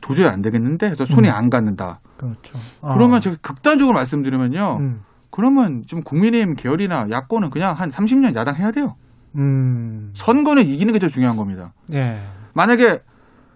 [0.00, 1.34] 도저히 안 되겠는데 해서 손이 음.
[1.34, 2.00] 안 갖는다.
[2.16, 2.58] 그렇죠.
[2.80, 2.94] 어.
[2.94, 4.78] 그러면 제가 극단적으로 말씀드리면요.
[4.80, 5.00] 음.
[5.30, 8.96] 그러면 좀 국민의힘 계열이나 야권은 그냥 한 30년 야당 해야 돼요.
[9.36, 10.10] 음.
[10.14, 11.72] 선거는 이기는 게 제일 중요한 겁니다.
[11.92, 12.20] 예.
[12.54, 13.00] 만약에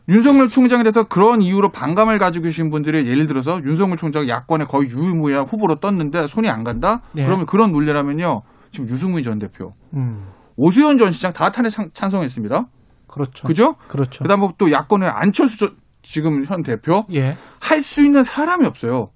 [0.09, 4.89] 윤석열 총장에 대해서 그런 이유로 반감을 가지고 계신 분들이 예를 들어서 윤석열 총장 야권의 거의
[4.91, 7.01] 유일무이한 후보로 떴는데 손이 안 간다?
[7.17, 7.25] 예.
[7.25, 8.43] 그러면 그런 논리라면요.
[8.71, 10.27] 지금 유승민 전 대표, 음.
[10.57, 12.67] 오세훈 전 시장 다 탄핵 찬- 찬성했습니다.
[13.07, 13.47] 그렇죠.
[13.47, 13.77] 그죠?
[13.89, 14.23] 그렇죠.
[14.25, 17.37] 그다음 또 야권의 안철수 전- 지금 현 대표 예.
[17.61, 19.11] 할 수 있는 사람이 없어요.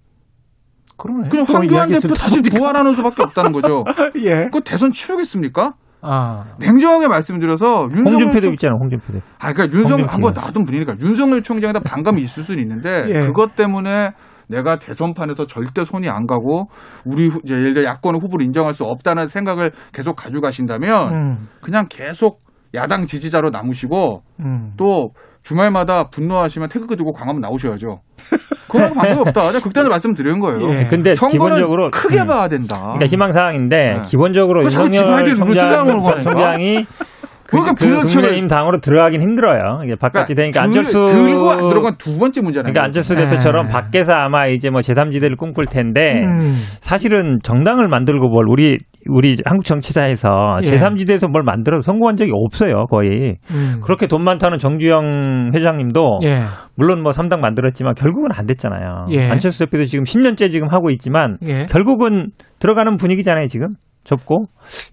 [0.97, 1.28] 그러네.
[1.28, 2.40] 그냥 황교안 대표 다시.
[2.40, 3.85] 부활하는 수밖에 없다는 거죠.
[4.24, 4.48] 예.
[4.51, 5.74] 그 대선 치르겠습니까?
[6.00, 6.44] 아.
[6.58, 8.32] 냉정하게 말씀드려서 홍준표 총...
[8.32, 8.76] 대표 있잖아요.
[8.80, 9.24] 홍준표 대표.
[9.38, 10.12] 아, 그러니까 윤석열 홍준표.
[10.12, 13.20] 한번 놔둔 분이니까 윤석열 총장에다 반감이 있을 수는 있는데 예.
[13.26, 14.12] 그것 때문에
[14.48, 16.68] 내가 대선판에서 절대 손이 안 가고
[17.04, 21.48] 우리 예를 들어 야권의 후보를 인정할 수 없다는 생각을 계속 가져가신다면 음.
[21.60, 22.40] 그냥 계속
[22.74, 24.72] 야당 지지자로 남으시고 음.
[24.76, 25.10] 또
[25.42, 28.00] 주말마다 분노하시면 태극기 들고 광화문 나오셔야죠.
[28.68, 29.46] 그건 방법이 없다.
[29.46, 30.60] 그냥 극단을 말씀드리는 거예요.
[30.74, 30.86] 예.
[30.88, 32.26] 근데 선거는 기본적으로 크게 음.
[32.26, 32.78] 봐야 된다.
[32.80, 34.02] 그러니까 희망 사항인데 네.
[34.04, 36.22] 기본적으로 윤석열 총장.
[36.22, 36.86] 총장이
[37.48, 39.80] 그, 그러니까 그 분열체를- 국민의힘 당으로 들어가긴 힘들어요.
[39.84, 43.24] 이게 바깥이 되니까 들- 안철수 들고 안 들어간 두 번째 문제는 그러니까 안철수 네.
[43.24, 46.50] 대표처럼 밖에서 아마 이제 뭐 제3지대를 꿈꿀 텐데 음.
[46.52, 48.76] 사실은 정당을 만들고 뭘 우리
[49.08, 50.28] 우리 한국 정치사에서
[50.64, 50.70] 예.
[50.70, 53.80] 제3지대에서 뭘 만들어 성공한 적이 없어요 거의 음.
[53.82, 56.40] 그렇게 돈 많다는 정주영 회장님도 예.
[56.76, 59.06] 물론 뭐 3당 만들었지만 결국은 안 됐잖아요.
[59.12, 59.30] 예.
[59.30, 61.64] 안철수 대표도 지금 10년째 지금 하고 있지만 예.
[61.70, 63.68] 결국은 들어가는 분위기잖아요 지금
[64.09, 64.44] 접고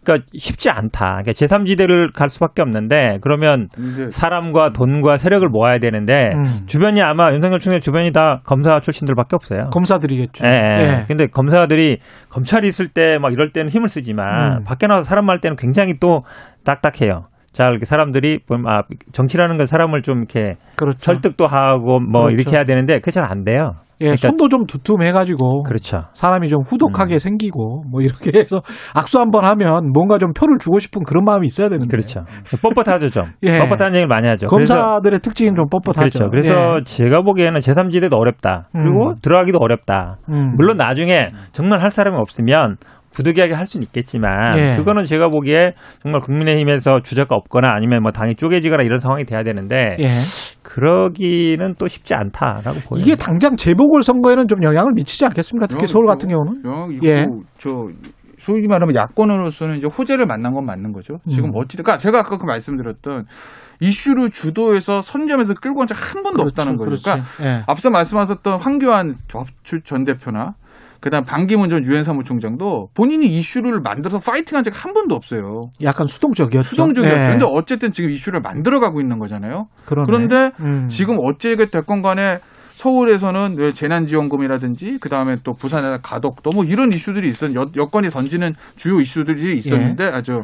[0.03, 1.21] 그러니까 쉽지 않다.
[1.23, 3.65] 그러니까 제3지대를 갈 수밖에 없는데 그러면
[4.11, 6.43] 사람과 돈과 세력을 모아야 되는데 음.
[6.67, 9.69] 주변이 아마 윤석열 총장 주변이 다 검사 출신들밖에 없어요.
[9.71, 10.45] 검사들이겠죠.
[10.45, 10.81] 예, 예.
[10.99, 11.05] 예.
[11.07, 11.97] 근데 검사들이
[12.29, 14.63] 검찰이 있을 때 막 이럴 때는 힘을 쓰지만 음.
[14.63, 16.19] 밖에 나와서 사람 말 때는 굉장히 또
[16.63, 17.23] 딱딱해요.
[17.55, 18.81] 자, 이렇게 사람들이 아,
[19.13, 20.97] 정치라는 건 사람을 좀 이렇게 그렇죠.
[20.99, 22.33] 설득도 하고 뭐 그렇죠.
[22.35, 23.71] 이렇게 해야 되는데 그게 잘 안 돼요.
[24.01, 26.01] 예, 그러니까- 손도 좀 두툼해가지고 그렇죠.
[26.15, 28.61] 사람이 좀 후독하게 생기고 뭐 이렇게 해서
[28.93, 32.23] 악수 한번 하면 뭔가 좀 표를 주고 싶은 그런 마음이 있어야 되는데 그렇죠.
[32.61, 33.23] 뻣뻣하죠 좀.
[33.43, 33.57] 예.
[33.59, 34.47] 뻣뻣한 얘기를 많이 하죠.
[34.47, 35.97] 검사들의 특징은 좀 뻣뻣하죠.
[35.99, 36.29] 그렇죠.
[36.29, 38.67] 그래서 제가 보기에는 제3지대도 어렵다.
[38.73, 39.15] 그리고 음.
[39.21, 40.17] 들어가기도 어렵다.
[40.27, 40.55] 음.
[40.57, 42.75] 물론 나중에 정말 할 사람이 없으면
[43.15, 44.75] 부득이하게 할 수는 있겠지만 예.
[44.75, 45.71] 그거는 제가 보기에
[46.01, 50.09] 정말 국민의힘에서 주자가 없거나 아니면 뭐 당이 쪼개지거나 이런 상황이 돼야 되는데 예.
[50.63, 53.03] 그러기는 또 쉽지 않다라고 보여요.
[53.03, 55.67] 이게 당장 재보궐 선거에는 좀 영향을 미치지 않겠습니까?
[55.67, 56.05] 특히 서울.
[56.05, 57.25] 같은 경우는 영향 있고 예.
[57.57, 57.87] 저
[58.37, 61.15] 소위 말하면 야권으로서는 이제 호재를 만난 건 맞는 거죠.
[61.27, 61.51] 지금 음.
[61.55, 63.25] 어찌든 그러니까 제가 아까 그 말씀드렸던
[63.79, 66.85] 이슈를 주도해서 선점해서 끌고 간적한 번도 없다는 거죠.
[66.85, 67.03] 그렇지.
[67.03, 67.63] 그러니까 예.
[67.67, 69.15] 앞서 말씀하셨던 황교안
[69.83, 70.53] 전 대표나
[71.05, 75.69] 그다음 반기문 전 유엔 사무총장도 본인이 이슈를 만들어서 파이팅한 적이 한 번도 없어요.
[75.83, 76.67] 약간 수동적이었죠.
[76.67, 77.15] 수동적이었죠.
[77.15, 77.27] 네.
[77.27, 79.67] 근데 어쨌든 지금 이슈를 만들어가고 있는 거잖아요.
[79.85, 80.07] 그러네.
[80.07, 80.89] 그런데 음.
[80.89, 82.39] 지금 어찌게 됐건 간에
[82.73, 88.55] 서울에서는 왜 재난지원금이라든지 그 다음에 또 부산에서 가덕도 뭐 이런 이슈들이 있었 여, 여건이 던지는
[88.75, 90.09] 주요 이슈들이 있었는데 예.
[90.09, 90.43] 아주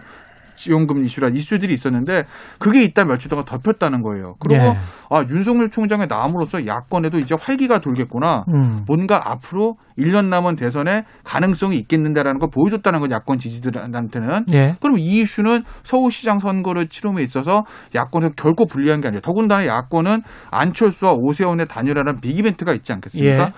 [0.62, 2.24] 지원금 이슈라 이슈들이 있었는데
[2.60, 4.36] 그게 있다 며칠 동안 덮였다는 거예요.
[4.40, 4.78] 그리고 예.
[5.10, 8.46] 아 윤석열 총장의 나옴으로써 야권에도 이제 활기가 돌겠구나.
[8.54, 8.84] 음.
[8.86, 14.46] 뭔가 앞으로 1년 남은 대선에 가능성이 있겠는데라는 걸 보여줬다는 건 야권 지지들한테는.
[14.54, 14.76] 예.
[14.80, 17.64] 그럼 이 이슈는 서울시장 선거를 치름에 있어서
[17.96, 19.22] 야권에서 결코 불리한 게 아니에요.
[19.22, 20.22] 더군다나 야권은
[20.52, 23.44] 안철수와 오세훈의 단일화라는 빅이벤트가 있지 않겠습니까?
[23.48, 23.54] 예.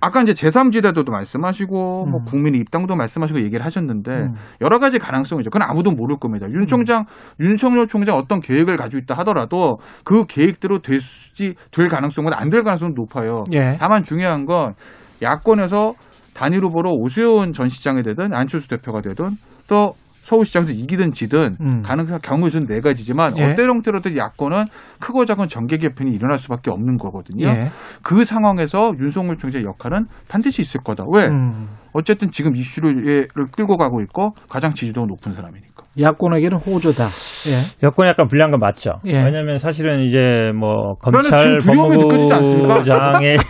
[0.00, 2.24] 아까 이제 제3지대도도 말씀하시고 뭐 음.
[2.24, 4.34] 국민의 입당도 말씀하시고 얘기를 하셨는데 음.
[4.60, 5.50] 여러 가지 가능성이죠.
[5.50, 6.46] 그건 아무도 모를 겁니다.
[6.50, 7.04] 윤 총장,
[7.40, 12.94] 윤석열 총장 어떤 계획을 가지고 있다 하더라도 그 계획대로 될지 될 가능성은 안 될 가능성은
[12.94, 13.44] 높아요.
[13.52, 13.76] 예.
[13.78, 14.74] 다만 중요한 건
[15.20, 15.94] 야권에서
[16.34, 19.94] 단일 후보로 오세훈 전 시장이 되든 안철수 대표가 되든 또
[20.28, 21.82] 서울시장에서 이기든 지든 음.
[21.82, 23.52] 가능한 경우의 수는 네 가지지만 예.
[23.52, 24.66] 어떤 형태로든 야권은
[25.00, 27.46] 크고 작은 정계 개편이 일어날 수밖에 없는 거거든요.
[27.46, 27.70] 예.
[28.02, 31.04] 그 상황에서 윤석열 총장의 역할은 반드시 있을 거다.
[31.14, 31.24] 왜?
[31.28, 31.68] 음.
[31.94, 35.68] 어쨌든 지금 이슈를 끌고 가고 있고 가장 지지도가 높은 사람이니까.
[35.98, 37.04] 야권에게는 호조다.
[37.04, 37.86] 예.
[37.86, 39.00] 여건이 약간 불리한 건 맞죠.
[39.06, 39.22] 예.
[39.24, 42.68] 왜냐하면 사실은 이제 뭐 검찰 지금 두려움이 느껴지지 않습니까?
[42.82, 43.36] 법무부장의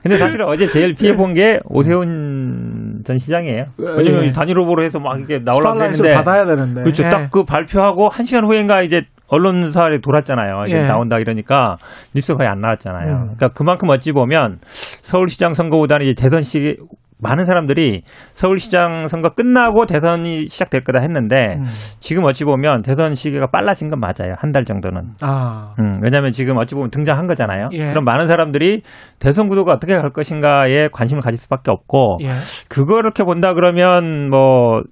[0.02, 3.66] 근데 사실은 어제 제일 피해 본 게 오세훈 전 시장이에요.
[3.76, 4.32] 왜냐면 예.
[4.32, 6.82] 단일 후보로 해서 막 이렇게 나오려고 스팟라이트를 했는데 받아야 되는데.
[6.82, 7.04] 그렇죠.
[7.04, 7.10] 예.
[7.10, 10.64] 딱그 발표하고 한 시간 후인가 이제 언론사에 돌았잖아요.
[10.66, 10.82] 이제 예.
[10.86, 11.76] 나온다 이러니까
[12.14, 13.12] 뉴스 거의 안 나왔잖아요.
[13.12, 13.20] 음.
[13.36, 16.78] 그러니까 그만큼 어찌 보면 서울시장 선거보다는 이제 대선 시
[17.22, 18.02] 많은 사람들이
[18.34, 21.64] 서울시장 선거 끝나고 대선이 시작될 거다 했는데 음.
[22.00, 24.34] 지금 어찌 보면 대선 시기가 빨라진 건 맞아요.
[24.38, 25.12] 한 달 정도는.
[25.22, 25.74] 아.
[25.78, 27.68] 음, 왜냐하면 지금 어찌 보면 등장한 거잖아요.
[27.72, 27.90] 예.
[27.90, 28.82] 그럼 많은 사람들이
[29.20, 32.30] 대선 구도가 어떻게 갈 것인가에 관심을 가질 수밖에 없고 예.
[32.68, 34.82] 그거 이렇게 본다 그러면 뭐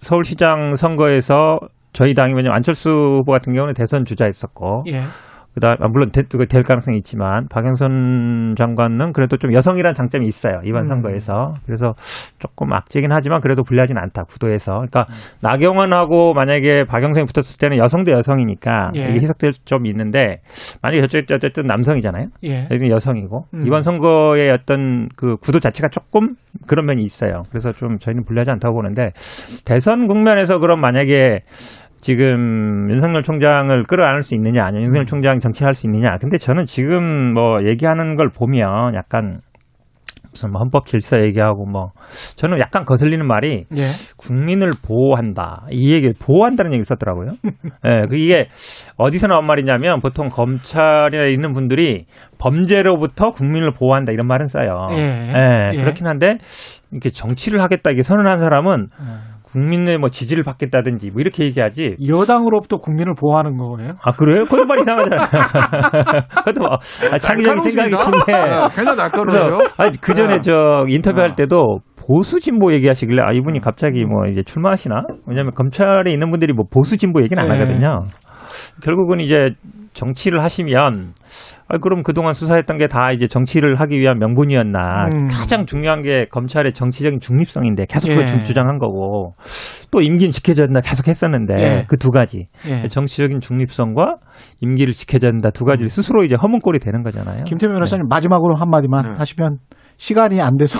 [0.00, 1.58] 서울시장 선거에서
[1.92, 5.02] 저희 당이 왜냐면 안철수 후보 같은 경우는 대선 주자였었고 예.
[5.58, 10.82] 그다음 아, 물론 대, 그될 가능성이 있지만 박영선 장관은 그래도 좀 여성이라는 장점이 있어요 이번
[10.82, 10.88] 음.
[10.88, 11.94] 선거에서 그래서
[12.38, 15.06] 조금 악재긴 하지만 그래도 불리하진 않다 구도에서 그러니까
[15.40, 19.08] 나경원하고 만약에 박영선이 붙었을 때는 여성도 여성이니까 예.
[19.10, 20.40] 이게 해석될 점이 있는데
[20.80, 22.68] 만약에 저쪽이 어쨌든 남성이잖아요 예.
[22.70, 23.66] 여기는 여성이고 음.
[23.66, 26.36] 이번 선거의 어떤 그 구도 자체가 조금
[26.66, 27.42] 그런 면이 있어요.
[27.50, 29.12] 그래서 좀 저희는 불리하지 않다고 보는데
[29.64, 31.42] 대선 국면에서 그럼 만약에
[32.00, 36.14] 지금 윤석열 총장을 끌어안을 수 있느냐, 아니면 윤석열 총장 정치할 수 있느냐.
[36.20, 39.40] 근데 저는 지금 뭐 얘기하는 걸 보면 약간
[40.30, 41.90] 무슨 뭐 헌법 질서 얘기하고 뭐
[42.36, 43.82] 저는 약간 거슬리는 말이 예.
[44.16, 45.66] 국민을 보호한다.
[45.70, 47.30] 이 얘기를 보호한다는 얘기를 썼더라고요.
[47.86, 48.48] 예, 그 이게
[48.96, 52.04] 어디서 나온 말이냐면 보통 검찰에 있는 분들이
[52.38, 54.88] 범죄로부터 국민을 보호한다 이런 말은 써요.
[54.92, 54.96] 예.
[54.96, 55.76] 예, 예.
[55.76, 56.38] 그렇긴 한데
[56.92, 58.88] 이렇게 정치를 하겠다 이게 선언한 사람은
[59.52, 61.96] 국민의 뭐 지지를 받겠다든지 뭐 이렇게 얘기하지.
[62.06, 63.92] 여당으로부터 국민을 보호하는 거예요?
[64.02, 64.44] 아 그래요?
[64.44, 65.20] 그것도 말 이상하잖아요.
[66.36, 66.68] 그것도 뭐
[67.12, 68.34] 아, 창의적인 생각이신데.
[68.34, 69.58] 아, 괜찮아 날카로워요.
[70.00, 71.34] 그 전에 저 인터뷰할 어.
[71.34, 75.02] 때도 보수 진보 얘기하시길래 아 이분이 갑자기 뭐 이제 출마하시나?
[75.26, 77.58] 왜냐면 검찰에 있는 분들이 뭐 보수 진보 얘기는 안 네.
[77.58, 78.04] 하거든요.
[78.82, 79.50] 결국은 이제
[79.92, 81.10] 정치를 하시면
[81.68, 85.08] 아 그럼 그동안 수사했던 게 다 이제 정치를 하기 위한 명분이었나?
[85.12, 85.26] 음.
[85.26, 88.14] 가장 중요한 게 검찰의 정치적인 중립성인데 계속 예.
[88.14, 89.32] 그걸 주- 주장한 거고
[89.90, 90.30] 또 임기는
[90.66, 91.84] 된다 계속 했었는데 예.
[91.88, 92.88] 그두 가지 예.
[92.88, 94.16] 정치적인 중립성과
[94.62, 97.44] 임기를 지켜져야 된다 두 가지를 스스로 이제 허문꼴이 되는 거잖아요.
[97.44, 99.18] 김태민 변호사님 마지막으로 한 마디만 네.
[99.18, 99.58] 하시면
[99.98, 100.78] 시간이 안 돼서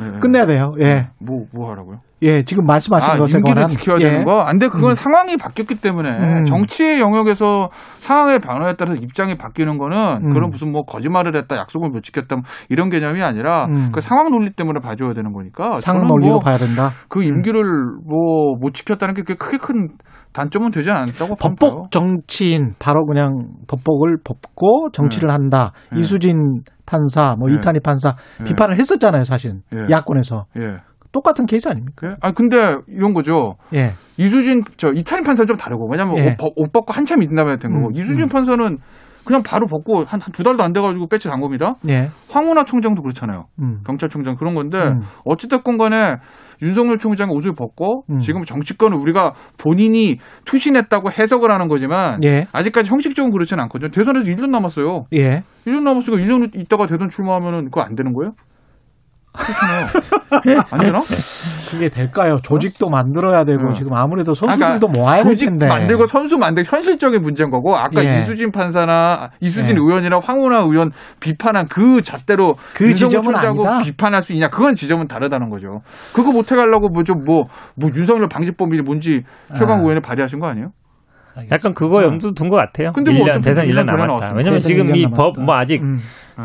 [0.00, 0.18] 네.
[0.20, 0.74] 끝내야 돼요.
[0.80, 1.08] 예.
[1.18, 1.98] 뭐, 뭐 하라고요?
[2.22, 4.10] 예, 지금 말씀하신 아, 것에 임기를 관한 지켜야 예.
[4.10, 4.42] 되는 거?
[4.42, 4.68] 안 돼.
[4.68, 4.94] 그건 음.
[4.94, 6.44] 상황이 바뀌었기 때문에 음.
[6.46, 7.70] 정치의 영역에서
[8.00, 10.32] 상황의 변화에 따라서 입장이 바뀌는 거는 음.
[10.34, 13.90] 그런 무슨 뭐 거짓말을 했다, 약속을 못 지켰다 뭐 이런 개념이 아니라 음.
[13.90, 16.90] 그 상황 논리 때문에 봐줘야 되는 거니까 상황 논리로 뭐 봐야 된다.
[17.08, 17.62] 그 임기를
[18.06, 19.88] 뭐 못 지켰다는 게 그게 크게 큰
[20.32, 21.54] 단점은 되지 않았다고 봐요.
[21.56, 25.72] 법복 정치인 바로 그냥 법복을 법고 정치를 한다.
[25.92, 26.00] 네.
[26.00, 27.56] 이수진 판사, 뭐 네.
[27.56, 28.44] 이탄희 판사 네.
[28.44, 29.86] 비판을 했었잖아요, 사실 예.
[29.90, 30.76] 야권에서 예.
[31.12, 32.16] 똑같은 케이스 아닙니까?
[32.20, 33.56] 아 근데 이런 거죠.
[33.74, 36.30] 예, 이수진 저 이탄희 판사는 좀 다르고 왜냐면 예.
[36.30, 38.28] 옷, 벗- 옷 벗고 한참 있는 다음에 된 거고 음, 이수진 음.
[38.28, 38.78] 판사는
[39.24, 41.74] 그냥 바로 벗고 한 두 달도 안 돼가지고 배치 단 겁니다.
[41.88, 43.46] 예, 황운하 총장도 그렇잖아요.
[43.60, 45.00] 음, 경찰총장 그런 건데 음.
[45.24, 46.14] 어찌됐건 간에
[46.62, 48.18] 윤석열 총장이 옷을 벗고 음.
[48.18, 53.90] 지금 정치권을 우리가 본인이 투신했다고 해석을 하는 거지만 예, 아직까지 형식적으로 그렇지는 않거든요.
[53.90, 55.06] 대선에서 1년 남았어요.
[55.14, 55.42] 예.
[55.66, 58.32] 1년 남았으니까 1년 있다가 대선 출마하면은 그거 안 되는 거예요?
[59.32, 59.86] 그렇잖아요.
[60.70, 60.98] 안 되나?
[61.70, 62.38] 그게 될까요?
[62.42, 63.72] 조직도 만들어야 되고 어.
[63.72, 65.68] 지금 아무래도 선수들도 그러니까 모아야 될 조직 텐데.
[65.68, 68.18] 만들고 선수 만들고 현실적인 문제인 거고 아까 예.
[68.18, 69.80] 이수진 판사나 이수진 예.
[69.80, 70.90] 의원이나 황운하 의원
[71.20, 73.82] 비판한 그 잣대로 그 지점은 아니다?
[73.82, 75.80] 비판할 수 있냐 그건 지점은 다르다는 거죠.
[76.14, 77.46] 그거 못해 가려고 뭐 좀뭐뭐
[77.94, 79.22] 윤석열 방지법이 뭔지
[79.56, 79.80] 최강 아.
[79.82, 80.70] 의원이 발의하신 거 아니에요?
[81.50, 82.92] 약간 그거 염두 둔 것 같아요.
[82.92, 84.06] 근데 뭐 1년, 어차피 대선 1년 1년 전에 남았다.
[84.06, 84.30] 나왔어요.
[84.36, 85.06] 왜냐면 지금 1년 이.
[85.14, 85.98] 법 뭐 아직 음.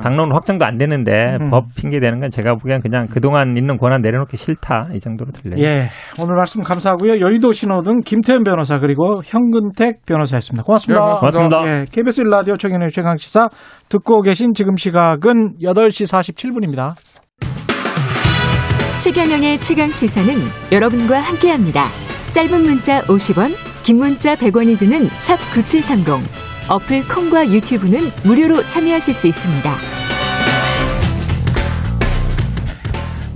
[0.03, 1.49] 당론 확정도 안 됐는데 음.
[1.49, 5.63] 법 핑계 대는 건 제가 보기엔 그냥 그동안 있는 권한 내려놓기 싫다 이 정도로 들려요.
[5.63, 5.87] 예,
[6.19, 7.21] 오늘 말씀 감사하고요.
[7.21, 10.63] 여의도 신호등 김태현 변호사 그리고 현근택 변호사였습니다.
[10.65, 11.05] 고맙습니다.
[11.05, 11.61] 네, 고맙습니다.
[11.65, 13.47] 예, KBS 라디오 최경의 최강 시사
[13.87, 16.95] 듣고 계신 지금 시각은 8시 47분입니다.
[18.99, 20.33] 최경영의 최강 시사는
[20.71, 22.04] 여러분과 함께합니다.
[22.35, 23.53] 짧은 문자 50원,
[23.85, 26.05] 긴 문자 100원이 드는 샵 9730.
[26.69, 29.71] 어플 콩과 유튜브는 무료로 참여하실 수 있습니다.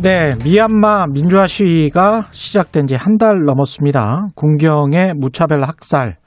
[0.02, 4.28] 네, 미얀마 민주화 시위가 시작된 지 한 달 넘었습니다.
[4.36, 6.18] 군경의 무차별 학살.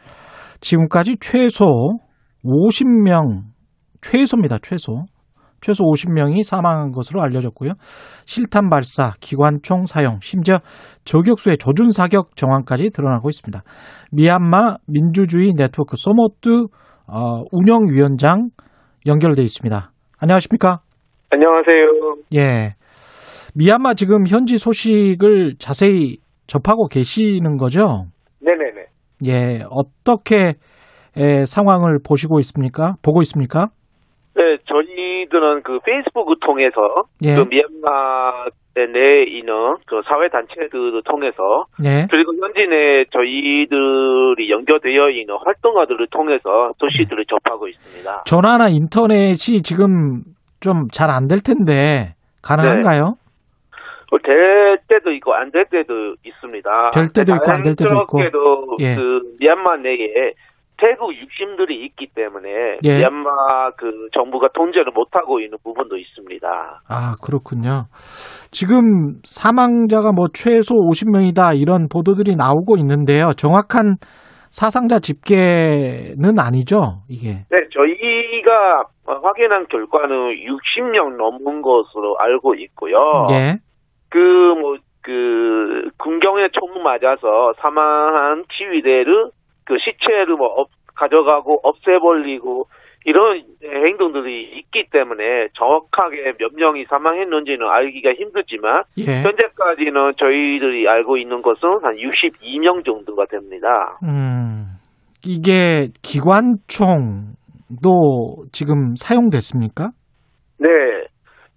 [0.62, 1.66] 지금까지 최소
[2.42, 3.42] 50명,
[4.00, 5.04] 최소입니다, 최소.
[5.62, 7.72] 최소 50명이 사망한 것으로 알려졌고요.
[8.26, 10.58] 실탄 발사, 기관총 사용, 심지어
[11.04, 13.62] 저격수의 조준 사격 정황까지 드러나고 있습니다.
[14.10, 16.66] 미얀마 민주주의 네트워크 소모트
[17.06, 18.50] 어, 운영위원장
[19.06, 19.90] 연결돼 있습니다.
[20.20, 20.80] 안녕하십니까?
[21.30, 22.16] 안녕하세요.
[22.34, 22.74] 예.
[23.54, 28.06] 미얀마 지금 현지 소식을 자세히 접하고 계시는 거죠?
[28.40, 28.86] 네네네.
[29.26, 29.64] 예.
[29.70, 30.54] 어떻게
[31.16, 32.94] 에, 상황을 보시고 있습니까?
[33.02, 33.68] 보고 있습니까?
[34.34, 34.91] 네, 저희
[35.32, 37.34] 들은 그 페이스북을 통해서 예.
[37.34, 42.06] 그 미얀마 내에 있는 그 사회 단체들을 통해서 예.
[42.10, 48.22] 그리고 현지 내 저희들이 연결되어 있는 활동가들을 통해서 소식들을 접하고 있습니다.
[48.26, 50.22] 전화나 인터넷이 지금
[50.60, 53.16] 좀 잘 안 될 텐데 가능한가요?
[54.12, 56.90] 어, 될 때도 있고 안 될 때도 있습니다.
[56.92, 58.20] 될 때도 있고 안 될 때도 있고.
[58.80, 58.94] 예.
[58.94, 60.32] 그 미얀마 내에
[60.82, 62.96] 태국 육심들이 있기 때문에 예.
[62.96, 66.48] 미얀마 그 정부가 통제를 못하고 있는 부분도 있습니다.
[66.88, 67.86] 아, 그렇군요.
[68.50, 73.30] 지금 사망자가 뭐 최소 50명이다 이런 보도들이 나오고 있는데요.
[73.36, 73.94] 정확한
[74.50, 77.46] 사상자 집계는 아니죠, 이게.
[77.48, 78.82] 네, 저희가
[79.22, 82.96] 확인한 결과는 60명 넘은 것으로 알고 있고요.
[83.30, 83.54] 예.
[84.10, 84.18] 그,
[84.60, 89.30] 뭐, 그, 군경에 총 맞아서 사망한 시위대를,
[89.64, 92.66] 그 시체를 뭐, 업- 가져가고 없애버리고,
[93.04, 99.22] 이런 행동들이 있기 때문에 정확하게 몇 명이 사망했는지는 알기가 힘들지만, 예.
[99.24, 103.98] 현재까지는 저희들이 알고 있는 것은 한 62명 정도가 됩니다.
[104.04, 104.76] 음,
[105.24, 107.32] 이게 기관총도
[108.52, 109.90] 지금 사용됐습니까?
[110.58, 110.68] 네.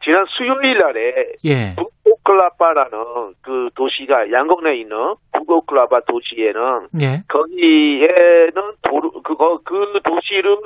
[0.04, 1.14] 지난 수요일 날에
[1.46, 1.76] 예.
[1.76, 1.92] 북
[2.26, 7.22] 오클라바라는 그 도시가 양국 내에 있는 북오클라바 도시에는 예.
[7.30, 10.58] 거기에는 도로 그거 그 도시를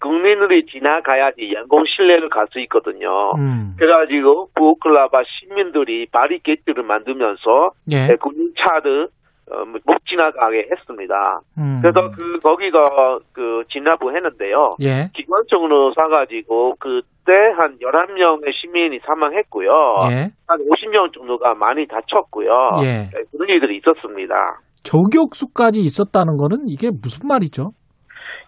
[0.00, 3.32] 국민들이 지나가야지 양공 실내를 갈 수 있거든요.
[3.38, 3.74] 음.
[3.78, 8.14] 그래가지고 북오클라바 시민들이 바리케이트를 만들면서 예.
[8.20, 9.08] 군차를
[9.48, 11.40] 어, 못 지나가게 했습니다.
[11.58, 11.78] 음.
[11.80, 14.76] 그래서 그 거기가 그 진압을 했는데요.
[14.82, 15.08] 예.
[15.14, 19.70] 기관총으로 쏴가지고 그 때 한 11명의 시민이 사망했고요.
[20.10, 20.16] 예.
[20.46, 22.76] 한 50명 정도가 많이 다쳤고요.
[22.82, 23.10] 예.
[23.12, 24.34] 네, 그런 일들이 있었습니다.
[24.84, 27.70] 저격수까지 있었다는 거는 이게 무슨 말이죠?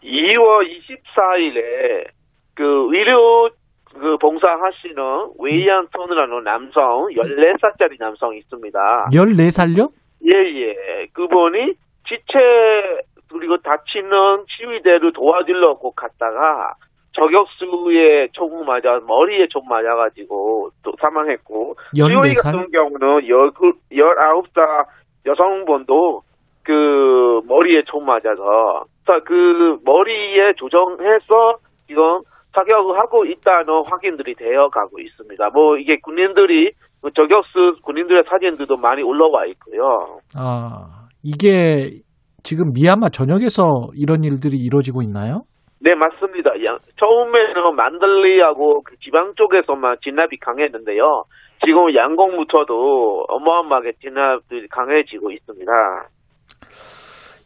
[0.03, 2.07] 2월 24일에
[2.55, 2.63] 그
[2.95, 3.49] 의료
[3.95, 8.79] 그 봉사하시는 웨이안 톤이라는 남성 14살짜리 남성이 있습니다.
[9.13, 9.91] 14살요?
[10.25, 11.07] 예예.
[11.13, 11.75] 그분이
[12.07, 12.39] 지체
[13.31, 16.73] 그리고 다치는 치위대를 도와주려고 갔다가
[17.19, 22.53] 저격수의 총 맞아 머리에 총 맞아가지고 또 사망했고 14 수요일 살?
[22.53, 24.87] 같은 경우는 열 19살
[25.27, 26.23] 여성분도
[26.63, 28.85] 그 머리에 총 맞아서
[29.25, 32.21] 그 머리에 조정해서 지금
[32.55, 35.51] 사격을 하고 있다는 확인들이 되어 가고 있습니다.
[35.55, 40.19] 뭐 이게 군인들이 그 저격수 군인들의 사진들도 많이 올라와 있고요.
[40.37, 42.03] 아, 이게
[42.43, 45.43] 지금 미얀마 전역에서 이런 일들이 이루어지고 있나요?
[45.81, 46.51] 네, 맞습니다.
[46.65, 51.23] 양- 처음에는 만들리하고 그 지방 쪽에서만 진압이 강했는데요.
[51.65, 55.71] 지금 양공부터도 어마어마하게 진압이 강해지고 있습니다.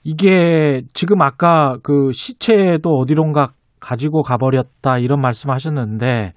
[0.05, 6.33] 이게 지금 아까 그 시체도 어디론가 가지고 가버렸다 이런 말씀하셨는데 네.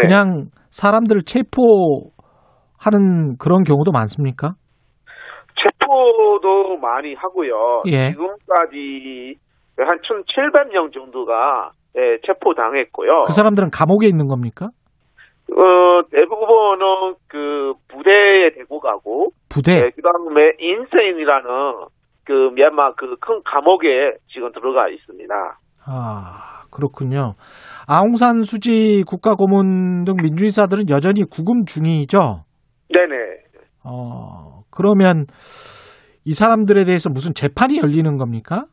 [0.00, 2.10] 그냥 사람들을 체포하는
[3.38, 4.54] 그런 경우도 많습니까?
[5.62, 7.82] 체포도 많이 하고요.
[7.86, 8.10] 예.
[8.10, 9.36] 지금까지
[9.78, 13.24] 한 1,700명 정도가 예, 체포당했고요.
[13.26, 14.68] 그 사람들은 감옥에 있는 겁니까?
[15.52, 19.80] 어, 대부분은 그 부대에 데리고 가고, 부대.
[19.80, 21.48] 네, 그 다음에 인센이라는
[22.24, 25.32] 그 미얀마 그 큰 감옥에 지금 들어가 있습니다.
[25.86, 27.34] 아, 그렇군요.
[27.88, 32.42] 아웅산 수지 국가고문 등 민주인사들은 여전히 구금 중이죠.
[32.92, 33.14] 네네.
[33.84, 35.26] 어, 그러면
[36.24, 38.64] 이 사람들에 대해서 무슨 재판이 열리는 겁니까?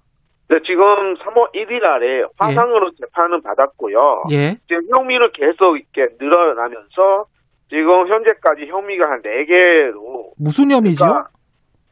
[0.49, 4.24] 네, 지금 3월 1일 날에 화상으로 재판은 받았고요.
[4.32, 4.56] 예.
[4.68, 7.26] 지금 혐의는 계속 이렇게 늘어나면서
[7.70, 11.06] 지금 현재까지 혐의가 한 4개로 무슨 혐의죠?
[11.06, 11.30] 그러니까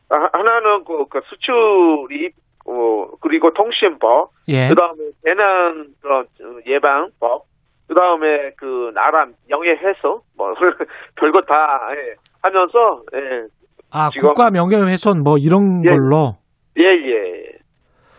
[0.09, 2.33] 아, 하나는 그, 그 수출입
[2.67, 4.67] 어, 그리고 통신법 예.
[4.69, 6.27] 그 다음에 재난 그런
[6.67, 7.45] 예방법
[7.87, 10.53] 그 다음에 그 나라 명예 훼손 뭐
[11.15, 12.13] 별거 다 예,
[12.43, 13.47] 하면서 예.
[13.91, 15.89] 아, 지금- 국가 명예 훼손 뭐 이런 예.
[15.89, 16.35] 걸로.
[16.77, 17.51] 예, 예.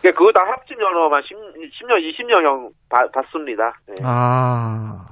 [0.03, 2.71] 그러니까 그거 다 합치면 한 10, 10년, 20년형
[3.13, 3.73] 받습니다.
[3.91, 3.95] 예.
[4.05, 5.07] 아,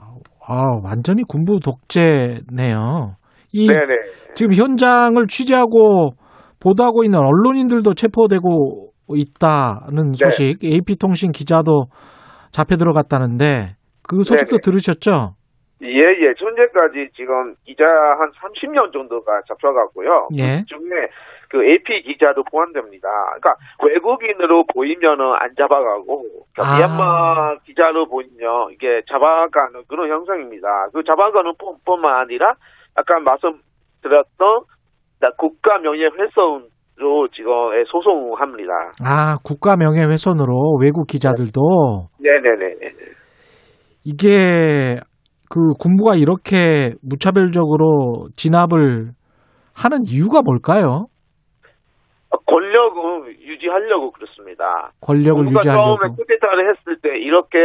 [0.46, 3.14] 아, 완전히 군부 독재네요.
[3.52, 3.94] 이 네네.
[4.34, 6.10] 지금 현장을 취재하고
[6.60, 10.18] 보도하고 있는 언론인들도 체포되고 있다는 네.
[10.18, 10.58] 소식.
[10.62, 11.86] AP통신 기자도
[12.52, 14.60] 잡혀 들어갔다는데 그 소식도 네네.
[14.64, 15.34] 들으셨죠?
[15.82, 16.34] 예, 예.
[16.36, 20.28] 현재까지 지금 기자 한 30명 정도가 잡혀갔고요.
[20.36, 20.60] 예.
[20.60, 21.08] 그 중에
[21.50, 23.08] 그 AP 기자도 포함됩니다.
[23.34, 23.54] 그러니까
[23.84, 26.22] 외국인으로 보이면은 안 잡아가고,
[26.54, 26.76] 그러니까 아.
[26.78, 30.68] 미얀마 기자로 보이면 이게 잡아가는 그런 형상입니다.
[30.94, 32.54] 그 잡아가는 뿐- 뿐만 아니라
[32.94, 34.62] 아까 말씀드렸던
[35.20, 38.72] 나 국가 명예 훼손으로 지금 예, 소송합니다.
[39.04, 42.74] 아, 국가 명예훼손으로 외국 기자들도 네네네.
[44.04, 45.00] 이게
[45.50, 49.10] 그 군부가 이렇게 무차별적으로 진압을
[49.74, 51.06] 하는 이유가 뭘까요?
[52.46, 54.90] 권력은 유지하려고 그렇습니다.
[55.00, 55.96] 권력을 유지하려고.
[55.98, 57.58] 처음에 쿠데타를 했을 때 이렇게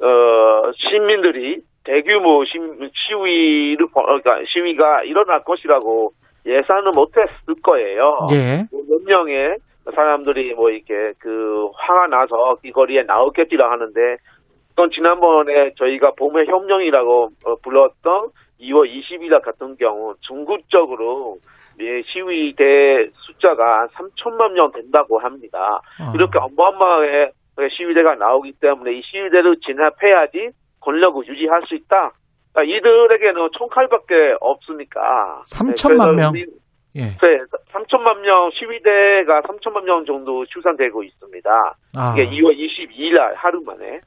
[0.00, 6.10] 어, 시민들이 대규모 시, 시위를 벌- 그러니까 시위가 일어날 것이라고
[6.46, 8.26] 예상을 못했을 거예요.
[8.32, 8.64] 예.
[8.72, 9.56] 뭐몇 명의
[9.94, 14.00] 사람들이 뭐 이렇게 그 화가 나서 이 거리에 나오겠지라 하는데
[14.70, 18.30] 그건 지난번에 저희가 봄의 협령이라고 어, 불렀던
[18.60, 21.36] 2월 20일 같은 경우 중국적으로
[21.80, 25.80] 예, 시위대 숫자가 3천만 명 된다고 합니다.
[25.98, 26.12] 아.
[26.14, 27.32] 이렇게 어마어마하게
[27.76, 30.50] 시위대가 나오기 때문에 이 시위대를 진압해야지
[30.80, 32.12] 권력을 유지할 수 있다.
[32.52, 35.42] 그러니까 이들에게는 총칼밖에 없으니까.
[35.54, 36.32] 3천만 네, 명.
[36.94, 37.00] 예.
[37.02, 37.38] 네,
[37.72, 41.50] 3천만 명 시위대가 3천만 명 정도 출산되고 있습니다.
[41.96, 42.14] 아.
[42.14, 44.00] 이게 2월 22일 날 하루 만에.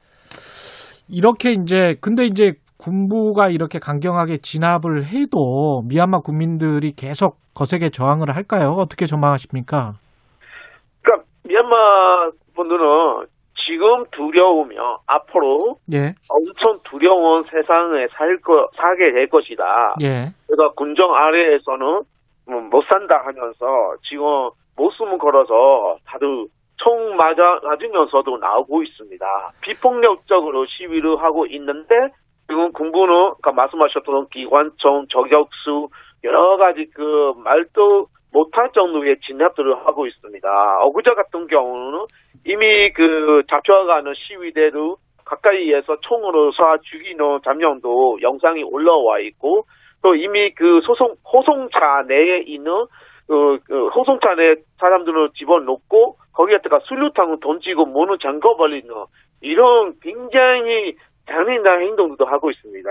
[1.08, 8.76] 이렇게 이제 근데 이제 군부가 이렇게 강경하게 진압을 해도 미얀마 국민들이 계속 거세게 저항을 할까요?
[8.78, 9.94] 어떻게 전망하십니까?
[11.02, 13.26] 그러니까 미얀마 분들은
[13.66, 16.14] 지금 두려우며 앞으로 예.
[16.30, 19.96] 엄청 두려운 세상에 살 거, 살게 될 것이다.
[20.02, 20.28] 예.
[20.46, 22.02] 그래서 군정 아래에서는
[22.46, 23.66] 뭐못 산다 하면서
[24.08, 26.46] 지금 목숨을 걸어서 다들
[26.76, 29.26] 총 맞아 맞으면서도 나오고 있습니다.
[29.62, 31.94] 비폭력적으로 시위를 하고 있는데
[32.48, 35.88] 지금 군부는 아까 말씀하셨던 기관총 저격수
[36.26, 40.48] 여러 가지 그 말도 못할 정도의 진압들을 하고 있습니다.
[40.82, 42.06] 어구자 같은 경우는
[42.44, 49.64] 이미 그 잡혀가는 시위대를 가까이에서 총으로 쏴 죽이는 장면도 영상이 올라와 있고
[50.02, 52.86] 또 이미 그 소송 호송차 내에 있는
[53.28, 58.88] 그, 그 호송차 내 사람들을 집어넣고 거기에다가 수류탄을 던지고 문을 잠궈버리는
[59.40, 60.96] 이런 굉장히
[61.28, 62.88] 잔인한 행동도 하고 있습니다.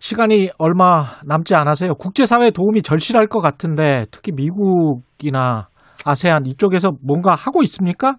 [0.00, 1.94] 시간이 얼마 남지 않아서요.
[1.94, 5.68] 국제사회 도움이 절실할 것 같은데 특히 미국이나
[6.04, 8.16] 아세안 이쪽에서 뭔가 하고 있습니까?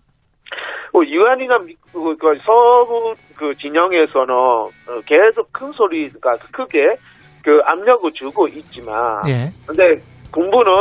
[0.92, 4.70] 뭐 유엔이나 미- 그, 그 서구 그 진영에서는 어,
[5.06, 6.96] 계속 큰 소리, 그러니까 크게
[7.44, 8.96] 그 압력을 주고 있지만,
[9.28, 9.50] 예.
[9.68, 10.02] 근데
[10.32, 10.72] 군부는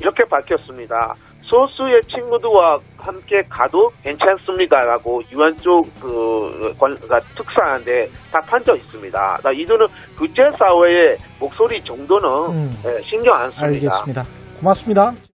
[0.00, 1.14] 이렇게 밝혔습니다.
[1.48, 6.74] 소수의 친구들과 함께 가도 괜찮습니다라고 유엔 쪽그
[7.36, 9.38] 특사한테 답한 적 있습니다.
[9.42, 12.70] 나 이들은 국제 사회의 목소리 정도는 음.
[12.84, 13.66] 예, 신경 안 씁니다.
[13.66, 14.24] 알겠습니다.
[14.60, 15.28] 고맙습니다.